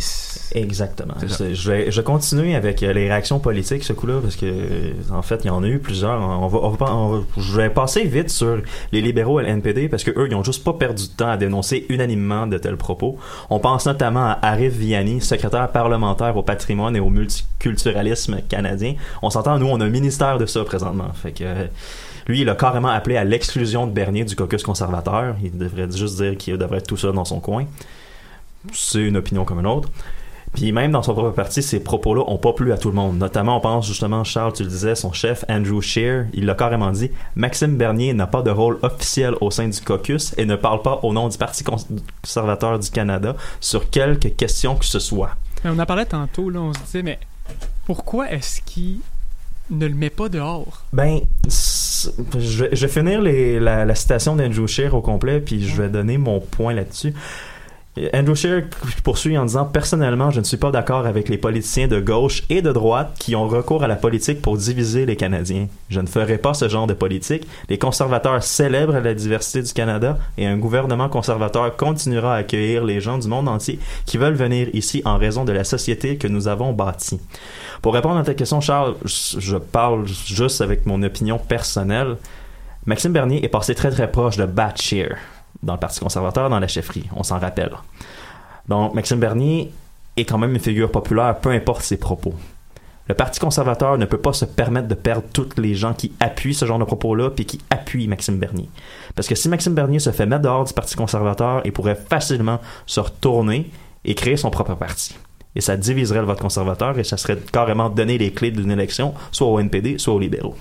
Exactement. 0.55 1.13
Je 1.53 1.69
vais, 1.71 1.91
je 1.91 1.97
vais 2.01 2.03
continuer 2.03 2.55
avec 2.55 2.81
euh, 2.83 2.91
les 2.91 3.07
réactions 3.07 3.39
politiques 3.39 3.83
ce 3.83 3.93
coup-là 3.93 4.19
parce 4.21 4.35
que 4.35 4.93
en 5.11 5.21
fait 5.21 5.41
il 5.43 5.47
y 5.47 5.49
en 5.49 5.63
a 5.63 5.67
eu 5.67 5.79
plusieurs. 5.79 6.19
On 6.21 6.47
va, 6.47 6.59
on 6.59 6.69
va 6.69 6.93
on 6.95 7.07
va- 7.09 7.23
je 7.37 7.55
vais 7.55 7.69
passer 7.69 8.03
vite 8.03 8.29
sur 8.29 8.59
les 8.91 9.01
libéraux 9.01 9.39
et 9.39 9.43
le 9.43 9.49
NPD 9.49 9.89
parce 9.89 10.03
que 10.03 10.11
eux 10.11 10.27
ils 10.29 10.35
ont 10.35 10.43
juste 10.43 10.63
pas 10.63 10.73
perdu 10.73 11.03
de 11.07 11.13
temps 11.15 11.29
à 11.29 11.37
dénoncer 11.37 11.85
unanimement 11.89 12.47
de 12.47 12.57
tels 12.57 12.77
propos. 12.77 13.17
On 13.49 13.59
pense 13.59 13.85
notamment 13.85 14.25
à 14.25 14.39
Arif 14.41 14.73
Vianney, 14.73 15.21
secrétaire 15.21 15.69
parlementaire 15.71 16.35
au 16.35 16.41
patrimoine 16.43 16.95
et 16.95 16.99
au 16.99 17.09
multiculturalisme 17.09 18.41
canadien. 18.49 18.95
On 19.21 19.29
s'entend 19.29 19.57
nous 19.59 19.67
on 19.67 19.79
a 19.81 19.85
un 19.85 19.89
ministère 19.89 20.37
de 20.37 20.45
ça 20.45 20.63
présentement. 20.63 21.11
Fait 21.13 21.31
que 21.31 21.43
lui, 22.29 22.41
il 22.41 22.49
a 22.49 22.55
carrément 22.55 22.89
appelé 22.89 23.17
à 23.17 23.23
l'exclusion 23.23 23.87
de 23.87 23.91
Bernier 23.91 24.23
du 24.23 24.35
caucus 24.35 24.61
conservateur. 24.61 25.35
Il 25.43 25.57
devrait 25.57 25.89
juste 25.91 26.17
dire 26.17 26.37
qu'il 26.37 26.57
devrait 26.57 26.77
être 26.77 26.87
tout 26.87 26.95
seul 26.95 27.13
dans 27.13 27.25
son 27.25 27.39
coin. 27.39 27.65
C'est 28.71 28.99
une 28.99 29.17
opinion 29.17 29.45
comme 29.45 29.59
une 29.59 29.67
autre. 29.67 29.89
Puis 30.53 30.71
même 30.71 30.91
dans 30.91 31.01
son 31.01 31.13
propre 31.13 31.31
parti, 31.31 31.63
ces 31.63 31.79
propos-là 31.79 32.23
ont 32.27 32.37
pas 32.37 32.53
plu 32.53 32.71
à 32.71 32.77
tout 32.77 32.89
le 32.89 32.95
monde. 32.95 33.17
Notamment, 33.17 33.57
on 33.57 33.59
pense 33.59 33.87
justement, 33.87 34.23
Charles, 34.23 34.53
tu 34.53 34.63
le 34.63 34.69
disais, 34.69 34.93
son 34.95 35.11
chef, 35.11 35.43
Andrew 35.49 35.81
Scheer, 35.81 36.25
il 36.33 36.45
l'a 36.45 36.53
carrément 36.53 36.91
dit, 36.91 37.09
Maxime 37.35 37.77
Bernier 37.77 38.13
n'a 38.13 38.27
pas 38.27 38.41
de 38.41 38.51
rôle 38.51 38.77
officiel 38.83 39.33
au 39.41 39.49
sein 39.49 39.67
du 39.67 39.81
caucus 39.81 40.33
et 40.37 40.45
ne 40.45 40.55
parle 40.55 40.81
pas 40.81 40.99
au 41.03 41.13
nom 41.13 41.29
du 41.29 41.37
Parti 41.37 41.63
conservateur 41.63 42.77
du 42.77 42.89
Canada 42.91 43.35
sur 43.59 43.89
quelque 43.89 44.27
question 44.27 44.75
que 44.75 44.85
ce 44.85 44.99
soit. 44.99 45.31
On 45.65 45.77
en 45.77 45.85
parlait 45.85 46.05
tantôt, 46.05 46.49
là, 46.49 46.59
on 46.59 46.73
se 46.73 46.79
disait, 46.79 47.03
mais 47.03 47.19
pourquoi 47.85 48.31
est-ce 48.31 48.61
qu'il 48.61 48.99
ne 49.69 49.85
le 49.87 49.93
met 49.95 50.09
pas 50.09 50.29
dehors? 50.29 50.83
Ben, 50.93 51.19
c'est- 51.47 52.11
je 52.39 52.63
vais, 52.63 52.75
je 52.75 52.85
vais 52.85 52.91
finir 52.91 53.21
les- 53.21 53.59
la, 53.59 53.85
la 53.85 53.95
citation 53.95 54.35
d'Andrew 54.35 54.67
Scheer 54.67 54.93
au 54.93 55.01
complet, 55.01 55.39
puis 55.41 55.67
je 55.67 55.81
vais 55.81 55.89
donner 55.89 56.17
mon 56.17 56.39
point 56.39 56.73
là-dessus. 56.73 57.13
Andrew 58.13 58.35
Scheer 58.35 58.63
poursuit 59.03 59.37
en 59.37 59.45
disant 59.45 59.65
personnellement, 59.65 60.29
je 60.29 60.39
ne 60.39 60.45
suis 60.45 60.57
pas 60.57 60.71
d'accord 60.71 61.05
avec 61.05 61.27
les 61.27 61.37
politiciens 61.37 61.87
de 61.87 61.99
gauche 61.99 62.43
et 62.49 62.61
de 62.61 62.71
droite 62.71 63.15
qui 63.19 63.35
ont 63.35 63.47
recours 63.47 63.83
à 63.83 63.87
la 63.87 63.95
politique 63.95 64.41
pour 64.41 64.57
diviser 64.57 65.05
les 65.05 65.15
Canadiens. 65.15 65.67
Je 65.89 65.99
ne 65.99 66.07
ferai 66.07 66.37
pas 66.37 66.53
ce 66.53 66.69
genre 66.69 66.87
de 66.87 66.93
politique. 66.93 67.47
Les 67.67 67.77
conservateurs 67.77 68.43
célèbrent 68.43 68.99
la 68.99 69.13
diversité 69.13 69.63
du 69.63 69.73
Canada 69.73 70.17
et 70.37 70.45
un 70.45 70.57
gouvernement 70.57 71.09
conservateur 71.09 71.75
continuera 71.75 72.35
à 72.35 72.37
accueillir 72.37 72.85
les 72.85 73.01
gens 73.01 73.17
du 73.17 73.27
monde 73.27 73.49
entier 73.49 73.79
qui 74.05 74.17
veulent 74.17 74.33
venir 74.33 74.69
ici 74.73 75.01
en 75.03 75.17
raison 75.17 75.43
de 75.43 75.51
la 75.51 75.63
société 75.63 76.17
que 76.17 76.27
nous 76.27 76.47
avons 76.47 76.73
bâtie. 76.73 77.19
Pour 77.81 77.95
répondre 77.95 78.17
à 78.17 78.23
ta 78.23 78.35
question, 78.35 78.61
Charles, 78.61 78.95
je 79.03 79.57
parle 79.57 80.05
juste 80.07 80.61
avec 80.61 80.85
mon 80.85 81.01
opinion 81.01 81.39
personnelle. 81.39 82.17
Maxime 82.85 83.13
Bernier 83.13 83.43
est 83.43 83.49
passé 83.49 83.75
très 83.75 83.89
très 83.89 84.09
proche 84.09 84.37
de 84.37 84.45
Bat 84.45 84.75
Scheer 84.75 85.17
dans 85.63 85.73
le 85.73 85.79
Parti 85.79 85.99
conservateur, 85.99 86.49
dans 86.49 86.59
la 86.59 86.67
chefferie, 86.67 87.09
on 87.15 87.23
s'en 87.23 87.39
rappelle. 87.39 87.71
Donc, 88.67 88.93
Maxime 88.93 89.19
Bernier 89.19 89.71
est 90.15 90.25
quand 90.25 90.37
même 90.37 90.53
une 90.53 90.59
figure 90.59 90.91
populaire, 90.91 91.37
peu 91.39 91.49
importe 91.49 91.81
ses 91.81 91.97
propos. 91.97 92.33
Le 93.07 93.15
Parti 93.15 93.39
conservateur 93.39 93.97
ne 93.97 94.05
peut 94.05 94.19
pas 94.19 94.33
se 94.33 94.45
permettre 94.45 94.87
de 94.87 94.93
perdre 94.93 95.23
tous 95.33 95.49
les 95.57 95.73
gens 95.73 95.93
qui 95.93 96.13
appuient 96.19 96.53
ce 96.53 96.65
genre 96.65 96.77
de 96.77 96.83
propos-là 96.83 97.31
puis 97.31 97.43
qui 97.43 97.59
appuient 97.71 98.07
Maxime 98.07 98.37
Bernier. 98.37 98.69
Parce 99.15 99.27
que 99.27 99.33
si 99.33 99.49
Maxime 99.49 99.73
Bernier 99.73 99.97
se 99.97 100.11
fait 100.11 100.27
mettre 100.27 100.43
dehors 100.43 100.63
du 100.63 100.73
Parti 100.73 100.95
conservateur, 100.95 101.61
il 101.65 101.71
pourrait 101.71 101.95
facilement 101.95 102.59
se 102.85 102.99
retourner 102.99 103.71
et 104.05 104.13
créer 104.13 104.37
son 104.37 104.51
propre 104.51 104.75
parti. 104.75 105.15
Et 105.55 105.61
ça 105.61 105.75
diviserait 105.75 106.19
le 106.19 106.27
vote 106.27 106.39
conservateur 106.39 106.99
et 106.99 107.03
ça 107.03 107.17
serait 107.17 107.37
carrément 107.51 107.89
donner 107.89 108.19
les 108.19 108.31
clés 108.31 108.51
d'une 108.51 108.69
élection, 108.69 109.15
soit 109.31 109.47
au 109.47 109.59
NPD, 109.59 109.97
soit 109.97 110.13
aux 110.13 110.19
libéraux. 110.19 110.55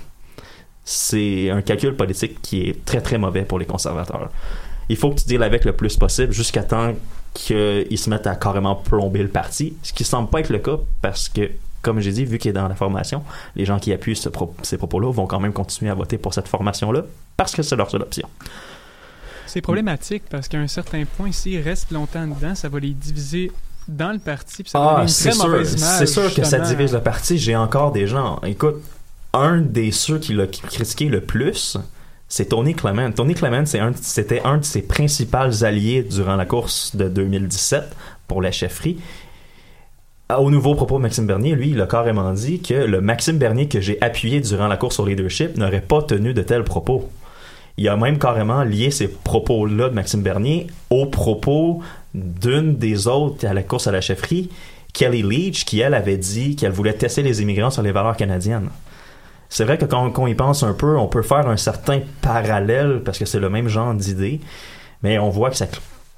C'est 0.84 1.50
un 1.50 1.60
calcul 1.60 1.94
politique 1.94 2.40
qui 2.40 2.62
est 2.62 2.84
très 2.86 3.02
très 3.02 3.18
mauvais 3.18 3.42
pour 3.42 3.58
les 3.58 3.66
conservateurs. 3.66 4.30
Il 4.88 4.96
faut 4.96 5.10
que 5.10 5.20
tu 5.20 5.26
deals 5.26 5.42
avec 5.42 5.64
le 5.64 5.72
plus 5.72 5.96
possible 5.96 6.32
jusqu'à 6.32 6.62
temps 6.62 6.94
qu'ils 7.34 7.98
se 7.98 8.08
mettent 8.10 8.26
à 8.26 8.34
carrément 8.36 8.74
plomber 8.74 9.22
le 9.22 9.28
parti, 9.28 9.74
ce 9.82 9.92
qui 9.92 10.04
semble 10.04 10.28
pas 10.30 10.40
être 10.40 10.48
le 10.50 10.58
cas 10.58 10.78
parce 11.02 11.28
que, 11.28 11.50
comme 11.82 12.00
j'ai 12.00 12.10
dit, 12.12 12.24
vu 12.24 12.38
qu'il 12.38 12.48
est 12.50 12.54
dans 12.54 12.66
la 12.68 12.74
formation, 12.74 13.22
les 13.54 13.64
gens 13.64 13.78
qui 13.78 13.92
appuient 13.92 14.16
ce 14.16 14.28
pro- 14.28 14.54
ces 14.62 14.76
propos-là 14.78 15.12
vont 15.12 15.26
quand 15.26 15.38
même 15.40 15.52
continuer 15.52 15.90
à 15.90 15.94
voter 15.94 16.18
pour 16.18 16.34
cette 16.34 16.48
formation-là 16.48 17.02
parce 17.36 17.54
que 17.54 17.62
c'est 17.62 17.76
leur 17.76 17.90
seule 17.90 18.02
option. 18.02 18.28
C'est 19.46 19.60
problématique 19.60 20.24
parce 20.30 20.48
qu'à 20.48 20.58
un 20.58 20.66
certain 20.66 21.04
point, 21.16 21.32
s'ils 21.32 21.60
restent 21.62 21.90
longtemps 21.90 22.26
dedans, 22.26 22.54
ça 22.54 22.68
va 22.68 22.80
les 22.80 22.90
diviser 22.90 23.50
dans 23.86 24.12
le 24.12 24.18
parti. 24.18 24.62
Puis 24.62 24.70
ça 24.70 24.78
va 24.78 24.96
Ah, 25.00 25.08
c'est 25.08 25.32
sûr, 25.32 25.66
c'est 25.66 26.06
sûr 26.06 26.34
que 26.34 26.44
ça 26.44 26.58
divise 26.60 26.92
le 26.92 27.00
parti. 27.00 27.38
J'ai 27.38 27.56
encore 27.56 27.92
des 27.92 28.06
gens. 28.06 28.40
Écoute, 28.44 28.76
un 29.32 29.58
des 29.60 29.90
ceux 29.92 30.18
qui 30.18 30.34
l'a 30.34 30.46
critiqué 30.46 31.06
le 31.08 31.20
plus, 31.22 31.78
c'est 32.28 32.50
Tony 32.50 32.74
Clement. 32.74 33.10
Tony 33.10 33.34
Clement, 33.34 33.64
c'était 33.94 34.42
un 34.44 34.58
de 34.58 34.64
ses 34.64 34.82
principaux 34.82 35.64
alliés 35.64 36.02
durant 36.02 36.36
la 36.36 36.44
course 36.44 36.94
de 36.94 37.08
2017 37.08 37.84
pour 38.26 38.42
la 38.42 38.52
chefferie. 38.52 38.98
Au 40.36 40.50
nouveau 40.50 40.74
propos 40.74 40.98
de 40.98 41.02
Maxime 41.02 41.26
Bernier, 41.26 41.54
lui, 41.54 41.70
il 41.70 41.80
a 41.80 41.86
carrément 41.86 42.32
dit 42.34 42.60
que 42.60 42.74
le 42.74 43.00
Maxime 43.00 43.38
Bernier 43.38 43.66
que 43.66 43.80
j'ai 43.80 43.98
appuyé 44.02 44.40
durant 44.40 44.68
la 44.68 44.76
course 44.76 45.00
au 45.00 45.06
leadership 45.06 45.56
n'aurait 45.56 45.80
pas 45.80 46.02
tenu 46.02 46.34
de 46.34 46.42
tels 46.42 46.64
propos. 46.64 47.08
Il 47.78 47.88
a 47.88 47.96
même 47.96 48.18
carrément 48.18 48.62
lié 48.62 48.90
ces 48.90 49.08
propos-là 49.08 49.88
de 49.88 49.94
Maxime 49.94 50.20
Bernier 50.20 50.66
aux 50.90 51.06
propos 51.06 51.80
d'une 52.12 52.76
des 52.76 53.06
autres 53.06 53.46
à 53.46 53.54
la 53.54 53.62
course 53.62 53.86
à 53.86 53.92
la 53.92 54.02
chefferie, 54.02 54.50
Kelly 54.92 55.22
Leach, 55.22 55.64
qui 55.64 55.80
elle 55.80 55.94
avait 55.94 56.18
dit 56.18 56.56
qu'elle 56.56 56.72
voulait 56.72 56.92
tester 56.92 57.22
les 57.22 57.40
immigrants 57.40 57.70
sur 57.70 57.82
les 57.82 57.92
valeurs 57.92 58.16
canadiennes. 58.16 58.68
C'est 59.48 59.64
vrai 59.64 59.78
que 59.78 59.84
quand, 59.84 60.10
quand 60.10 60.24
on 60.24 60.26
y 60.26 60.34
pense 60.34 60.62
un 60.62 60.74
peu, 60.74 60.96
on 60.96 61.08
peut 61.08 61.22
faire 61.22 61.48
un 61.48 61.56
certain 61.56 62.00
parallèle 62.20 63.02
parce 63.04 63.18
que 63.18 63.24
c'est 63.24 63.40
le 63.40 63.48
même 63.48 63.68
genre 63.68 63.94
d'idée, 63.94 64.40
mais 65.02 65.18
on 65.18 65.30
voit 65.30 65.50
que 65.50 65.56
ça 65.56 65.66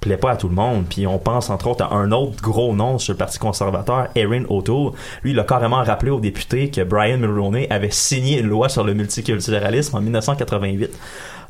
plaît 0.01 0.17
pas 0.17 0.31
à 0.31 0.35
tout 0.35 0.49
le 0.49 0.55
monde. 0.55 0.85
Puis 0.89 1.07
on 1.07 1.19
pense 1.19 1.49
entre 1.49 1.67
autres 1.67 1.85
à 1.85 1.93
un 1.93 2.11
autre 2.11 2.41
gros 2.41 2.75
nom 2.75 2.97
sur 2.97 3.13
le 3.13 3.17
Parti 3.17 3.39
conservateur, 3.39 4.09
Erin 4.15 4.43
O'Toole. 4.49 4.93
Lui, 5.23 5.31
il 5.31 5.39
a 5.39 5.43
carrément 5.43 5.83
rappelé 5.83 6.11
aux 6.11 6.19
députés 6.19 6.69
que 6.69 6.81
Brian 6.81 7.17
Mulroney 7.17 7.67
avait 7.69 7.91
signé 7.91 8.39
une 8.39 8.47
loi 8.47 8.67
sur 8.67 8.83
le 8.83 8.93
multiculturalisme 8.93 9.95
en 9.95 10.01
1988. 10.01 10.91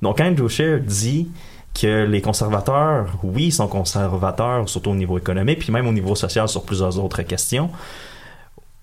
Donc 0.01 0.19
Andrew 0.19 0.49
Scheer 0.49 0.81
dit 0.81 1.29
que 1.73 2.05
les 2.05 2.21
conservateurs, 2.21 3.07
oui, 3.23 3.49
sont 3.51 3.67
conservateurs, 3.67 4.67
surtout 4.67 4.91
au 4.91 4.95
niveau 4.95 5.17
économique, 5.17 5.59
puis 5.59 5.71
même 5.71 5.87
au 5.87 5.93
niveau 5.93 6.15
social 6.15 6.49
sur 6.49 6.63
plusieurs 6.63 6.99
autres 6.99 7.21
questions. 7.21 7.69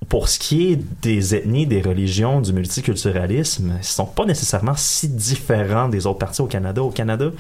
Pour 0.08 0.28
ce 0.28 0.38
qui 0.38 0.72
est 0.72 0.80
des 1.02 1.34
ethnies, 1.34 1.66
des 1.66 1.82
religions, 1.82 2.40
du 2.40 2.52
multiculturalisme, 2.52 3.74
ils 3.78 3.84
sont 3.84 4.06
pas 4.06 4.24
nécessairement 4.24 4.74
si 4.76 5.08
différents 5.08 5.88
des 5.88 6.06
autres 6.06 6.18
partis 6.18 6.40
au 6.40 6.46
Canada. 6.46 6.82
Au 6.82 6.90
Canada, 6.90 7.30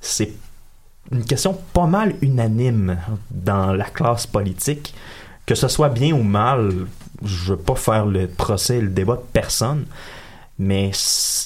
c'est 0.00 0.32
une 1.10 1.24
question 1.24 1.58
pas 1.72 1.86
mal 1.86 2.14
unanime 2.20 2.98
dans 3.30 3.72
la 3.72 3.84
classe 3.84 4.26
politique. 4.26 4.94
Que 5.46 5.54
ce 5.54 5.68
soit 5.68 5.88
bien 5.88 6.12
ou 6.12 6.22
mal, 6.22 6.86
je 7.24 7.52
veux 7.52 7.58
pas 7.58 7.74
faire 7.74 8.06
le 8.06 8.26
procès 8.28 8.76
et 8.76 8.80
le 8.80 8.90
débat 8.90 9.16
de 9.16 9.24
personne, 9.32 9.86
mais 10.58 10.90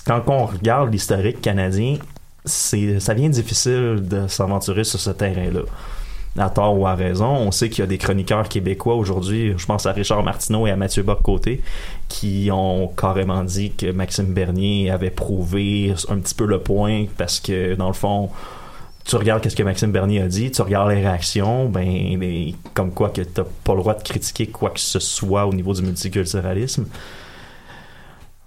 quand 0.05 0.23
on 0.27 0.47
regarde 0.47 0.93
l'historique 0.93 1.41
canadien, 1.41 1.99
ça 2.45 2.77
devient 2.77 3.31
difficile 3.31 4.03
de 4.03 4.27
s'aventurer 4.27 4.85
sur 4.85 5.01
ce 5.01 5.11
terrain-là. 5.11 5.63
À 6.37 6.51
tort 6.51 6.77
ou 6.77 6.85
à 6.85 6.97
raison, 6.97 7.29
on 7.29 7.53
sait 7.53 7.69
qu'il 7.69 7.81
y 7.81 7.83
a 7.83 7.87
des 7.87 7.99
chroniqueurs 7.99 8.49
québécois 8.49 8.97
aujourd'hui, 8.97 9.55
je 9.57 9.67
pense 9.67 9.87
à 9.87 9.93
Richard 9.93 10.25
Martineau 10.25 10.67
et 10.67 10.73
à 10.73 10.77
Mathieu 10.77 11.05
Bock-Côté, 11.05 11.63
qui 12.09 12.49
ont 12.53 12.89
carrément 12.89 13.45
dit 13.45 13.71
que 13.71 13.93
Maxime 13.93 14.35
Bernier 14.35 14.91
avait 14.91 15.11
prouvé 15.11 15.95
un 16.09 16.19
petit 16.19 16.35
peu 16.35 16.47
le 16.47 16.59
point 16.59 17.05
parce 17.17 17.39
que, 17.39 17.77
dans 17.77 17.87
le 17.87 17.93
fond, 17.93 18.31
tu 19.05 19.15
regardes 19.15 19.43
qu'est-ce 19.43 19.55
que 19.55 19.63
Maxime 19.63 19.93
Bernier 19.93 20.23
a 20.23 20.27
dit, 20.27 20.51
tu 20.51 20.61
regardes 20.63 20.91
les 20.91 21.03
réactions, 21.07 21.69
ben, 21.69 22.53
comme 22.73 22.91
quoi 22.91 23.11
que 23.11 23.23
t'as 23.23 23.45
pas 23.63 23.75
le 23.75 23.81
droit 23.81 23.95
de 23.95 24.03
critiquer 24.03 24.49
quoi 24.49 24.71
que 24.71 24.81
ce 24.81 24.99
soit 24.99 25.47
au 25.47 25.53
niveau 25.53 25.73
du 25.73 25.83
multiculturalisme. 25.83 26.87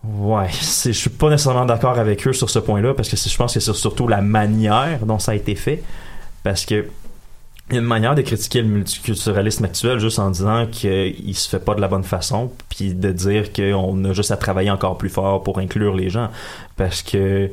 Ouais, 0.04 0.48
je 0.52 0.92
suis 0.92 1.10
pas 1.10 1.30
nécessairement 1.30 1.66
d'accord 1.66 2.00
avec 2.00 2.28
eux 2.28 2.34
sur 2.34 2.50
ce 2.50 2.60
point-là 2.60 2.94
parce 2.94 3.10
que 3.10 3.18
je 3.18 3.38
pense 3.38 3.54
que 3.54 3.60
c'est 3.60 3.74
surtout 3.74 4.08
la 4.08 4.22
manière 4.22 5.06
dont 5.06 5.20
ça 5.20 5.34
a 5.34 5.36
été 5.36 5.56
fait. 5.56 5.84
Parce 6.44 6.66
que 6.66 6.86
une 7.70 7.82
manière 7.82 8.16
de 8.16 8.22
critiquer 8.22 8.62
le 8.62 8.68
multiculturalisme 8.68 9.66
actuel 9.66 10.00
juste 10.00 10.20
en 10.20 10.32
disant 10.32 10.68
qu'il 10.68 11.36
se 11.36 11.50
fait 11.50 11.60
pas 11.60 11.76
de 11.76 11.82
la 11.82 11.88
bonne 11.88 12.04
façon, 12.04 12.52
puis 12.70 12.94
de 12.94 13.12
dire 13.12 13.52
qu'on 13.52 14.04
a 14.06 14.14
juste 14.14 14.32
à 14.32 14.38
travailler 14.38 14.72
encore 14.72 14.98
plus 14.98 15.10
fort 15.10 15.44
pour 15.44 15.60
inclure 15.60 15.96
les 15.96 16.10
gens. 16.10 16.30
Parce 16.78 17.02
que 17.02 17.50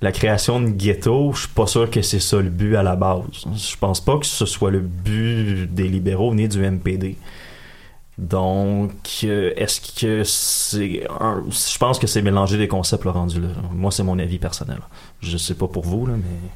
la 0.00 0.12
création 0.12 0.60
de 0.60 0.68
ghetto, 0.68 1.32
je 1.32 1.40
suis 1.40 1.48
pas 1.48 1.66
sûr 1.66 1.90
que 1.90 2.00
c'est 2.00 2.20
ça 2.20 2.40
le 2.40 2.48
but 2.48 2.76
à 2.76 2.82
la 2.82 2.96
base. 2.96 3.22
Je 3.56 3.76
pense 3.76 4.00
pas 4.00 4.18
que 4.18 4.26
ce 4.26 4.46
soit 4.46 4.70
le 4.70 4.80
but 4.80 5.66
des 5.66 5.88
libéraux 5.88 6.34
ni 6.34 6.46
du 6.48 6.60
MPD. 6.60 7.16
Donc, 8.16 8.92
euh, 9.24 9.52
est-ce 9.56 9.80
que 9.98 10.22
c'est 10.24 11.06
un... 11.20 11.42
Je 11.48 11.78
pense 11.78 11.98
que 11.98 12.06
c'est 12.06 12.20
mélanger 12.22 12.58
des 12.58 12.68
concepts 12.68 13.04
le 13.04 13.10
rendu 13.10 13.40
là. 13.40 13.48
Moi, 13.72 13.90
c'est 13.90 14.02
mon 14.02 14.18
avis 14.18 14.38
personnel. 14.38 14.78
Je 15.22 15.38
sais 15.38 15.54
pas 15.54 15.66
pour 15.66 15.84
vous, 15.84 16.06
là, 16.06 16.14
mais... 16.16 16.50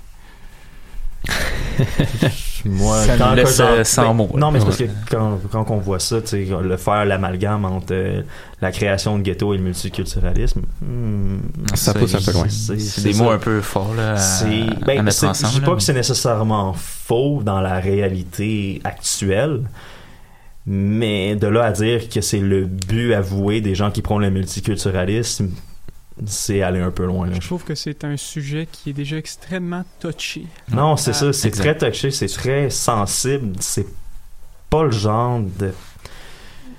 Moi, 2.67 2.97
Ça 3.05 3.17
nous 3.31 3.35
laisse, 3.35 3.61
euh, 3.61 3.85
sans 3.85 4.09
ben, 4.09 4.15
mots. 4.15 4.31
Non, 4.37 4.51
mais 4.51 4.59
c'est 4.61 4.65
parce 4.65 4.77
que 4.79 4.85
quand, 5.11 5.39
quand 5.51 5.71
on 5.71 5.79
voit 5.79 5.99
ça, 5.99 6.17
le 6.33 6.77
faire 6.79 7.05
l'amalgame 7.05 7.65
entre 7.67 7.93
euh, 7.93 8.23
la 8.63 8.73
création 8.73 9.19
de 9.19 9.23
ghetto 9.23 9.53
et 9.53 9.59
le 9.59 9.63
multiculturalisme, 9.65 10.63
hmm, 10.81 11.37
Ça 11.75 11.93
pousse 11.93 12.15
un 12.15 12.21
peu 12.23 12.33
loin. 12.33 12.47
c'est- 12.49 13.03
des 13.03 13.13
ça. 13.13 13.23
mots 13.23 13.31
un 13.31 13.39
peu 13.39 13.61
forts 13.61 13.95
là, 13.95 14.13
à, 14.13 14.17
C'est- 14.17 14.47
à 14.47 14.85
ben, 14.87 15.03
mettre 15.03 15.25
ensemble. 15.25 15.53
Je 15.53 15.59
dis 15.59 15.65
pas 15.65 15.73
mais- 15.73 15.77
que 15.77 15.83
c'est 15.83 15.93
nécessairement 15.93 16.73
faux 16.75 17.43
dans 17.45 17.61
la 17.61 17.81
réalité 17.81 18.81
actuelle, 18.85 19.61
mais 20.67 21.37
de 21.37 21.47
là 21.49 21.65
à 21.65 21.73
dire 21.73 22.09
que 22.09 22.23
c'est 22.23 22.39
le 22.41 22.65
but 22.65 23.13
avoué 23.13 23.61
des 23.61 23.75
gens 23.75 23.91
qui 23.91 24.01
prônent 24.01 24.23
le 24.23 24.31
multiculturalisme, 24.31 25.51
c'est 26.27 26.63
aller 26.63 26.81
un 26.81 26.91
peu 26.91 27.05
loin. 27.07 27.27
là. 27.27 27.35
Je 27.41 27.47
trouve 27.47 27.65
que 27.65 27.75
c'est 27.75 28.05
un 28.05 28.17
sujet 28.17 28.69
qui 28.71 28.91
est 28.91 28.95
déjà 28.95 29.17
extrêmement 29.17 29.85
touché. 30.01 30.47
Non, 30.73 30.97
c'est 30.97 31.11
Ah, 31.11 31.15
ça, 31.15 31.33
c'est 31.33 31.51
très 31.51 31.77
touché, 31.77 32.11
c'est 32.11 32.29
très 32.29 32.71
sensible, 32.71 33.53
c'est 33.61 33.87
pas 34.71 34.85
le 34.85 34.91
genre 34.93 35.41
de 35.59 35.73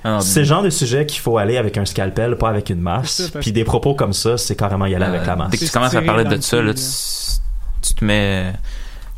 Ah, 0.03 0.19
c'est 0.21 0.39
le 0.41 0.45
genre 0.45 0.63
de 0.63 0.69
sujet 0.69 1.05
qu'il 1.05 1.19
faut 1.19 1.37
aller 1.37 1.57
avec 1.57 1.77
un 1.77 1.85
scalpel, 1.85 2.37
pas 2.37 2.49
avec 2.49 2.69
une 2.69 2.79
masse. 2.81 3.31
Puis 3.41 3.51
des 3.51 3.63
propos 3.63 3.93
comme 3.95 4.13
ça, 4.13 4.37
c'est 4.37 4.55
carrément 4.55 4.85
y 4.85 4.95
aller 4.95 5.05
avec 5.05 5.25
la 5.25 5.35
masse. 5.35 5.49
Dès 5.51 5.57
que 5.57 5.65
tu 5.65 5.71
commences 5.71 5.95
à 5.95 6.01
parler 6.01 6.23
de 6.25 6.39
ça, 6.41 6.61
là, 6.61 6.73
tu, 6.73 6.81
tu 7.81 7.93
te 7.93 8.05
mets. 8.05 8.53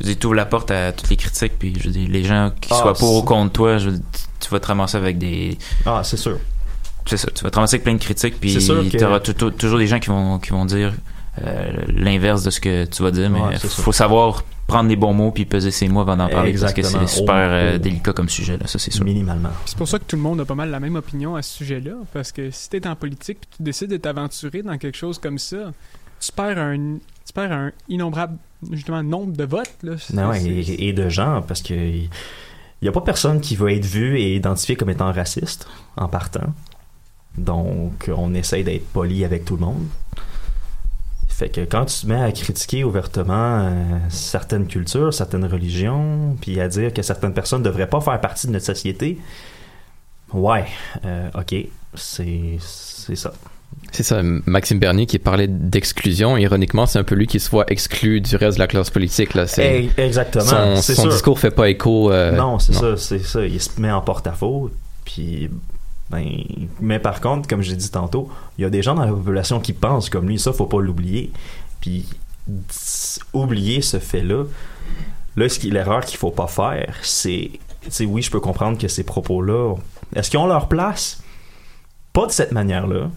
Je 0.00 0.06
veux 0.06 0.12
dire, 0.12 0.18
tu 0.20 0.26
ouvres 0.26 0.36
la 0.36 0.46
porte 0.46 0.70
à 0.70 0.92
toutes 0.92 1.10
les 1.10 1.16
critiques, 1.16 1.58
puis 1.58 1.74
je 1.78 1.84
veux 1.88 1.92
dire, 1.92 2.08
les 2.08 2.22
gens 2.24 2.52
qui 2.60 2.68
Ah, 2.72 2.76
soient 2.76 2.94
pour 2.94 3.16
ou 3.16 3.22
contre 3.22 3.52
toi, 3.52 3.78
je 3.78 3.90
veux 3.90 3.96
dire, 3.96 4.04
tu 4.40 4.48
vas 4.50 4.60
te 4.60 4.66
ramasser 4.68 4.96
avec 4.96 5.18
des. 5.18 5.58
Ah, 5.84 6.02
c'est 6.04 6.16
sûr. 6.16 6.38
C'est 7.08 7.16
ça, 7.16 7.28
tu 7.34 7.42
vas 7.42 7.50
te 7.50 7.56
ramasser 7.56 7.76
avec 7.76 7.84
plein 7.84 7.94
de 7.94 7.98
critiques, 7.98 8.38
puis 8.38 8.56
tu 8.56 9.04
auras 9.04 9.20
toujours 9.20 9.78
des 9.78 9.86
gens 9.86 9.98
qui 9.98 10.08
vont, 10.10 10.38
qui 10.38 10.50
vont 10.50 10.64
dire 10.64 10.92
euh, 11.42 11.70
l'inverse 11.88 12.42
de 12.42 12.50
ce 12.50 12.60
que 12.60 12.84
tu 12.84 13.02
vas 13.02 13.10
dire, 13.10 13.30
mais 13.30 13.40
Ouais, 13.40 13.54
il 13.62 13.68
faut 13.68 13.92
savoir 13.92 14.44
prendre 14.66 14.88
les 14.90 14.96
bons 14.96 15.14
mots 15.14 15.30
puis 15.30 15.46
peser 15.46 15.70
ses 15.70 15.88
mots 15.88 16.00
avant 16.00 16.16
d'en 16.16 16.28
parler, 16.28 16.54
parce 16.58 16.74
que 16.74 16.82
c'est 16.82 17.06
super 17.06 17.34
Oh, 17.34 17.52
euh, 17.52 17.72
oh. 17.76 17.78
délicat 17.78 18.12
comme 18.12 18.28
sujet, 18.28 18.58
là, 18.58 18.66
ça 18.66 18.78
c'est 18.78 18.90
sûr. 18.90 19.04
Minimalement. 19.04 19.50
C'est 19.64 19.78
pour 19.78 19.88
ça 19.88 19.98
que 19.98 20.04
tout 20.04 20.16
le 20.16 20.22
monde 20.22 20.40
a 20.40 20.44
pas 20.44 20.54
mal 20.54 20.70
la 20.70 20.80
même 20.80 20.96
opinion 20.96 21.36
à 21.36 21.42
ce 21.42 21.56
sujet-là, 21.58 21.92
parce 22.12 22.32
que 22.32 22.50
si 22.50 22.68
t'es 22.68 22.86
en 22.86 22.94
politique 22.96 23.38
puis 23.40 23.48
tu 23.56 23.62
décides 23.62 23.90
de 23.90 23.96
t'aventurer 23.96 24.62
dans 24.62 24.76
quelque 24.76 24.98
chose 24.98 25.18
comme 25.18 25.38
ça, 25.38 25.72
tu 26.20 26.32
perds 26.32 26.58
un, 26.58 26.96
tu 27.24 27.32
perds 27.32 27.52
un 27.52 27.72
innombrable 27.88 28.36
justement 28.72 29.02
nombre 29.02 29.36
de 29.36 29.44
votes. 29.44 29.76
Là. 29.82 29.92
Non, 30.12 30.34
et, 30.34 30.88
et 30.88 30.92
de 30.92 31.08
gens, 31.08 31.42
parce 31.46 31.62
que 31.62 31.74
il 32.80 32.84
n'y 32.84 32.88
a 32.88 32.92
pas 32.92 33.00
personne 33.00 33.40
qui 33.40 33.56
va 33.56 33.72
être 33.72 33.84
vu 33.84 34.18
et 34.18 34.36
identifié 34.36 34.76
comme 34.76 34.90
étant 34.90 35.12
raciste 35.12 35.66
en 35.96 36.08
partant. 36.08 36.52
Donc, 37.38 38.10
on 38.14 38.34
essaye 38.34 38.64
d'être 38.64 38.86
poli 38.92 39.24
avec 39.24 39.44
tout 39.44 39.56
le 39.56 39.62
monde. 39.64 39.86
Fait 41.28 41.48
que 41.50 41.60
quand 41.60 41.84
tu 41.84 42.00
te 42.00 42.06
mets 42.08 42.20
à 42.20 42.32
critiquer 42.32 42.82
ouvertement 42.82 43.60
euh, 43.60 43.70
certaines 44.08 44.66
cultures, 44.66 45.14
certaines 45.14 45.44
religions, 45.44 46.36
puis 46.40 46.60
à 46.60 46.66
dire 46.66 46.92
que 46.92 47.02
certaines 47.02 47.32
personnes 47.32 47.60
ne 47.60 47.66
devraient 47.66 47.88
pas 47.88 48.00
faire 48.00 48.20
partie 48.20 48.48
de 48.48 48.52
notre 48.52 48.64
société, 48.66 49.18
ouais, 50.32 50.64
euh, 51.04 51.28
ok, 51.34 51.54
c'est 51.94 52.58
ça. 53.14 53.32
C'est 53.92 54.02
ça, 54.02 54.20
Maxime 54.22 54.78
Bernier 54.80 55.06
qui 55.06 55.18
parlait 55.18 55.46
d'exclusion. 55.46 56.36
Ironiquement, 56.36 56.86
c'est 56.86 56.98
un 56.98 57.04
peu 57.04 57.14
lui 57.14 57.26
qui 57.26 57.38
se 57.38 57.48
voit 57.50 57.64
exclu 57.70 58.20
du 58.20 58.34
reste 58.34 58.56
de 58.56 58.62
la 58.62 58.66
classe 58.66 58.90
politique. 58.90 59.34
Là. 59.34 59.44
Exactement, 59.96 60.76
Son, 60.76 60.82
son 60.82 61.02
sûr. 61.02 61.10
discours 61.12 61.38
fait 61.38 61.50
pas 61.50 61.68
écho. 61.68 62.10
euh, 62.10 62.32
non, 62.32 62.58
c'est 62.58 62.72
ça, 62.74 62.96
c'est 62.96 63.20
ça. 63.20 63.44
Il 63.46 63.60
se 63.60 63.80
met 63.80 63.90
en 63.92 64.00
porte-à-faux. 64.00 64.70
Puis, 65.04 65.48
ben, 66.10 66.26
mais 66.80 66.98
par 66.98 67.20
contre, 67.20 67.48
comme 67.48 67.62
j'ai 67.62 67.76
dit 67.76 67.90
tantôt, 67.90 68.30
il 68.56 68.62
y 68.62 68.64
a 68.64 68.70
des 68.70 68.82
gens 68.82 68.94
dans 68.94 69.04
la 69.04 69.12
population 69.12 69.60
qui 69.60 69.72
pensent 69.72 70.08
comme 70.08 70.28
lui. 70.28 70.38
Ça, 70.38 70.52
faut 70.52 70.66
pas 70.66 70.80
l'oublier. 70.80 71.32
Puis, 71.80 72.06
oublier 73.32 73.82
ce 73.82 73.98
fait-là. 73.98 74.44
Là, 75.36 75.46
l'erreur 75.64 76.04
qu'il 76.04 76.18
faut 76.18 76.30
pas 76.30 76.46
faire, 76.46 76.96
c'est, 77.02 77.50
tu 77.90 78.04
oui, 78.06 78.22
je 78.22 78.30
peux 78.30 78.40
comprendre 78.40 78.78
que 78.78 78.88
ces 78.88 79.04
propos-là, 79.04 79.74
est-ce 80.16 80.30
qu'ils 80.30 80.40
ont 80.40 80.46
leur 80.46 80.68
place? 80.68 81.22
Pas 82.12 82.26
de 82.26 82.32
cette 82.32 82.52
manière-là. 82.52 83.10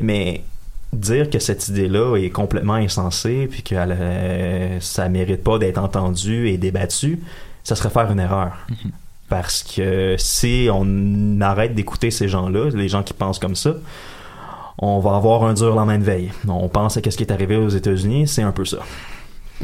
Mais 0.00 0.44
dire 0.92 1.30
que 1.30 1.38
cette 1.38 1.68
idée-là 1.68 2.16
est 2.16 2.30
complètement 2.30 2.74
insensée 2.74 3.48
puis 3.50 3.62
que 3.62 3.74
euh, 3.74 4.80
ça 4.80 5.08
mérite 5.08 5.42
pas 5.42 5.58
d'être 5.58 5.78
entendu 5.78 6.48
et 6.48 6.58
débattu, 6.58 7.20
ça 7.64 7.74
serait 7.76 7.90
faire 7.90 8.10
une 8.10 8.20
erreur. 8.20 8.52
Parce 9.30 9.62
que 9.62 10.16
si 10.18 10.68
on 10.70 11.40
arrête 11.40 11.74
d'écouter 11.74 12.10
ces 12.10 12.28
gens-là, 12.28 12.68
les 12.74 12.88
gens 12.88 13.02
qui 13.02 13.14
pensent 13.14 13.38
comme 13.38 13.54
ça, 13.56 13.74
on 14.78 14.98
va 14.98 15.14
avoir 15.16 15.44
un 15.44 15.54
dur 15.54 15.74
lendemain 15.74 15.98
de 15.98 16.04
veille. 16.04 16.30
On 16.48 16.68
pense 16.68 16.96
à 16.98 17.00
ce 17.02 17.16
qui 17.16 17.22
est 17.22 17.32
arrivé 17.32 17.56
aux 17.56 17.68
États-Unis, 17.68 18.26
c'est 18.28 18.42
un 18.42 18.50
peu 18.52 18.64
ça. 18.64 18.78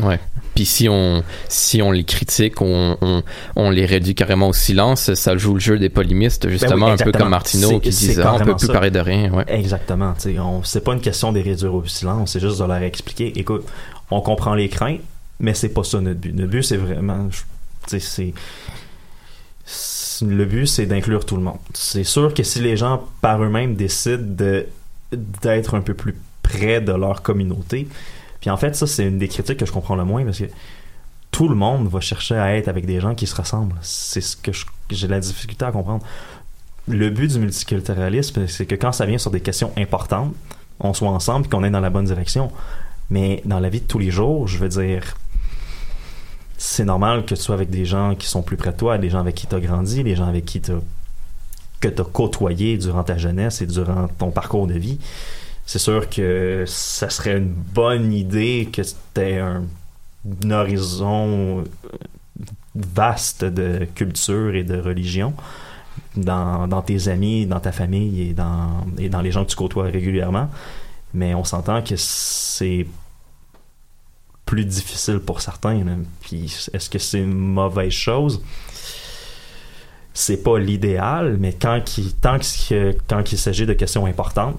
Ouais. 0.00 0.20
Puis 0.54 0.66
si 0.66 0.88
on 0.88 1.24
si 1.48 1.80
on 1.82 1.90
les 1.90 2.04
critique, 2.04 2.60
on, 2.60 2.96
on, 3.00 3.22
on 3.56 3.70
les 3.70 3.86
réduit 3.86 4.14
carrément 4.14 4.48
au 4.48 4.52
silence, 4.52 5.12
ça 5.14 5.36
joue 5.36 5.54
le 5.54 5.60
jeu 5.60 5.78
des 5.78 5.88
polémistes, 5.88 6.48
justement, 6.48 6.86
Ben 6.86 6.94
oui, 6.94 7.00
un 7.00 7.04
peu 7.04 7.12
comme 7.12 7.30
Martineau 7.30 7.80
qui 7.80 7.88
disait 7.88 8.22
ah, 8.22 8.34
on 8.34 8.44
peut 8.44 8.54
plus 8.56 8.66
ça. 8.66 8.72
parler 8.72 8.90
de 8.90 9.00
rien. 9.00 9.32
Ouais. 9.32 9.44
Exactement. 9.48 10.14
on- 10.38 10.62
C'est 10.64 10.84
pas 10.84 10.92
une 10.92 11.00
question 11.00 11.32
de 11.32 11.38
les 11.38 11.42
réduire 11.50 11.74
au 11.74 11.84
silence, 11.86 12.32
c'est 12.32 12.40
juste 12.40 12.60
de 12.60 12.64
leur 12.64 12.76
expliquer. 12.82 13.32
Écoute, 13.38 13.64
on 14.10 14.20
comprend 14.20 14.54
les 14.54 14.68
craintes, 14.68 15.00
mais 15.40 15.54
c'est 15.54 15.70
pas 15.70 15.82
ça 15.82 16.00
notre 16.00 16.20
but. 16.20 16.34
Notre 16.34 16.50
but, 16.50 16.62
c'est 16.62 16.76
vraiment. 16.76 17.28
c'est. 17.86 18.34
Le 20.22 20.44
but, 20.44 20.66
c'est 20.66 20.86
d'inclure 20.86 21.26
tout 21.26 21.36
le 21.36 21.42
monde. 21.42 21.58
C'est 21.74 22.04
sûr 22.04 22.32
que 22.32 22.42
si 22.42 22.60
les 22.60 22.76
gens, 22.76 23.04
par 23.20 23.42
eux-mêmes, 23.42 23.74
décident 23.74 24.22
de 24.22 24.66
d'être 25.12 25.76
un 25.76 25.82
peu 25.82 25.94
plus 25.94 26.16
près 26.42 26.80
de 26.80 26.92
leur 26.92 27.22
communauté, 27.22 27.86
puis 28.40 28.50
en 28.50 28.56
fait, 28.56 28.74
ça, 28.74 28.86
c'est 28.86 29.04
une 29.06 29.18
des 29.18 29.28
critiques 29.28 29.58
que 29.58 29.66
je 29.66 29.72
comprends 29.72 29.96
le 29.96 30.04
moins 30.04 30.24
parce 30.24 30.38
que 30.38 30.46
tout 31.30 31.48
le 31.48 31.54
monde 31.54 31.88
va 31.88 32.00
chercher 32.00 32.36
à 32.36 32.56
être 32.56 32.68
avec 32.68 32.86
des 32.86 33.00
gens 33.00 33.14
qui 33.14 33.26
se 33.26 33.34
ressemblent. 33.34 33.74
C'est 33.82 34.20
ce 34.20 34.36
que 34.36 34.52
j'ai 34.90 35.06
la 35.08 35.20
difficulté 35.20 35.64
à 35.64 35.72
comprendre. 35.72 36.04
Le 36.88 37.10
but 37.10 37.30
du 37.30 37.38
multiculturalisme, 37.38 38.46
c'est 38.46 38.66
que 38.66 38.74
quand 38.74 38.92
ça 38.92 39.06
vient 39.06 39.18
sur 39.18 39.30
des 39.30 39.40
questions 39.40 39.72
importantes, 39.76 40.34
on 40.80 40.94
soit 40.94 41.10
ensemble 41.10 41.46
et 41.46 41.48
qu'on 41.48 41.64
est 41.64 41.70
dans 41.70 41.80
la 41.80 41.90
bonne 41.90 42.04
direction. 42.04 42.50
Mais 43.10 43.42
dans 43.44 43.60
la 43.60 43.68
vie 43.68 43.80
de 43.80 43.86
tous 43.86 43.98
les 43.98 44.10
jours, 44.10 44.48
je 44.48 44.58
veux 44.58 44.68
dire, 44.68 45.16
c'est 46.59 46.84
normal 46.84 47.24
que 47.24 47.34
tu 47.34 47.40
sois 47.40 47.54
avec 47.54 47.70
des 47.70 47.84
gens 47.84 48.14
qui 48.14 48.26
sont 48.26 48.42
plus 48.42 48.57
près 48.57 48.72
de 48.72 48.76
toi, 48.76 48.98
des 48.98 49.11
gens 49.11 49.20
avec 49.20 49.34
qui 49.34 49.46
tu 49.46 49.54
as 49.54 49.61
grandi, 49.61 50.02
des 50.02 50.16
gens 50.16 50.26
avec 50.26 50.44
qui 50.44 50.61
tu 50.61 50.72
que 51.80 51.88
as 51.88 52.04
côtoyé 52.04 52.78
durant 52.78 53.04
ta 53.04 53.18
jeunesse 53.18 53.61
et 53.61 53.66
durant 53.66 54.09
ton 54.09 54.30
parcours 54.30 54.66
de 54.66 54.74
vie. 54.74 54.98
C'est 55.66 55.78
sûr 55.78 56.09
que 56.09 56.64
ça 56.66 57.11
serait 57.11 57.36
une 57.36 57.52
bonne 57.52 58.12
idée 58.12 58.68
que 58.72 58.82
tu 58.82 59.20
aies 59.20 59.38
un, 59.38 59.64
un 60.44 60.50
horizon 60.50 61.64
vaste 62.74 63.44
de 63.44 63.86
culture 63.94 64.54
et 64.54 64.64
de 64.64 64.78
religion 64.78 65.34
dans, 66.16 66.68
dans 66.68 66.82
tes 66.82 67.09
amis, 67.09 67.46
dans 67.46 67.61
ta 67.61 67.72
famille 67.72 68.30
et 68.30 68.32
dans, 68.32 68.86
et 68.98 69.09
dans 69.09 69.20
les 69.20 69.30
gens 69.32 69.44
que 69.44 69.50
tu 69.50 69.57
côtoies 69.57 69.84
régulièrement. 69.84 70.48
Mais 71.14 71.34
on 71.34 71.44
s'entend 71.44 71.82
que 71.82 71.96
c'est 71.96 72.86
plus 74.47 74.64
difficile 74.64 75.18
pour 75.18 75.40
certains. 75.40 75.84
Puis 76.20 76.68
est-ce 76.72 76.88
que 76.88 76.99
c'est 76.99 77.18
une 77.18 77.34
mauvaise 77.34 77.92
chose? 77.92 78.40
C'est 80.14 80.42
pas 80.42 80.59
l'idéal, 80.59 81.36
mais 81.38 81.53
quand 81.53 81.99
il, 81.99 82.14
tant 82.14 82.38
s'agit 82.40 83.66
de 83.66 83.74
questions 83.74 84.07
importantes, 84.07 84.57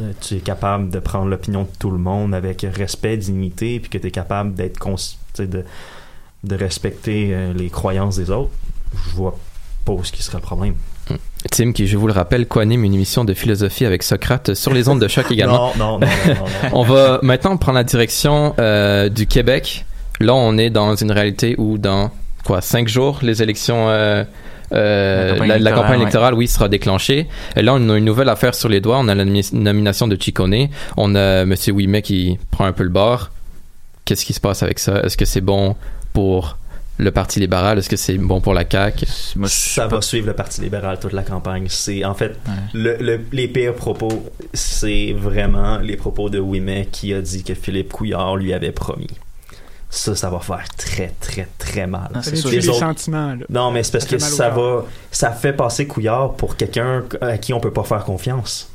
euh, 0.00 0.12
tu 0.20 0.36
es 0.36 0.40
capable 0.40 0.90
de 0.90 0.98
prendre 1.00 1.26
l'opinion 1.26 1.64
de 1.64 1.68
tout 1.78 1.90
le 1.90 1.98
monde 1.98 2.34
avec 2.34 2.62
respect, 2.62 3.16
dignité, 3.16 3.80
puis 3.80 3.90
que 3.90 3.98
tu 3.98 4.06
es 4.06 4.10
capable 4.10 4.54
d'être 4.54 4.78
de, 5.38 5.64
de 6.44 6.54
respecter 6.54 7.34
euh, 7.34 7.52
les 7.52 7.68
croyances 7.68 8.16
des 8.16 8.30
autres, 8.30 8.50
je 8.94 9.10
vois 9.10 9.36
pas 9.84 9.92
où 9.92 10.04
ce 10.04 10.12
qui 10.12 10.22
serait 10.22 10.38
le 10.38 10.42
problème. 10.42 10.74
Tim, 11.50 11.72
qui, 11.72 11.86
je 11.86 11.96
vous 11.96 12.06
le 12.08 12.12
rappelle, 12.12 12.46
co-anime 12.46 12.84
une 12.84 12.94
émission 12.94 13.24
de 13.24 13.32
philosophie 13.32 13.84
avec 13.84 14.02
Socrate 14.02 14.54
sur 14.54 14.72
les 14.74 14.88
ondes 14.88 15.00
de 15.00 15.08
choc 15.08 15.26
également. 15.30 15.72
Non, 15.78 15.98
non, 15.98 15.98
non, 16.00 16.06
non, 16.06 16.34
non, 16.34 16.34
non. 16.34 16.68
on 16.72 16.82
va 16.82 17.20
maintenant 17.22 17.56
prendre 17.56 17.76
la 17.78 17.84
direction 17.84 18.54
euh, 18.58 19.08
du 19.08 19.26
Québec. 19.26 19.84
Là, 20.20 20.34
on 20.34 20.58
est 20.58 20.70
dans 20.70 20.96
une 20.96 21.12
réalité 21.12 21.54
où 21.58 21.78
dans 21.78 22.10
quoi 22.44 22.60
cinq 22.60 22.88
jours, 22.88 23.20
les 23.22 23.40
élections, 23.42 23.88
euh, 23.88 24.24
euh, 24.72 25.28
La 25.28 25.32
campagne 25.34 25.48
la, 25.48 25.54
la 25.54 25.56
électorale, 25.56 25.74
campagne 25.82 25.96
ouais. 25.98 26.02
électorale, 26.02 26.34
oui, 26.34 26.48
sera 26.48 26.68
déclenchée. 26.68 27.28
Et 27.56 27.62
là, 27.62 27.72
on 27.74 27.88
a 27.88 27.96
une 27.96 28.04
nouvelle 28.04 28.28
affaire 28.28 28.54
sur 28.54 28.68
les 28.68 28.80
doigts. 28.80 28.98
On 28.98 29.06
a 29.08 29.14
la 29.14 29.24
nomi- 29.24 29.54
nomination 29.54 30.08
de 30.08 30.16
Chicone. 30.20 30.68
On 30.96 31.14
a 31.14 31.44
Monsieur 31.44 31.72
Ouimet 31.72 32.02
qui 32.02 32.36
prend 32.50 32.64
un 32.64 32.72
peu 32.72 32.82
le 32.82 32.90
bord. 32.90 33.30
Qu'est-ce 34.04 34.24
qui 34.24 34.32
se 34.32 34.40
passe 34.40 34.62
avec 34.62 34.78
ça? 34.80 35.00
Est-ce 35.04 35.16
que 35.16 35.24
c'est 35.24 35.40
bon 35.40 35.76
pour 36.12 36.58
le 36.98 37.10
Parti 37.10 37.40
libéral? 37.40 37.78
Est-ce 37.78 37.88
que 37.88 37.96
c'est 37.96 38.18
bon 38.18 38.40
pour 38.40 38.54
la 38.54 38.64
CAQ 38.70 39.06
ça 39.46 39.86
va 39.86 40.00
suivre 40.02 40.26
le 40.26 40.34
Parti 40.34 40.60
libéral 40.60 40.98
toute 41.00 41.12
la 41.12 41.22
campagne. 41.22 41.66
C'est 41.68 42.04
en 42.04 42.14
fait 42.14 42.36
le, 42.74 42.96
le- 43.00 43.20
les 43.32 43.48
pires 43.48 43.74
propos, 43.74 44.24
c'est 44.52 45.12
vraiment 45.16 45.78
les 45.78 45.96
propos 45.96 46.28
de 46.30 46.38
Ouimet 46.38 46.88
qui 46.90 47.14
a 47.14 47.20
dit 47.20 47.42
que 47.44 47.54
Philippe 47.54 47.92
Couillard 47.92 48.36
lui 48.36 48.52
avait 48.52 48.72
promis. 48.72 49.08
Ça, 49.90 50.14
ça 50.14 50.28
va 50.28 50.38
faire 50.40 50.64
très, 50.76 51.14
très, 51.18 51.48
très 51.56 51.86
mal. 51.86 52.10
Vient 52.12 52.20
tuer 52.20 52.50
Les 52.50 52.56
les 52.58 52.68
autres- 52.68 52.78
sentiments. 52.78 53.34
Là. 53.34 53.46
Non, 53.48 53.70
mais 53.70 53.82
c'est 53.82 53.92
parce 53.92 54.04
Ça 54.06 54.10
que 54.16 54.18
ça 54.22 54.50
va, 54.50 54.84
ça 55.10 55.30
fait 55.32 55.54
passer 55.54 55.86
Couillard 55.86 56.34
pour 56.34 56.56
quelqu'un 56.56 57.04
à 57.22 57.38
qui 57.38 57.54
on 57.54 57.60
peut 57.60 57.72
pas 57.72 57.84
faire 57.84 58.04
confiance. 58.04 58.70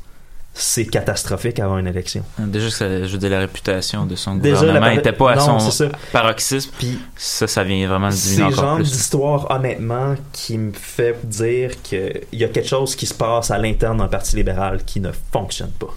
C'est 0.56 0.86
catastrophique 0.86 1.58
avant 1.58 1.78
une 1.78 1.88
élection. 1.88 2.22
Déjà, 2.38 2.68
que 2.68 2.72
ça, 2.72 3.04
je 3.04 3.12
veux 3.12 3.18
dire, 3.18 3.30
la 3.30 3.40
réputation 3.40 4.06
de 4.06 4.14
son 4.14 4.36
Déjà, 4.36 4.60
gouvernement 4.60 4.94
n'était 4.94 5.12
pas 5.12 5.32
à 5.32 5.34
non, 5.34 5.58
son 5.58 5.90
paroxysme. 6.12 6.70
Puis 6.78 7.00
ça, 7.16 7.48
ça 7.48 7.64
vient 7.64 7.88
vraiment 7.88 8.06
le 8.06 8.12
C'est 8.12 8.50
genre 8.52 8.78
d'histoire, 8.78 9.50
honnêtement, 9.50 10.14
qui 10.32 10.56
me 10.56 10.72
fait 10.72 11.18
dire 11.26 11.82
qu'il 11.82 12.20
y 12.32 12.44
a 12.44 12.48
quelque 12.48 12.68
chose 12.68 12.94
qui 12.94 13.06
se 13.06 13.14
passe 13.14 13.50
à 13.50 13.58
l'interne 13.58 13.96
dans 13.98 14.04
le 14.04 14.10
Parti 14.10 14.36
libéral 14.36 14.84
qui 14.84 15.00
ne 15.00 15.10
fonctionne 15.32 15.72
pas. 15.72 15.92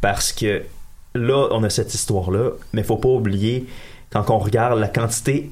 Parce 0.00 0.32
que 0.32 0.64
là, 1.14 1.48
on 1.52 1.62
a 1.62 1.70
cette 1.70 1.94
histoire-là, 1.94 2.50
mais 2.72 2.82
faut 2.82 2.96
pas 2.96 3.08
oublier, 3.08 3.68
quand 4.10 4.28
on 4.30 4.38
regarde 4.38 4.80
la 4.80 4.88
quantité 4.88 5.50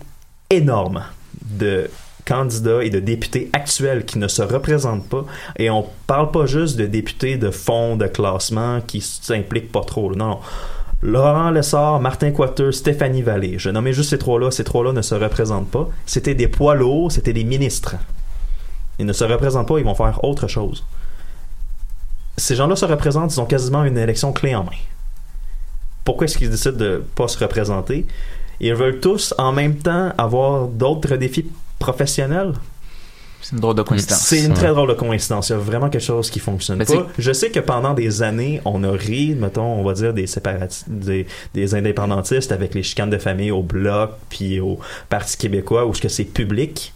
énorme 0.51 1.05
de 1.45 1.89
candidats 2.27 2.85
et 2.85 2.91
de 2.91 3.01
députés 3.01 3.49
actuels 3.55 4.05
qui 4.05 4.19
ne 4.19 4.29
se 4.29 4.43
représentent 4.43 5.09
pas, 5.09 5.25
et 5.59 5.71
on 5.71 5.87
parle 6.07 6.31
pas 6.31 6.45
juste 6.45 6.77
de 6.77 6.85
députés 6.85 7.39
de 7.39 7.51
fond 7.51 7.97
de 7.97 8.07
classement 8.07 8.83
qui 8.83 9.01
s'impliquent 9.01 9.73
pas 9.73 9.85
trop. 9.85 10.15
Non. 10.15 10.41
Laurent 11.03 11.51
Lessard, 11.51 12.01
Martin 12.01 12.33
Coiteux, 12.33 12.73
Stéphanie 12.73 13.23
Vallée. 13.23 13.59
Je 13.59 13.71
nommais 13.71 13.93
juste 13.93 14.11
ces 14.11 14.19
trois-là. 14.19 14.51
Ces 14.51 14.65
trois-là 14.65 14.93
ne 14.93 15.03
se 15.03 15.15
représentent 15.15 15.71
pas. 15.71 15.89
C'était 16.05 16.35
des 16.35 16.49
poids 16.49 16.75
lourds, 16.75 17.13
c'était 17.13 17.33
des 17.33 17.45
ministres. 17.45 17.97
Ils 18.99 19.07
ne 19.07 19.13
se 19.13 19.25
représentent 19.25 19.69
pas, 19.69 19.79
ils 19.79 19.85
vont 19.85 19.95
faire 19.95 20.25
autre 20.25 20.49
chose. 20.49 20.85
Ces 22.39 22.57
gens-là 22.57 22.77
se 22.77 22.87
représentent, 22.87 23.35
ils 23.35 23.41
ont 23.41 23.47
quasiment 23.47 23.85
une 23.85 23.99
élection 23.99 24.33
clé 24.33 24.55
en 24.55 24.65
main. 24.65 24.71
Pourquoi 26.05 26.25
est-ce 26.25 26.39
qu'ils 26.39 26.51
décident 26.51 26.77
de 26.77 27.05
pas 27.15 27.29
se 27.29 27.39
représenter? 27.39 28.07
Ils 28.61 28.75
veulent 28.75 29.01
tous 29.01 29.35
en 29.39 29.53
même 29.53 29.77
temps 29.77 30.13
avoir 30.17 30.67
d'autres 30.67 31.17
défis 31.17 31.51
professionnels. 31.79 32.53
C'est 33.43 33.53
une 33.55 33.61
drôle 33.61 33.77
de 33.77 33.83
coïncidence. 33.83 34.19
C'est 34.19 34.45
une 34.45 34.55
très 34.55 34.69
drôle 34.69 34.89
de 34.89 34.95
coïncidence. 34.95 35.51
Il 35.51 35.53
y 35.53 35.55
a 35.55 35.59
vraiment 35.59 35.89
quelque 35.89 36.03
chose 36.03 36.31
qui 36.31 36.41
fonctionne 36.41 36.79
Mais 36.79 36.85
pas. 36.85 37.07
Je 37.17 37.33
sais 37.33 37.51
que 37.51 37.61
pendant 37.61 37.95
des 37.95 38.23
années, 38.23 38.61
on 38.65 38.83
a 38.83 38.91
ri, 38.91 39.37
mettons, 39.39 39.63
on 39.75 39.85
va 39.85 39.93
dire, 39.93 40.13
des 40.13 40.27
séparatistes, 40.27 40.89
des, 40.89 41.27
des 41.55 41.75
indépendantistes 41.75 42.51
avec 42.51 42.75
les 42.75 42.83
chicanes 42.83 43.11
de 43.11 43.19
famille 43.19 43.53
au 43.53 43.63
Bloc, 43.63 44.11
puis 44.31 44.59
au 44.59 44.81
Parti 45.09 45.37
québécois, 45.37 45.87
où 45.87 45.95
ce 45.95 46.01
que 46.01 46.09
c'est 46.09 46.25
public. 46.25 46.93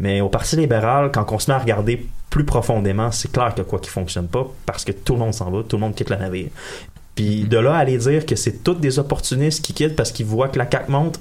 Mais 0.00 0.20
au 0.20 0.28
Parti 0.28 0.56
libéral, 0.56 1.12
quand 1.12 1.30
on 1.30 1.38
se 1.38 1.48
met 1.50 1.54
à 1.54 1.60
regarder 1.60 2.04
plus 2.28 2.44
profondément, 2.44 3.12
c'est 3.12 3.30
clair 3.30 3.50
qu'il 3.54 3.58
y 3.62 3.66
a 3.66 3.70
quoi 3.70 3.78
qui 3.78 3.90
fonctionne 3.90 4.26
pas, 4.26 4.48
parce 4.66 4.84
que 4.84 4.90
tout 4.90 5.12
le 5.12 5.20
monde 5.20 5.34
s'en 5.34 5.48
va, 5.52 5.62
tout 5.62 5.76
le 5.76 5.80
monde 5.82 5.94
quitte 5.94 6.10
la 6.10 6.16
navire. 6.16 6.48
Puis 7.14 7.44
de 7.44 7.58
là 7.58 7.74
à 7.76 7.78
aller 7.78 7.98
dire 7.98 8.26
que 8.26 8.34
c'est 8.34 8.64
toutes 8.64 8.80
des 8.80 8.98
opportunistes 8.98 9.64
qui 9.64 9.72
quittent 9.72 9.94
parce 9.94 10.10
qu'ils 10.10 10.26
voient 10.26 10.48
que 10.48 10.58
la 10.58 10.68
CAQ 10.68 10.90
monte, 10.90 11.20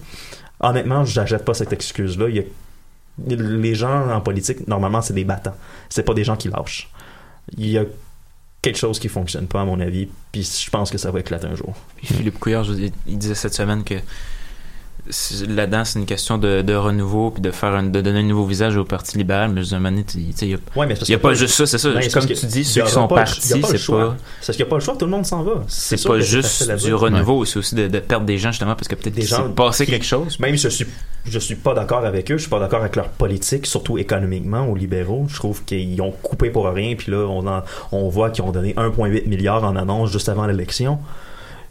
honnêtement, 0.60 1.06
j'achète 1.06 1.46
pas 1.46 1.54
cette 1.54 1.72
excuse-là. 1.74 2.30
Il 2.30 2.36
y 2.38 2.40
a- 2.40 2.44
les 3.28 3.76
gens 3.76 4.10
en 4.10 4.22
politique, 4.22 4.68
normalement, 4.68 5.02
c'est 5.02 5.14
des 5.14 5.24
battants. 5.24 5.56
C'est 5.90 6.04
pas 6.04 6.14
des 6.14 6.24
gens 6.24 6.36
qui 6.36 6.50
lâchent. 6.50 6.90
Il 7.58 7.70
y 7.70 7.78
a 7.78 7.86
quelque 8.62 8.78
chose 8.78 9.00
qui 9.00 9.10
fonctionne 9.10 9.48
pas, 9.48 9.62
à 9.62 9.66
mon 9.66 9.80
avis, 9.80 10.08
puis 10.32 10.44
je 10.44 10.70
pense 10.70 10.90
que 10.90 10.98
ça 10.98 11.12
va 11.12 11.20
éclater 11.20 11.48
un 11.48 11.56
jour. 11.56 11.76
Philippe 12.02 12.40
Couillard, 12.40 12.66
il 12.66 13.18
disait 13.18 13.36
cette 13.36 13.54
semaine 13.54 13.84
que 13.84 13.96
là-dedans, 15.50 15.84
c'est 15.84 16.00
une 16.00 16.06
question 16.06 16.38
de, 16.38 16.62
de 16.62 16.74
renouveau 16.74 17.30
puis 17.32 17.42
de 17.42 17.52
faire 17.52 17.74
un- 17.74 17.84
de 17.84 18.00
donner 18.00 18.20
un 18.20 18.24
nouveau 18.24 18.46
visage 18.46 18.78
au 18.78 18.86
Parti 18.86 19.18
libéral. 19.18 19.52
Mais 19.52 19.62
je 19.62 19.66
sais, 19.68 19.76
il 20.46 20.52
y 20.52 20.54
a, 20.54 20.58
Ouais, 20.78 20.86
mais 20.88 20.96
y 20.96 21.14
a 21.14 21.18
pas 21.18 21.30
pas- 21.30 21.34
juste 21.34 21.56
ça, 21.56 21.66
c'est 21.66 21.78
ça. 21.78 21.90
Non, 21.90 22.00
c'est 22.02 22.14
Comme 22.14 22.26
tu 22.26 22.46
dis, 22.46 22.64
ceux 22.64 22.84
qui 22.84 22.92
sont 22.92 23.08
pas 23.10 23.16
partis, 23.16 23.42
c'est 23.42 23.60
pas. 23.60 23.68
C'est 23.68 23.86
parce 23.88 24.16
qu'il 24.46 24.56
n'y 24.58 24.62
a 24.62 24.66
pas 24.66 24.76
le 24.78 24.82
choix, 24.82 24.96
tout 24.96 25.06
le 25.06 25.12
monde 25.12 25.26
s'en 25.26 25.44
va. 25.44 25.64
C'est 25.68 26.02
pas 26.08 26.20
juste 26.20 26.72
du 26.86 26.94
renouveau, 26.94 27.44
c'est 27.44 27.60
aussi 27.60 27.76
de, 27.76 27.88
de 27.88 28.00
perdre 28.00 28.26
des 28.26 28.38
gens 28.38 28.52
justement 28.52 28.76
parce 28.76 28.88
que 28.88 28.96
peut-être 28.96 29.16
Des 29.16 29.24
gens 29.24 29.50
passé 29.50 29.86
quelque 29.86 30.06
chose. 30.06 30.40
Même 30.40 30.56
je 30.56 30.70
suis 30.70 30.86
je 31.26 31.40
suis 31.40 31.56
pas 31.56 31.74
d'accord 31.74 32.04
avec 32.06 32.30
eux, 32.32 32.36
je 32.38 32.42
suis 32.42 32.50
pas 32.50 32.60
d'accord 32.60 32.82
avec 32.82 32.96
leur 32.98 33.08
politique, 33.10 33.66
surtout 33.66 33.98
économiquement 33.98 34.68
aux 34.68 34.76
libéraux. 34.76 35.26
Je 35.30 35.36
trouve 35.36 35.64
qu'ils 35.64 36.02
ont 36.02 36.12
coupé 36.12 36.50
pour 36.50 36.68
rien, 36.68 36.96
puis 36.96 37.12
là 37.12 37.26
on 37.30 37.46
en- 37.48 37.64
on 37.94 38.10
voit 38.10 38.30
qu'ils 38.30 38.44
ont 38.44 38.52
donné 38.52 38.74
1,8 38.78 39.28
milliard 39.28 39.64
en 39.64 39.76
annonce 39.76 40.12
juste 40.12 40.28
avant 40.30 40.46
l'élection. 40.48 41.00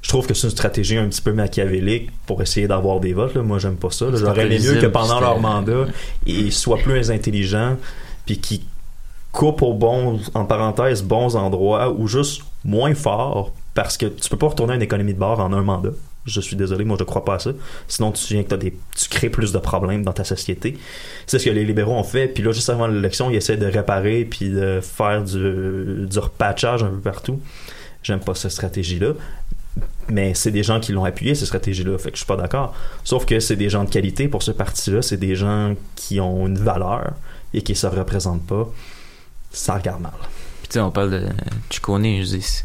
Je 0.03 0.09
trouve 0.09 0.27
que 0.27 0.35
c'est 0.35 0.49
une 0.49 0.51
stratégie 0.51 0.97
un 0.99 1.09
petit 1.09 1.23
peu 1.23 1.33
machiavélique 1.33 2.11
pour 2.27 2.43
essayer 2.43 2.67
d'avoir 2.67 2.99
des 3.01 3.13
votes. 3.13 3.35
là. 3.35 3.43
Moi, 3.43 3.59
j'aime 3.59 3.77
pas 3.77 3.91
ça. 3.91 4.07
J'aurais 4.13 4.47
aimé 4.47 4.59
mieux 4.59 4.81
que 4.81 4.87
pendant 4.87 5.21
leur 5.21 5.39
mandat, 5.41 5.87
ils 6.27 6.53
soient 6.53 6.79
plus 6.79 7.11
intelligents, 7.11 7.77
puis 8.27 8.39
qu'ils 8.39 8.63
coupent 9.31 9.63
aux 9.63 9.75
bons, 9.75 10.21
en 10.35 10.45
parenthèse, 10.45 11.03
bons 11.03 11.37
endroits, 11.37 11.91
ou 11.93 12.09
juste 12.09 12.43
moins 12.65 12.95
fort, 12.95 13.53
parce 13.75 13.97
que 13.97 14.07
tu 14.07 14.29
peux 14.29 14.37
pas 14.37 14.49
retourner 14.49 14.75
une 14.75 14.83
économie 14.83 15.15
de 15.15 15.19
bord 15.19 15.41
en 15.41 15.53
un 15.53 15.63
mandat. 15.63 15.93
Je 16.25 16.41
suis 16.41 16.55
désolé, 16.55 16.85
moi 16.85 16.97
je 16.99 17.05
crois 17.05 17.25
pas 17.25 17.35
à 17.35 17.39
ça. 17.41 17.51
Sinon, 17.89 18.13
tu 18.13 18.35
viens 18.35 18.45
que 18.45 18.55
des, 18.55 18.77
tu 18.97 19.09
crées 19.09 19.31
plus 19.31 19.51
de 19.53 19.59
problèmes 19.59 20.05
dans 20.05 20.13
ta 20.13 20.23
société. 20.23 20.79
C'est 21.27 21.39
ce 21.41 21.47
que 21.47 21.51
les 21.51 21.65
libéraux 21.65 21.95
ont 21.95 22.05
fait. 22.05 22.29
Puis 22.29 22.45
là, 22.45 22.53
juste 22.53 22.71
avant 22.71 22.87
l'élection, 22.87 23.29
ils 23.31 23.37
essaient 23.37 23.57
de 23.57 23.67
réparer 23.67 24.25
puis 24.25 24.51
de 24.51 24.81
faire 24.81 25.25
du, 25.25 26.07
du 26.07 26.19
repatchage 26.21 26.85
un 26.85 26.91
peu 26.91 27.01
partout. 27.01 27.41
J'aime 28.05 28.21
pas 28.21 28.35
cette 28.35 28.53
stratégie-là. 28.53 29.15
Mais 30.13 30.35
c'est 30.35 30.51
des 30.51 30.63
gens 30.63 30.79
qui 30.79 30.93
l'ont 30.93 31.05
appuyé, 31.05 31.35
cette 31.35 31.47
stratégie-là. 31.47 31.97
Fait 31.99 32.11
que 32.11 32.17
je 32.17 32.21
suis 32.21 32.27
pas 32.27 32.37
d'accord. 32.37 32.75
Sauf 33.03 33.25
que 33.25 33.41
c'est 33.41 33.57
des 33.57 33.71
gens 33.71 33.85
de 33.85 33.91
qualité 33.91 34.29
pour 34.29 34.43
ce 34.43 34.51
parti-là. 34.51 35.01
C'est 35.03 35.17
des 35.17 35.35
gens 35.35 35.75
qui 35.97 36.21
ont 36.21 36.47
une 36.47 36.59
valeur 36.59 37.13
et 37.55 37.63
qui 37.63 37.75
se 37.75 37.87
représentent 37.87 38.47
pas. 38.47 38.69
Ça 39.51 39.75
regarde 39.75 40.01
mal. 40.03 40.13
Puis 40.61 40.69
tu 40.69 40.75
sais, 40.75 40.81
on 40.81 40.91
parle 40.91 41.11
de 41.11 41.27
Chicone, 41.71 42.05
je 42.05 42.37
dis, 42.37 42.63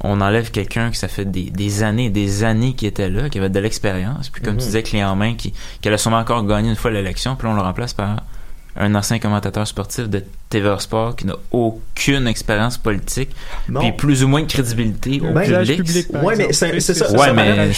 on 0.00 0.20
enlève 0.20 0.50
quelqu'un 0.50 0.90
qui 0.90 0.96
ça 0.98 1.08
fait 1.08 1.24
des, 1.24 1.50
des 1.50 1.82
années, 1.82 2.10
des 2.10 2.44
années 2.44 2.74
qui 2.74 2.86
était 2.86 3.08
là, 3.10 3.28
qui 3.28 3.38
avait 3.38 3.48
de 3.50 3.58
l'expérience, 3.58 4.28
puis 4.28 4.40
comme 4.42 4.54
Mhm. 4.54 4.60
tu 4.60 4.66
disais, 4.66 4.82
clé 4.84 5.02
en 5.04 5.16
main, 5.16 5.34
qui, 5.34 5.52
qui 5.80 5.88
allait 5.88 5.98
sûrement 5.98 6.18
encore 6.18 6.44
gagner 6.46 6.68
une 6.70 6.76
fois 6.76 6.90
l'élection, 6.92 7.34
puis 7.36 7.46
là, 7.48 7.54
on 7.54 7.56
le 7.56 7.62
remplace 7.62 7.94
par 7.94 8.22
un 8.78 8.94
ancien 8.94 9.18
commentateur 9.18 9.66
sportif 9.66 10.08
de 10.08 10.22
TVA 10.50 10.78
Sport 10.78 11.16
qui 11.16 11.26
n'a 11.26 11.34
aucune 11.50 12.26
expérience 12.28 12.78
politique, 12.78 13.30
Non. 13.68 13.80
puis 13.80 13.92
plus 13.92 14.22
ou 14.24 14.28
moins 14.28 14.42
de 14.42 14.46
crédibilité 14.46 15.20
au 15.20 15.32
Ben, 15.32 15.42
public. 15.64 16.06
ouais, 16.22 16.36
mais 16.36 16.52
c'est 16.52 16.78
c'est 16.80 16.94
ça. 16.94 17.10
Ouais, 17.12 17.18
ça, 17.26 17.32
mais-. 17.32 17.68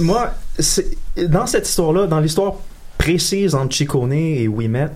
Moi, 0.00 0.30
c'est- 0.58 0.96
dans 1.28 1.46
cette 1.46 1.68
histoire-là, 1.68 2.06
dans 2.06 2.20
l'histoire 2.20 2.54
précise 2.96 3.54
entre 3.54 3.74
Chicone 3.74 4.12
et 4.12 4.46
Wimet, 4.48 4.88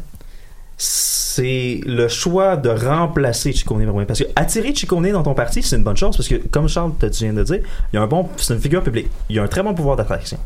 c'est 0.77 1.81
le 1.85 2.09
choix 2.09 2.57
de 2.57 2.71
remplacer 2.71 3.53
Chicone 3.53 3.85
par 3.85 3.95
Ouimet. 3.95 4.07
Parce 4.07 4.21
que 4.21 4.25
attirer 4.37 4.75
Chicone 4.75 5.11
dans 5.13 5.23
ton 5.23 5.35
parti, 5.35 5.63
c'est 5.63 5.77
une 5.77 5.85
bonne 5.85 5.97
chose 5.97 6.17
parce 6.17 6.29
que, 6.29 6.37
comme 6.37 6.69
Charles 6.69 6.93
tu 7.01 7.25
viens 7.25 7.33
de 7.33 7.43
dire, 7.43 7.61
il 7.93 7.97
y 7.97 7.99
a 7.99 8.03
un 8.03 8.07
bon, 8.07 8.29
c'est 8.37 8.55
une 8.55 8.61
figure 8.61 8.83
publique. 8.83 9.09
Il 9.29 9.37
y 9.37 9.39
a 9.39 9.43
un 9.43 9.49
très 9.49 9.63
bon 9.63 9.75
pouvoir 9.75 9.97
d'attraction. 9.97 10.39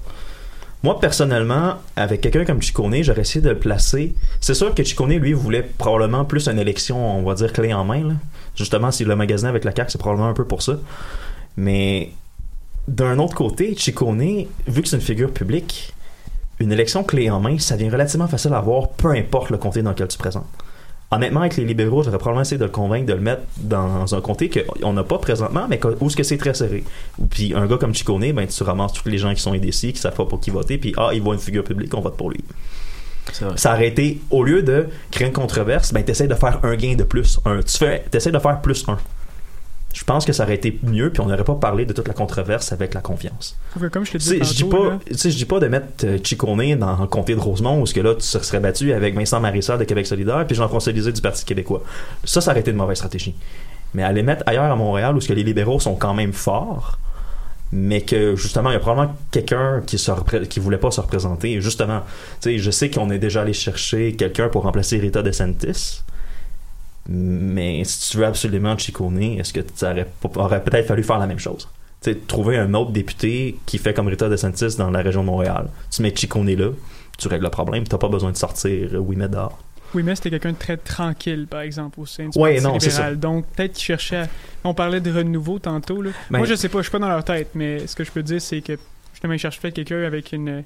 Moi, 0.85 1.01
personnellement, 1.01 1.77
avec 1.97 2.21
quelqu'un 2.21 2.45
comme 2.45 2.61
Chicone, 2.61 3.03
j'aurais 3.03 3.23
essayé 3.23 3.41
de 3.41 3.49
le 3.49 3.59
placer. 3.59 4.15
C'est 4.39 4.53
sûr 4.53 4.75
que 4.75 4.85
Chicone, 4.85 5.15
lui, 5.15 5.33
voulait 5.33 5.63
probablement 5.63 6.27
plus 6.27 6.47
une 6.47 6.59
élection, 6.59 7.19
on 7.19 7.23
va 7.23 7.33
dire, 7.33 7.55
clé 7.55 7.73
en 7.73 7.87
main. 7.87 8.19
Justement, 8.55 8.91
s'il 8.91 9.09
le 9.09 9.17
magasin 9.17 9.49
avec 9.49 9.65
la 9.65 9.75
CAQ, 9.75 9.93
c'est 9.93 9.99
probablement 9.99 10.29
un 10.29 10.35
peu 10.35 10.45
pour 10.45 10.61
ça. 10.61 10.75
Mais 11.57 12.13
d'un 12.87 13.19
autre 13.19 13.35
côté, 13.35 13.75
Chicone, 13.75 14.45
vu 14.67 14.83
que 14.83 14.87
c'est 14.87 14.97
une 14.97 15.01
figure 15.01 15.31
publique, 15.31 15.95
une 16.59 16.71
élection 16.71 17.03
clé 17.03 17.31
en 17.31 17.41
main, 17.41 17.59
ça 17.59 17.79
devient 17.79 17.89
relativement 17.89 18.29
facile 18.29 18.53
à 18.53 18.59
avoir, 18.59 18.91
peu 18.91 19.09
importe 19.13 19.49
le 19.49 19.57
comté 19.57 19.81
dans 19.81 19.89
lequel 19.89 20.09
tu 20.09 20.19
te 20.19 20.23
présentes. 20.23 20.45
Honnêtement, 21.15 21.41
avec 21.41 21.57
les 21.57 21.65
libéraux, 21.65 22.03
j'aurais 22.03 22.19
probablement 22.19 22.43
essayé 22.43 22.59
de 22.59 22.65
le 22.65 22.71
convaincre 22.71 23.07
de 23.07 23.13
le 23.13 23.21
mettre 23.21 23.43
dans 23.59 24.15
un 24.15 24.21
comté 24.21 24.51
qu'on 24.51 24.93
n'a 24.93 25.05
pas 25.05 25.19
présentement, 25.19 25.67
mais 25.69 25.79
où 26.01 26.07
est-ce 26.07 26.17
que 26.17 26.25
c'est 26.25 26.39
très 26.39 26.55
serré. 26.55 26.83
Puis 27.31 27.55
un 27.55 27.67
gars 27.67 27.77
comme 27.77 27.95
Chicone, 27.95 28.33
ben, 28.33 28.47
tu 28.49 28.63
ramasses 28.65 28.95
tous 28.95 29.09
les 29.09 29.19
gens 29.19 29.33
qui 29.33 29.41
sont 29.41 29.53
indécis, 29.53 29.93
qui 29.93 30.01
savent 30.01 30.17
pas 30.17 30.25
pour 30.25 30.41
qui 30.41 30.51
voter, 30.51 30.77
puis 30.77 30.93
ah, 30.97 31.11
il 31.13 31.23
voit 31.23 31.35
une 31.35 31.41
figure 31.41 31.63
publique, 31.63 31.95
on 31.95 32.01
vote 32.01 32.17
pour 32.17 32.31
lui. 32.31 32.41
Ça 33.57 33.73
aurait 33.73 33.89
été, 33.89 34.21
au 34.31 34.43
lieu 34.43 34.63
de 34.63 34.87
créer 35.11 35.29
une 35.29 35.33
controverse, 35.33 35.93
ben, 35.93 36.05
t'essaies 36.05 36.27
de 36.27 36.35
faire 36.35 36.61
un 36.65 36.75
gain 36.75 36.95
de 36.95 37.05
plus. 37.05 37.41
Un, 37.45 37.61
tu 37.63 37.79
fais, 37.79 38.05
t'essaies 38.11 38.33
de 38.33 38.39
faire 38.39 38.61
plus 38.61 38.85
un. 38.89 38.99
Je 39.95 40.03
pense 40.03 40.25
que 40.25 40.33
ça 40.33 40.43
aurait 40.43 40.57
été 40.57 40.77
mieux, 40.83 41.11
puis 41.11 41.21
on 41.21 41.27
n'aurait 41.27 41.45
pas 41.45 41.55
parlé 41.55 41.87
de 41.87 41.93
toute 41.93 42.09
la 42.09 42.15
controverse 42.15 42.73
avec 42.73 42.95
la 42.95 43.01
confiance. 43.01 43.57
Comme 43.93 44.05
je 44.05 44.11
te 44.11 44.19
je 44.19 44.35
dis 44.43 44.65
tantôt, 44.65 44.91
pas, 44.91 44.99
je 45.09 45.29
dis 45.29 45.45
pas 45.45 45.61
de 45.61 45.69
mettre 45.69 46.05
euh, 46.05 46.19
Chicone 46.23 46.75
dans 46.75 47.01
le 47.01 47.07
comté 47.07 47.37
de 47.37 47.41
Rosemont 47.41 47.81
où 47.81 47.87
ce 47.87 47.95
que 47.95 48.01
là 48.01 48.17
tu 48.17 48.23
se 48.23 48.41
serais 48.41 48.59
battu 48.59 48.93
avec 48.93 49.15
Vincent 49.15 49.39
Marissal 49.39 49.79
de 49.79 49.85
Québec 49.85 50.09
solidaire 50.09 50.45
puis 50.49 50.57
Jean-François 50.57 50.93
Lisée 50.93 51.13
du 51.13 51.21
Parti 51.21 51.45
québécois. 51.45 51.85
Ça, 52.25 52.41
ça 52.41 52.51
aurait 52.51 52.61
été 52.61 52.73
une 52.73 52.77
mauvaise 52.77 52.97
stratégie. 52.97 53.37
Mais 53.95 54.03
à 54.03 54.11
les 54.11 54.25
mettre 54.25 54.43
ailleurs 54.47 54.65
à 54.65 54.75
Montréal 54.75 55.17
où 55.17 55.21
ce 55.21 55.29
que 55.29 55.33
les 55.33 55.45
libéraux 55.45 55.79
sont 55.79 55.95
quand 55.95 56.13
même 56.13 56.33
forts, 56.33 56.99
mais 57.71 58.01
que 58.01 58.35
justement 58.35 58.71
il 58.71 58.75
y 58.75 58.77
a 58.77 58.81
probablement 58.81 59.15
quelqu'un 59.31 59.81
qui 59.87 59.97
se 59.97 60.11
qui 60.49 60.59
voulait 60.59 60.79
pas 60.79 60.91
se 60.91 61.01
représenter. 61.01 61.61
Justement, 61.61 62.01
tu 62.41 62.51
sais, 62.51 62.59
je 62.59 62.71
sais 62.73 62.91
qu'on 62.91 63.11
est 63.11 63.19
déjà 63.21 63.43
allé 63.43 63.53
chercher 63.53 64.15
quelqu'un 64.15 64.49
pour 64.49 64.65
remplacer 64.65 64.99
Rita 64.99 65.23
DeSantis. 65.23 66.03
Mais 67.09 67.83
si 67.85 68.11
tu 68.11 68.17
veux 68.19 68.27
absolument 68.27 68.77
Chicone, 68.79 69.21
est-ce 69.23 69.53
que 69.53 69.61
tu 69.61 69.85
aurais, 69.85 70.07
pas- 70.21 70.41
aurait 70.41 70.63
peut-être 70.65 70.87
fallu 70.87 71.03
faire 71.03 71.19
la 71.19 71.27
même 71.27 71.39
chose? 71.39 71.69
Tu 72.01 72.13
sais, 72.13 72.19
trouver 72.27 72.57
un 72.59 72.73
autre 72.75 72.93
député 72.93 73.57
qui 73.67 73.79
fait 73.79 73.95
comme 73.95 74.09
Rita 74.09 74.29
DeSantis 74.29 74.77
dans 74.77 74.91
la 74.91 75.01
région 75.03 75.21
de 75.23 75.27
Montréal. 75.27 75.69
Tu 75.91 76.03
mets 76.03 76.15
Chicone 76.15 76.51
là, 76.55 76.71
tu 77.19 77.29
règles 77.29 77.45
le 77.45 77.51
problème, 77.51 77.85
t'as 77.85 77.99
pas 77.99 78.09
besoin 78.09 78.33
de 78.33 78.37
sortir 78.37 78.89
euh, 78.95 78.99
oui 78.99 79.17
mais 79.17 79.29
dehors. 79.29 79.59
Oui, 79.95 80.03
mais 80.03 80.17
c'était 80.17 80.31
quelqu'un 80.31 80.53
de 80.53 80.57
très 80.59 80.77
tranquille, 80.77 81.47
par 81.49 81.61
exemple, 81.61 82.01
au 82.01 82.07
sein 82.07 82.29
du 82.29 82.37
Ouais, 82.39 82.55
Parti 82.55 82.65
non, 82.67 82.81
c'est 82.81 82.89
libéral. 82.91 83.13
ça. 83.13 83.17
Donc, 83.17 83.47
peut-être 83.55 83.73
qu'il 83.75 83.85
cherchait 83.85 84.17
à... 84.17 84.29
On 84.65 84.75
parlait 84.75 85.01
de 85.01 85.13
renouveau 85.13 85.61
tantôt, 85.61 86.03
là. 86.03 86.11
Ben- 86.31 86.39
Moi, 86.39 86.49
je 86.49 86.55
sais 86.57 86.69
pas, 86.69 86.79
je 86.79 86.83
suis 86.85 86.91
pas 86.91 86.99
dans 86.99 87.09
leur 87.09 87.23
tête, 87.23 87.51
mais 87.55 87.87
ce 87.87 87.95
que 87.95 88.03
je 88.03 88.11
peux 88.11 88.23
dire, 88.25 88.43
c'est 88.43 88.61
que, 88.61 88.77
justement, 89.13 89.35
ils 89.35 89.39
cherchent 89.39 89.61
peut-être 89.61 89.75
quelqu'un 89.75 90.03
avec 90.03 90.33
une... 90.33 90.65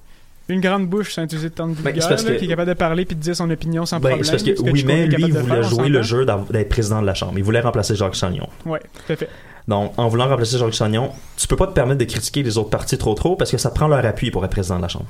Une 0.48 0.60
grande 0.60 0.86
bouche, 0.88 1.12
sans 1.12 1.24
utiliser 1.24 1.50
de 1.50 1.54
temps 1.54 1.68
de 1.68 1.74
Ben, 1.74 1.94
parce 1.94 2.08
là, 2.24 2.32
que- 2.32 2.38
qui 2.38 2.46
est 2.46 2.48
capable 2.48 2.68
de 2.70 2.74
parler 2.74 3.04
puis 3.04 3.14
de 3.14 3.20
dire 3.20 3.36
son 3.36 3.50
opinion 3.50 3.84
sans 3.84 4.00
Ben, 4.00 4.10
problème. 4.10 4.30
parce 4.30 4.42
que 4.42 4.60
oui 4.62 4.82
mais 4.86 5.06
lui, 5.06 5.24
il 5.26 5.32
voulait 5.34 5.62
jouer 5.62 5.88
le 5.90 6.02
jeu 6.02 6.24
d'être 6.24 6.68
président 6.70 7.02
de 7.02 7.06
la 7.06 7.12
Chambre. 7.14 7.34
Il 7.36 7.44
voulait 7.44 7.60
remplacer 7.60 7.94
Jacques 7.94 8.14
Chagnon. 8.14 8.48
Ouais, 8.64 8.80
tout 9.06 9.12
à 9.12 9.16
fait. 9.16 9.28
Donc, 9.66 9.92
en 9.98 10.08
voulant 10.08 10.26
remplacer 10.26 10.56
Jacques 10.56 10.72
Chagnon, 10.72 11.10
tu 11.36 11.46
peux 11.46 11.56
pas 11.56 11.66
te 11.66 11.72
permettre 11.72 11.98
de 11.98 12.04
critiquer 12.06 12.42
les 12.42 12.56
autres 12.56 12.70
partis 12.70 12.96
trop 12.96 13.12
trop 13.14 13.36
parce 13.36 13.50
que 13.50 13.58
ça 13.58 13.70
prend 13.70 13.88
leur 13.88 14.04
appui 14.06 14.30
pour 14.30 14.42
être 14.44 14.50
président 14.50 14.76
de 14.78 14.82
la 14.82 14.88
Chambre. 14.88 15.06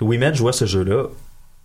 Ouimet 0.00 0.34
jouait 0.34 0.52
ce 0.52 0.64
jeu-là, 0.64 1.04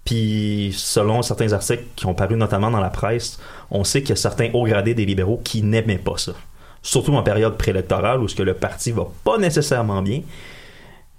puis 0.06 0.72
selon 0.78 1.22
certains 1.22 1.54
articles 1.54 1.84
qui 1.96 2.06
ont 2.06 2.14
paru 2.14 2.36
notamment 2.36 2.70
dans 2.70 2.80
la 2.82 2.90
presse, 2.90 3.40
on 3.72 3.84
sait 3.84 4.02
qu'il 4.02 4.10
y 4.10 4.14
a 4.14 4.16
certains 4.18 4.50
hauts 4.54 4.66
gradés 4.66 4.94
des 4.94 5.06
libéraux 5.06 5.40
qui 5.44 5.64
n'aimaient 5.64 5.98
pas 5.98 6.18
ça. 6.18 6.34
Surtout 6.82 7.14
en 7.16 7.24
période 7.24 7.58
préélectorale 7.58 8.20
où 8.22 8.28
ce 8.28 8.36
que 8.36 8.44
le 8.44 8.54
parti 8.54 8.92
va 8.92 9.08
pas 9.24 9.38
nécessairement 9.38 10.02
bien. 10.02 10.22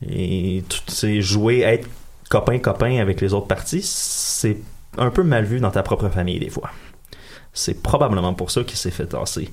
Et 0.09 0.65
tout 0.69 0.81
c'est 0.89 1.21
jouer, 1.21 1.61
être 1.61 1.89
copain-copain 2.31 2.99
avec 2.99 3.21
les 3.21 3.35
autres 3.35 3.49
partis, 3.49 3.83
c'est 3.83 4.59
un 4.97 5.11
peu 5.11 5.23
mal 5.23 5.45
vu 5.45 5.61
dans 5.61 5.71
ta 5.71 5.83
propre 5.83 6.09
famille 6.09 6.39
des 6.39 6.51
fois. 6.51 6.71
C'est 7.53 7.83
probablement 7.83 8.33
pour 8.35 8.51
ça 8.51 8.63
qu'il 8.63 8.77
s'est 8.77 8.91
fait 8.91 9.07
tasser. 9.07 9.51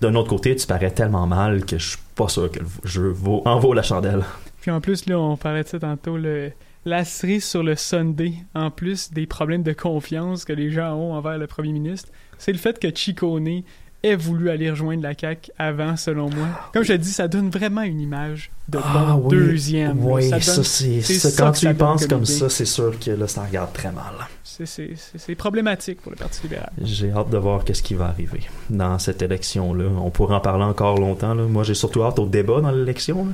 D'un 0.00 0.14
autre 0.16 0.28
côté, 0.28 0.56
tu 0.56 0.66
parais 0.66 0.90
tellement 0.90 1.26
mal 1.26 1.64
que 1.64 1.78
je 1.78 1.90
suis 1.90 1.98
pas 2.16 2.28
sûr 2.28 2.50
que 2.50 2.58
le 2.58 2.66
jeu 2.84 3.14
en 3.44 3.58
vaut 3.60 3.72
la 3.72 3.82
chandelle. 3.82 4.24
Puis 4.60 4.70
en 4.70 4.80
plus, 4.80 5.06
là, 5.06 5.18
on 5.18 5.36
parlait 5.36 5.62
de 5.62 5.68
ça 5.68 5.78
tantôt, 5.78 6.16
le... 6.16 6.50
la 6.84 7.04
cerise 7.04 7.44
sur 7.44 7.62
le 7.62 7.76
Sunday, 7.76 8.34
en 8.54 8.72
plus 8.72 9.12
des 9.12 9.26
problèmes 9.26 9.62
de 9.62 9.72
confiance 9.72 10.44
que 10.44 10.52
les 10.52 10.70
gens 10.70 10.94
ont 10.94 11.14
envers 11.14 11.38
le 11.38 11.46
premier 11.46 11.72
ministre, 11.72 12.10
c'est 12.36 12.52
le 12.52 12.58
fait 12.58 12.80
que 12.80 12.88
Chicone 12.92 13.62
ait 14.02 14.16
voulu 14.16 14.50
aller 14.50 14.70
rejoindre 14.70 15.02
la 15.02 15.14
CAQ 15.18 15.50
avant, 15.58 15.96
selon 15.96 16.28
moi. 16.30 16.46
Comme 16.72 16.82
je 16.82 16.92
te 16.92 16.98
dis, 16.98 17.10
ça 17.12 17.28
donne 17.28 17.50
vraiment 17.50 17.82
une 17.82 18.00
image 18.00 18.50
de 18.68 18.78
Ah 18.82 19.14
bon 19.16 19.28
oui. 19.28 19.36
deuxième. 19.36 20.04
Oui, 20.04 20.28
ça, 20.40 20.62
c'est 20.64 21.36
quand 21.36 21.52
tu 21.52 21.68
y 21.70 21.74
penses 21.74 22.06
comme 22.06 22.22
idée. 22.22 22.32
ça, 22.32 22.48
c'est 22.48 22.64
sûr 22.64 22.98
que 22.98 23.10
là, 23.12 23.28
ça 23.28 23.44
regarde 23.44 23.72
très 23.72 23.92
mal. 23.92 24.12
C'est- 24.42 24.66
C'est 24.66 24.90
c'est- 24.96 25.18
c'est 25.18 25.34
problématique 25.34 26.00
pour 26.02 26.10
le 26.12 26.16
Parti 26.16 26.42
libéral. 26.42 26.70
J'ai 26.82 27.10
hâte 27.10 27.30
de 27.30 27.38
voir 27.38 27.64
qu'est-ce 27.64 27.82
qui 27.82 27.94
va 27.94 28.06
arriver 28.06 28.40
dans 28.70 28.98
cette 28.98 29.22
élection-là. 29.22 29.84
On 30.02 30.10
pourrait 30.10 30.34
en 30.34 30.40
parler 30.40 30.64
encore 30.64 30.98
longtemps. 30.98 31.34
là. 31.34 31.44
Moi, 31.44 31.62
j'ai 31.64 31.74
surtout 31.74 32.02
hâte 32.04 32.18
au 32.18 32.26
débat 32.26 32.60
dans 32.60 32.70
l'élection. 32.70 33.28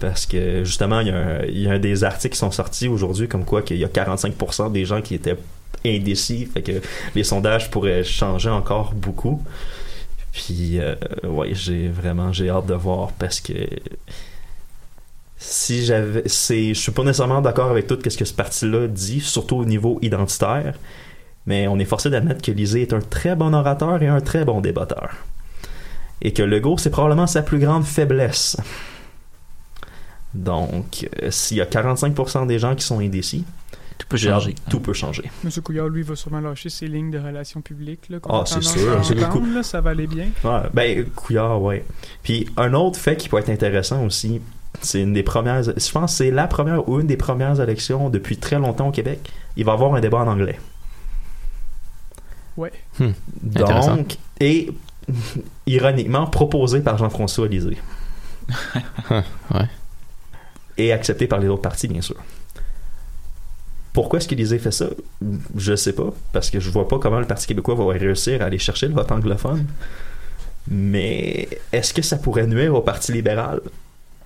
Parce 0.00 0.26
que 0.26 0.64
justement, 0.64 0.98
il 1.00 1.08
y, 1.08 1.10
a 1.10 1.16
un, 1.16 1.42
il 1.44 1.60
y 1.60 1.68
a 1.68 1.72
un 1.72 1.78
des 1.78 2.02
articles 2.02 2.32
qui 2.34 2.38
sont 2.40 2.50
sortis 2.50 2.88
aujourd'hui 2.88 3.28
comme 3.28 3.44
quoi 3.44 3.62
qu'il 3.62 3.76
y 3.76 3.84
a 3.84 3.88
45% 3.88 4.68
des 4.70 4.84
gens 4.84 5.00
qui 5.00 5.14
étaient 5.14 5.36
indécis. 5.86 6.46
Fait 6.52 6.62
que 6.62 6.72
les 7.14 7.24
sondages 7.24 7.70
pourraient 7.70 8.02
changer 8.04 8.50
encore 8.50 8.92
beaucoup. 8.94 9.40
Puis, 10.32 10.80
euh, 10.80 10.94
ouais, 11.24 11.54
j'ai 11.54 11.88
vraiment, 11.88 12.32
j'ai 12.32 12.48
hâte 12.48 12.66
de 12.66 12.74
voir 12.74 13.12
parce 13.12 13.40
que 13.40 13.52
si 15.36 15.84
j'avais, 15.84 16.22
c'est, 16.26 16.68
je 16.72 16.80
suis 16.80 16.92
pas 16.92 17.02
nécessairement 17.02 17.42
d'accord 17.42 17.70
avec 17.70 17.86
tout 17.86 17.98
ce 18.08 18.16
que 18.16 18.24
ce 18.24 18.32
parti-là 18.32 18.86
dit, 18.86 19.20
surtout 19.20 19.56
au 19.56 19.64
niveau 19.64 19.98
identitaire, 20.00 20.74
mais 21.46 21.66
on 21.68 21.78
est 21.78 21.84
forcé 21.84 22.08
d'admettre 22.10 22.42
que 22.42 22.52
Lisée 22.52 22.82
est 22.82 22.92
un 22.92 23.00
très 23.00 23.34
bon 23.34 23.52
orateur 23.52 24.02
et 24.02 24.06
un 24.06 24.20
très 24.20 24.44
bon 24.44 24.60
débatteur. 24.60 25.10
Et 26.22 26.32
que 26.32 26.42
Legault, 26.42 26.78
c'est 26.78 26.90
probablement 26.90 27.26
sa 27.26 27.42
plus 27.42 27.58
grande 27.58 27.84
faiblesse. 27.84 28.56
Donc, 30.34 31.08
euh, 31.22 31.30
s'il 31.30 31.58
y 31.58 31.60
a 31.60 31.66
45% 31.66 32.46
des 32.46 32.58
gens 32.58 32.74
qui 32.74 32.84
sont 32.84 33.00
indécis, 33.00 33.44
tout 34.02 34.08
peut 34.08 34.16
changer. 34.16 34.54
Tout 34.68 34.80
peut 34.80 34.92
changer. 34.92 35.30
Monsieur 35.44 35.62
Couillard, 35.62 35.88
lui, 35.88 36.02
va 36.02 36.16
sûrement 36.16 36.40
lâcher 36.40 36.68
ses 36.70 36.86
lignes 36.88 37.10
de 37.10 37.18
relations 37.18 37.60
publiques. 37.60 38.08
Là, 38.08 38.18
Ah, 38.28 38.42
c'est 38.46 38.62
sûr, 38.62 39.04
c'est 39.04 39.14
coup. 39.28 39.44
là, 39.54 39.62
ça 39.62 39.80
va 39.80 39.90
aller 39.90 40.06
bien. 40.06 40.28
Ouais, 40.44 40.60
ben, 40.74 41.04
Couillard, 41.14 41.62
ouais. 41.62 41.84
Puis 42.22 42.46
un 42.56 42.74
autre 42.74 42.98
fait 42.98 43.16
qui 43.16 43.28
peut 43.28 43.38
être 43.38 43.48
intéressant 43.50 44.04
aussi, 44.04 44.40
c'est 44.80 45.00
une 45.02 45.12
des 45.12 45.22
premières, 45.22 45.62
je 45.62 45.92
pense 45.92 46.12
que 46.12 46.16
c'est 46.18 46.30
la 46.30 46.46
première 46.46 46.88
ou 46.88 46.98
une 47.00 47.06
des 47.06 47.16
premières 47.16 47.60
élections 47.60 48.10
depuis 48.10 48.36
très 48.38 48.58
longtemps 48.58 48.88
au 48.88 48.92
Québec. 48.92 49.30
Il 49.56 49.64
va 49.64 49.72
y 49.72 49.74
avoir 49.74 49.94
un 49.94 50.00
débat 50.00 50.18
en 50.18 50.26
anglais. 50.28 50.58
Ouais. 52.56 52.72
Intéressant. 53.56 53.96
Donc, 53.96 54.16
et 54.40 54.70
ironiquement, 55.66 56.26
proposé 56.26 56.80
par 56.80 56.98
Jean-François 56.98 57.48
Lisée. 57.48 57.78
ouais. 59.10 59.68
Et 60.78 60.92
accepté 60.92 61.26
par 61.26 61.38
les 61.38 61.48
autres 61.48 61.62
partis, 61.62 61.86
bien 61.88 62.00
sûr. 62.00 62.16
Pourquoi 63.92 64.18
est-ce 64.18 64.28
que 64.28 64.34
Lisée 64.34 64.58
fait 64.58 64.70
ça? 64.70 64.86
Je 65.56 65.76
sais 65.76 65.92
pas, 65.92 66.12
parce 66.32 66.50
que 66.50 66.60
je 66.60 66.70
vois 66.70 66.88
pas 66.88 66.98
comment 66.98 67.20
le 67.20 67.26
Parti 67.26 67.46
québécois 67.46 67.74
va 67.74 67.84
réussir 67.92 68.40
à 68.40 68.46
aller 68.46 68.58
chercher 68.58 68.88
le 68.88 68.94
vote 68.94 69.12
anglophone. 69.12 69.66
Mais 70.68 71.48
est-ce 71.72 71.92
que 71.92 72.02
ça 72.02 72.16
pourrait 72.16 72.46
nuire 72.46 72.74
au 72.74 72.80
Parti 72.80 73.12
libéral? 73.12 73.60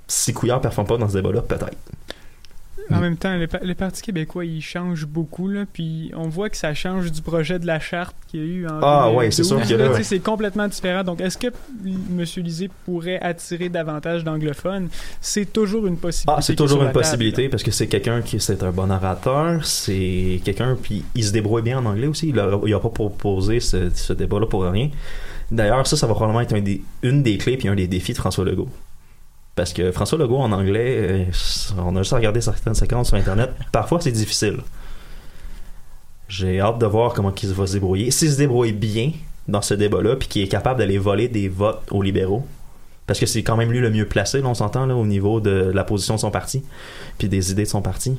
Si 0.07 0.33
Couillard 0.33 0.59
ne 0.59 0.63
performe 0.63 0.87
pas 0.87 0.97
dans 0.97 1.09
ce 1.09 1.15
débat-là, 1.15 1.43
peut-être. 1.43 1.77
En 2.91 3.01
même 3.01 3.17
temps, 3.17 3.37
le, 3.37 3.47
pa- 3.49 3.61
le 3.63 3.75
Parti 3.75 4.01
québécois, 4.03 4.45
il 4.45 4.61
change 4.63 5.07
beaucoup, 5.07 5.49
là, 5.49 5.65
puis 5.73 6.13
on 6.15 6.29
voit 6.29 6.49
que 6.51 6.57
ça 6.57 6.73
change 6.73 7.11
du 7.11 7.21
projet 7.21 7.59
de 7.59 7.67
la 7.67 7.81
charte 7.81 8.15
qu'il 8.29 8.41
y 8.41 8.43
a 8.43 8.47
eu 8.47 8.67
en 8.69 8.79
Ah, 8.81 9.11
ouais, 9.11 9.31
c'est 9.33 9.43
2012, 9.43 9.67
sûr 9.69 9.77
que 9.77 9.83
là, 9.83 9.91
ouais. 9.93 10.03
C'est 10.05 10.21
complètement 10.21 10.69
différent. 10.69 11.03
Donc, 11.03 11.21
est-ce 11.21 11.37
que 11.37 11.49
M. 11.85 12.25
Lisée 12.45 12.71
pourrait 12.85 13.19
attirer 13.21 13.69
davantage 13.69 14.23
d'anglophones? 14.23 14.89
C'est 15.21 15.53
toujours 15.53 15.87
une 15.87 15.97
possibilité. 15.97 16.35
Ah, 16.39 16.43
c'est 16.43 16.55
toujours 16.55 16.79
une 16.83 16.89
table, 16.89 17.01
possibilité 17.01 17.49
parce 17.49 17.63
que 17.63 17.71
c'est 17.73 17.89
quelqu'un 17.89 18.23
qui 18.23 18.39
c'est 18.41 18.63
un 18.63 18.71
bon 18.71 18.91
orateur, 18.91 19.65
c'est 19.65 20.41
quelqu'un 20.45 20.77
puis 20.81 21.05
il 21.15 21.25
se 21.25 21.33
débrouille 21.33 21.63
bien 21.63 21.79
en 21.79 21.87
anglais 21.87 22.07
aussi. 22.07 22.29
Il 22.29 22.39
a, 22.39 22.59
il 22.67 22.73
a 22.75 22.79
pas 22.81 22.89
proposé 22.91 23.59
ce, 23.61 23.91
ce 23.95 24.13
débat-là 24.13 24.47
pour 24.47 24.63
rien. 24.65 24.91
D'ailleurs, 25.51 25.87
ça, 25.87 25.97
ça 25.97 26.07
va 26.07 26.15
probablement 26.15 26.41
être 26.41 26.55
un 26.55 26.61
des- 26.61 26.83
une 27.03 27.23
des 27.23 27.39
clés 27.39 27.57
puis 27.57 27.69
un 27.69 27.75
des 27.75 27.87
défis 27.89 28.13
de 28.13 28.19
François 28.19 28.45
Legault. 28.45 28.69
Parce 29.57 29.73
que 29.73 29.91
François 29.91 30.19
Legault 30.19 30.37
en 30.37 30.53
anglais, 30.53 30.99
euh, 30.99 31.25
on 31.79 31.97
a 31.97 32.01
juste 32.01 32.13
à 32.13 32.17
regarder 32.17 32.43
certaines 32.43 32.75
séquences 32.75 33.09
sur 33.09 33.17
Internet. 33.17 33.51
Parfois, 33.73 34.01
c'est 34.03 34.13
difficile. 34.13 34.59
J'ai 36.29 36.61
hâte 36.61 36.79
de 36.79 36.87
voir 36.87 37.15
comment 37.15 37.33
il 37.43 37.49
va 37.55 37.67
se 37.67 37.73
débrouiller. 37.73 38.11
S'il 38.11 38.31
se 38.31 38.37
débrouille 38.37 38.73
bien 38.73 39.13
dans 39.49 39.63
ce 39.63 39.73
débat-là, 39.73 40.17
puis 40.17 40.29
qu'il 40.29 40.43
est 40.43 40.49
capable 40.49 40.79
d'aller 40.79 40.99
voler 40.99 41.29
des 41.29 41.49
votes 41.49 41.83
aux 41.91 42.03
libéraux, 42.03 42.47
parce 43.07 43.19
que 43.19 43.25
c'est 43.25 43.43
quand 43.43 43.57
même 43.57 43.73
lui 43.73 43.81
le 43.81 43.91
mieux 43.91 44.07
placé, 44.07 44.43
on 44.45 44.55
s'entend, 44.55 44.91
au 44.91 45.07
niveau 45.07 45.41
de 45.41 45.71
la 45.73 45.85
position 45.85 46.17
de 46.17 46.21
son 46.21 46.31
parti, 46.31 46.63
puis 47.17 47.29
des 47.29 47.51
idées 47.51 47.63
de 47.63 47.69
son 47.69 47.81
parti. 47.81 48.19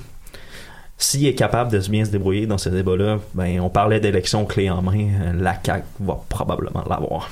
S'il 0.98 1.28
est 1.28 1.36
capable 1.36 1.72
de 1.72 1.78
bien 1.88 2.04
se 2.04 2.10
débrouiller 2.10 2.48
dans 2.48 2.58
ce 2.58 2.70
débat-là, 2.70 3.20
ben, 3.36 3.60
on 3.60 3.70
parlait 3.70 4.00
d'élection 4.00 4.46
clé 4.46 4.72
en 4.72 4.82
main, 4.82 5.10
euh, 5.22 5.34
la 5.34 5.56
CAQ 5.64 5.86
va 6.00 6.20
probablement 6.30 6.84
l'avoir. 6.90 7.30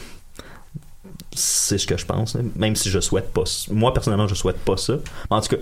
C'est 1.36 1.78
ce 1.78 1.86
que 1.88 1.98
je 1.98 2.06
pense, 2.06 2.38
même 2.56 2.76
si 2.76 2.90
je 2.90 3.00
souhaite 3.00 3.32
pas. 3.34 3.44
Moi, 3.72 3.94
personnellement, 3.94 4.28
je 4.28 4.36
souhaite 4.36 4.58
pas 4.60 4.78
ça. 4.78 4.96
En 5.30 5.42
tout 5.42 5.50
cas, 5.56 5.62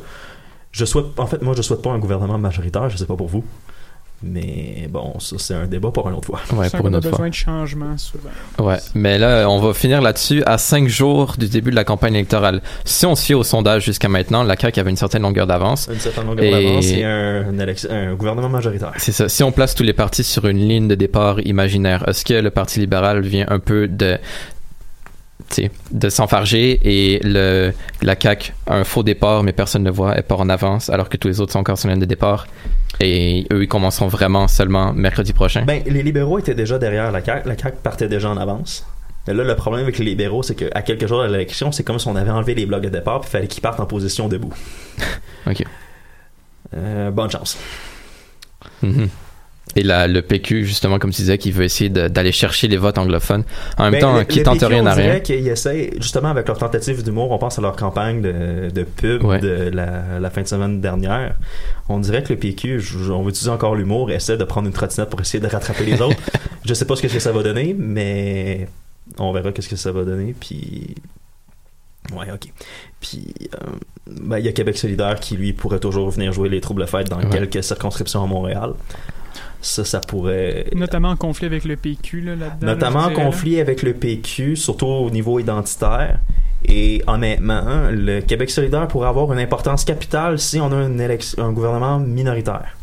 je 0.72 0.86
souhaite, 0.86 1.06
en 1.18 1.28
fait, 1.28 1.42
moi, 1.42 1.54
je 1.56 1.62
souhaite 1.62 1.82
pas 1.82 1.92
un 1.92 2.00
gouvernement 2.00 2.38
majoritaire, 2.38 2.90
je 2.90 2.98
sais 2.98 3.06
pas 3.06 3.16
pour 3.16 3.28
vous. 3.28 3.44
Mais 4.26 4.88
bon, 4.90 5.20
ça, 5.20 5.36
c'est 5.38 5.54
un 5.54 5.68
débat 5.68 5.92
pour 5.92 6.08
une 6.08 6.16
autre 6.16 6.28
fois. 6.28 6.40
Ouais, 6.54 6.70
pour 6.70 6.86
on 6.86 6.88
une 6.88 6.96
a 6.96 6.98
autre 7.00 7.08
besoin 7.10 7.18
fois. 7.18 7.30
de 7.30 7.34
changement 7.34 7.98
souvent. 7.98 8.30
Ouais, 8.58 8.78
mais 8.96 9.18
là, 9.18 9.50
on 9.50 9.60
va 9.60 9.74
finir 9.74 10.02
là-dessus 10.02 10.42
à 10.46 10.58
cinq 10.58 10.88
jours 10.88 11.36
du 11.38 11.50
début 11.50 11.72
de 11.72 11.76
la 11.76 11.84
campagne 11.84 12.14
électorale. 12.14 12.62
Si 12.86 13.06
on 13.06 13.16
se 13.16 13.26
fie 13.26 13.34
au 13.34 13.44
sondage 13.44 13.84
jusqu'à 13.84 14.08
maintenant, 14.08 14.44
la 14.44 14.56
CAQ 14.58 14.80
avait 14.80 14.92
une 14.92 14.96
certaine 14.96 15.24
longueur 15.24 15.46
d'avance. 15.46 15.90
Une 15.92 16.00
certaine 16.00 16.26
longueur 16.28 16.46
Et- 16.46 16.52
d'avance 16.52 16.86
et 16.88 17.04
un, 17.04 18.14
gouvernement 18.16 18.48
majoritaire. 18.48 18.94
C'est 18.98 19.12
ça. 19.12 19.28
Si 19.28 19.44
on 19.44 19.52
place 19.52 19.76
tous 19.76 19.84
les 19.84 19.92
partis 19.94 20.24
sur 20.24 20.46
une 20.48 20.70
ligne 20.70 20.88
de 20.88 20.96
départ 20.96 21.42
imaginaire, 21.42 22.08
est-ce 22.08 22.24
que 22.24 22.34
le 22.36 22.50
Parti 22.50 22.80
libéral 22.80 23.22
vient 23.24 23.46
un 23.50 23.60
peu 23.60 23.90
de 23.90 24.18
de 25.92 26.10
s'enfarger 26.10 26.80
et 26.84 27.20
le, 27.24 27.74
la 28.02 28.16
CAQ 28.20 28.54
a 28.68 28.76
un 28.76 28.84
faux 28.84 29.04
départ, 29.04 29.44
mais 29.44 29.54
personne 29.54 29.84
ne 29.84 29.90
le 29.90 29.94
voit, 29.94 30.16
elle 30.16 30.24
part 30.24 30.42
en 30.42 30.50
avance, 30.50 30.90
alors 30.90 31.10
que 31.10 31.18
tous 31.18 31.28
les 31.28 31.40
autres 31.40 31.52
sont 31.54 31.60
encore 31.60 31.78
sur 31.78 31.88
la 31.88 31.94
ligne 31.94 32.02
de 32.02 32.06
départ. 32.08 32.48
Et 33.00 33.48
eux, 33.52 33.64
ils 33.64 33.68
commenceront 33.68 34.08
vraiment 34.08 34.48
seulement 34.48 34.94
mercredi 34.94 35.34
prochain. 35.34 35.64
Ben, 35.66 35.82
les 35.86 36.04
libéraux 36.04 36.40
étaient 36.40 36.54
déjà 36.54 36.78
derrière 36.78 37.12
la 37.12 37.24
CAQ. 37.24 37.48
La 37.48 37.58
CAQ 37.58 37.78
partait 37.82 38.08
déjà 38.08 38.30
en 38.30 38.38
avance. 38.38 38.86
Mais 39.28 39.34
là, 39.34 39.44
le 39.44 39.56
problème 39.56 39.84
avec 39.84 39.98
les 40.00 40.06
libéraux, 40.06 40.44
c'est 40.44 40.56
qu'à 40.56 40.82
quelques 40.82 41.08
jours 41.08 41.24
de 41.24 41.28
l'élection, 41.28 41.72
c'est 41.72 41.84
comme 41.84 41.98
si 41.98 42.08
on 42.08 42.16
avait 42.16 42.32
enlevé 42.32 42.56
les 42.56 42.66
blocs 42.66 42.84
de 42.84 42.90
départ 42.90 43.22
puis 43.22 43.30
il 43.30 43.32
fallait 43.32 43.48
qu'ils 43.48 43.62
partent 43.62 43.80
en 43.80 43.86
position 43.86 44.28
debout. 44.28 44.54
OK. 45.48 45.64
Euh, 46.76 47.12
bonne 47.12 47.30
chance. 47.30 47.58
Mhm. 48.82 49.10
Et 49.76 49.82
la, 49.84 50.08
le 50.08 50.22
PQ, 50.22 50.66
justement, 50.66 51.00
comme 51.00 51.10
tu 51.12 51.22
disais, 51.22 51.38
qui 51.38 51.52
veut 51.52 51.64
essayer 51.64 51.90
d'aller 51.90 52.32
chercher 52.32 52.68
les 52.68 52.78
votes 52.78 52.98
anglophones. 52.98 53.44
En 53.78 53.84
même 53.84 53.94
Ben, 53.94 54.02
temps, 54.02 54.18
le- 54.18 54.24
qui 54.24 54.40
le 54.40 54.46
tente 54.46 54.60
PQ, 54.60 54.66
rien 54.74 54.84
on 54.84 54.86
à 54.86 54.94
rien. 54.94 55.06
dirait 55.06 55.22
qu'ils 55.24 55.48
essaient, 55.48 55.92
justement, 56.00 56.30
avec 56.30 56.48
leur 56.48 56.58
tentative 56.58 57.04
d'humour, 57.04 57.32
on 57.32 57.38
pense 57.40 57.58
à 57.58 57.62
leur 57.62 57.76
campagne 57.76 58.22
de, 58.22 58.70
de 58.70 58.84
pub 58.84 59.24
Ouais. 59.24 59.40
de 59.40 59.72
la, 59.74 60.20
la 60.20 60.30
fin 60.30 60.42
de 60.44 60.48
semaine 60.48 60.80
dernière. 60.82 61.36
On 61.90 62.00
dirait 62.00 62.22
que 62.24 62.32
le 62.34 62.40
PQ, 62.40 62.82
on 63.12 63.24
va 63.24 63.30
utiliser 63.30 63.50
encore 63.52 63.76
l'humour, 63.76 64.12
essaie 64.12 64.38
de 64.38 64.44
prendre 64.44 64.68
une 64.68 64.74
trottinette 64.74 65.10
pour 65.10 65.20
essayer 65.22 65.40
de 65.40 65.48
rattraper 65.48 65.86
les 65.86 66.02
autres. 66.02 66.18
je 66.66 66.74
sais 66.74 66.86
pas 66.86 66.96
ce 66.96 67.02
que 67.02 67.08
ça 67.20 67.32
va 67.32 67.42
donner, 67.44 67.76
mais 67.78 68.68
on 69.18 69.32
verra 69.34 69.52
qu'est-ce 69.52 69.70
que 69.70 69.76
ça 69.76 69.92
va 69.92 70.04
donner. 70.04 70.36
Puis 70.40 70.96
Ouais, 72.16 72.28
ok. 72.34 72.52
Puis, 73.00 73.34
euh, 73.56 73.58
ben, 74.08 74.38
il 74.38 74.46
y 74.46 74.50
a 74.50 74.52
Québec 74.52 74.78
solidaire 74.78 75.20
qui, 75.22 75.38
lui, 75.38 75.54
pourrait 75.54 75.80
toujours 75.80 76.10
venir 76.10 76.34
jouer 76.34 76.50
les 76.50 76.60
troubles 76.60 76.86
fêtes 76.86 77.10
dans 77.10 77.18
Ouais. 77.18 77.30
quelques 77.32 77.64
circonscriptions 77.64 78.22
à 78.24 78.28
Montréal. 78.28 78.74
Ça, 79.64 79.86
ça 79.86 80.02
pourrait... 80.02 80.66
Notamment 80.76 81.10
en 81.10 81.16
conflit 81.16 81.46
avec 81.46 81.64
le 81.64 81.78
PQ, 81.78 82.20
là, 82.20 82.36
là-dedans. 82.36 82.68
Notamment 82.68 83.00
là, 83.00 83.06
en 83.06 83.10
là. 83.10 83.16
conflit 83.16 83.62
avec 83.62 83.82
le 83.82 83.94
PQ, 83.94 84.58
surtout 84.58 84.88
au 84.88 85.10
niveau 85.10 85.40
identitaire. 85.40 86.20
Et 86.66 87.02
honnêtement, 87.08 87.90
le 87.90 88.20
Québec 88.20 88.50
solidaire 88.50 88.90
pourrait 88.90 89.08
avoir 89.08 89.32
une 89.32 89.40
importance 89.40 89.86
capitale 89.86 90.38
si 90.38 90.60
on 90.60 90.72
a 90.74 90.86
une 90.86 91.02
un 91.38 91.52
gouvernement 91.54 91.98
minoritaire. 91.98 92.76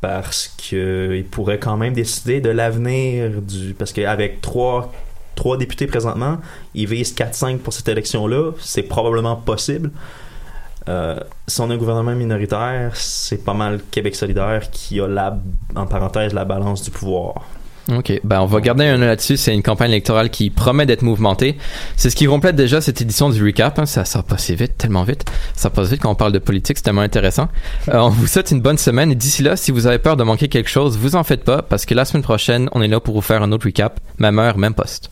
Parce 0.00 0.54
que 0.68 1.14
il 1.16 1.24
pourrait 1.24 1.60
quand 1.60 1.76
même 1.76 1.92
décider 1.92 2.40
de 2.40 2.50
l'avenir 2.50 3.40
du... 3.40 3.72
Parce 3.74 3.92
qu'avec 3.92 4.40
trois, 4.40 4.92
trois 5.36 5.56
députés 5.56 5.86
présentement, 5.86 6.38
ils 6.74 6.88
visent 6.88 7.14
4-5 7.14 7.58
pour 7.58 7.72
cette 7.72 7.88
élection-là. 7.88 8.50
C'est 8.58 8.82
probablement 8.82 9.36
possible. 9.36 9.92
Euh, 10.88 11.18
si 11.46 11.60
on 11.60 11.70
a 11.70 11.74
un 11.74 11.78
gouvernement 11.78 12.14
minoritaire, 12.14 12.90
c'est 12.94 13.44
pas 13.44 13.54
mal 13.54 13.80
Québec 13.90 14.14
solidaire 14.14 14.70
qui 14.70 15.00
a 15.00 15.06
la, 15.08 15.38
en 15.74 15.86
parenthèse, 15.86 16.34
la 16.34 16.44
balance 16.44 16.82
du 16.82 16.90
pouvoir. 16.90 17.46
OK. 17.92 18.20
Ben, 18.24 18.40
on 18.40 18.46
va 18.46 18.60
garder 18.60 18.86
un 18.86 19.00
œil 19.00 19.08
là-dessus. 19.08 19.36
C'est 19.36 19.54
une 19.54 19.62
campagne 19.62 19.90
électorale 19.90 20.30
qui 20.30 20.48
promet 20.50 20.86
d'être 20.86 21.02
mouvementée. 21.02 21.56
C'est 21.96 22.08
ce 22.08 22.16
qui 22.16 22.26
complète 22.26 22.56
déjà 22.56 22.80
cette 22.80 23.00
édition 23.02 23.28
du 23.28 23.44
recap. 23.44 23.78
hein. 23.78 23.86
Ça, 23.86 24.04
ça 24.04 24.22
passe 24.22 24.50
vite, 24.50 24.78
tellement 24.78 25.04
vite. 25.04 25.24
Ça 25.54 25.68
passe 25.70 25.90
vite 25.90 26.00
quand 26.00 26.10
on 26.10 26.14
parle 26.14 26.32
de 26.32 26.38
politique. 26.38 26.78
C'est 26.78 26.84
tellement 26.84 27.02
intéressant. 27.02 27.48
Euh, 27.90 27.98
on 27.98 28.08
vous 28.08 28.26
souhaite 28.26 28.50
une 28.50 28.62
bonne 28.62 28.78
semaine. 28.78 29.12
Et 29.12 29.14
d'ici 29.14 29.42
là, 29.42 29.56
si 29.56 29.70
vous 29.70 29.86
avez 29.86 29.98
peur 29.98 30.16
de 30.16 30.24
manquer 30.24 30.48
quelque 30.48 30.70
chose, 30.70 30.96
vous 30.96 31.16
en 31.16 31.24
faites 31.24 31.44
pas 31.44 31.60
parce 31.62 31.84
que 31.84 31.94
la 31.94 32.04
semaine 32.04 32.22
prochaine, 32.22 32.68
on 32.72 32.80
est 32.80 32.88
là 32.88 33.00
pour 33.00 33.14
vous 33.14 33.20
faire 33.20 33.42
un 33.42 33.52
autre 33.52 33.66
recap. 33.66 34.00
Même 34.18 34.38
heure, 34.38 34.56
même 34.56 34.74
poste. 34.74 35.10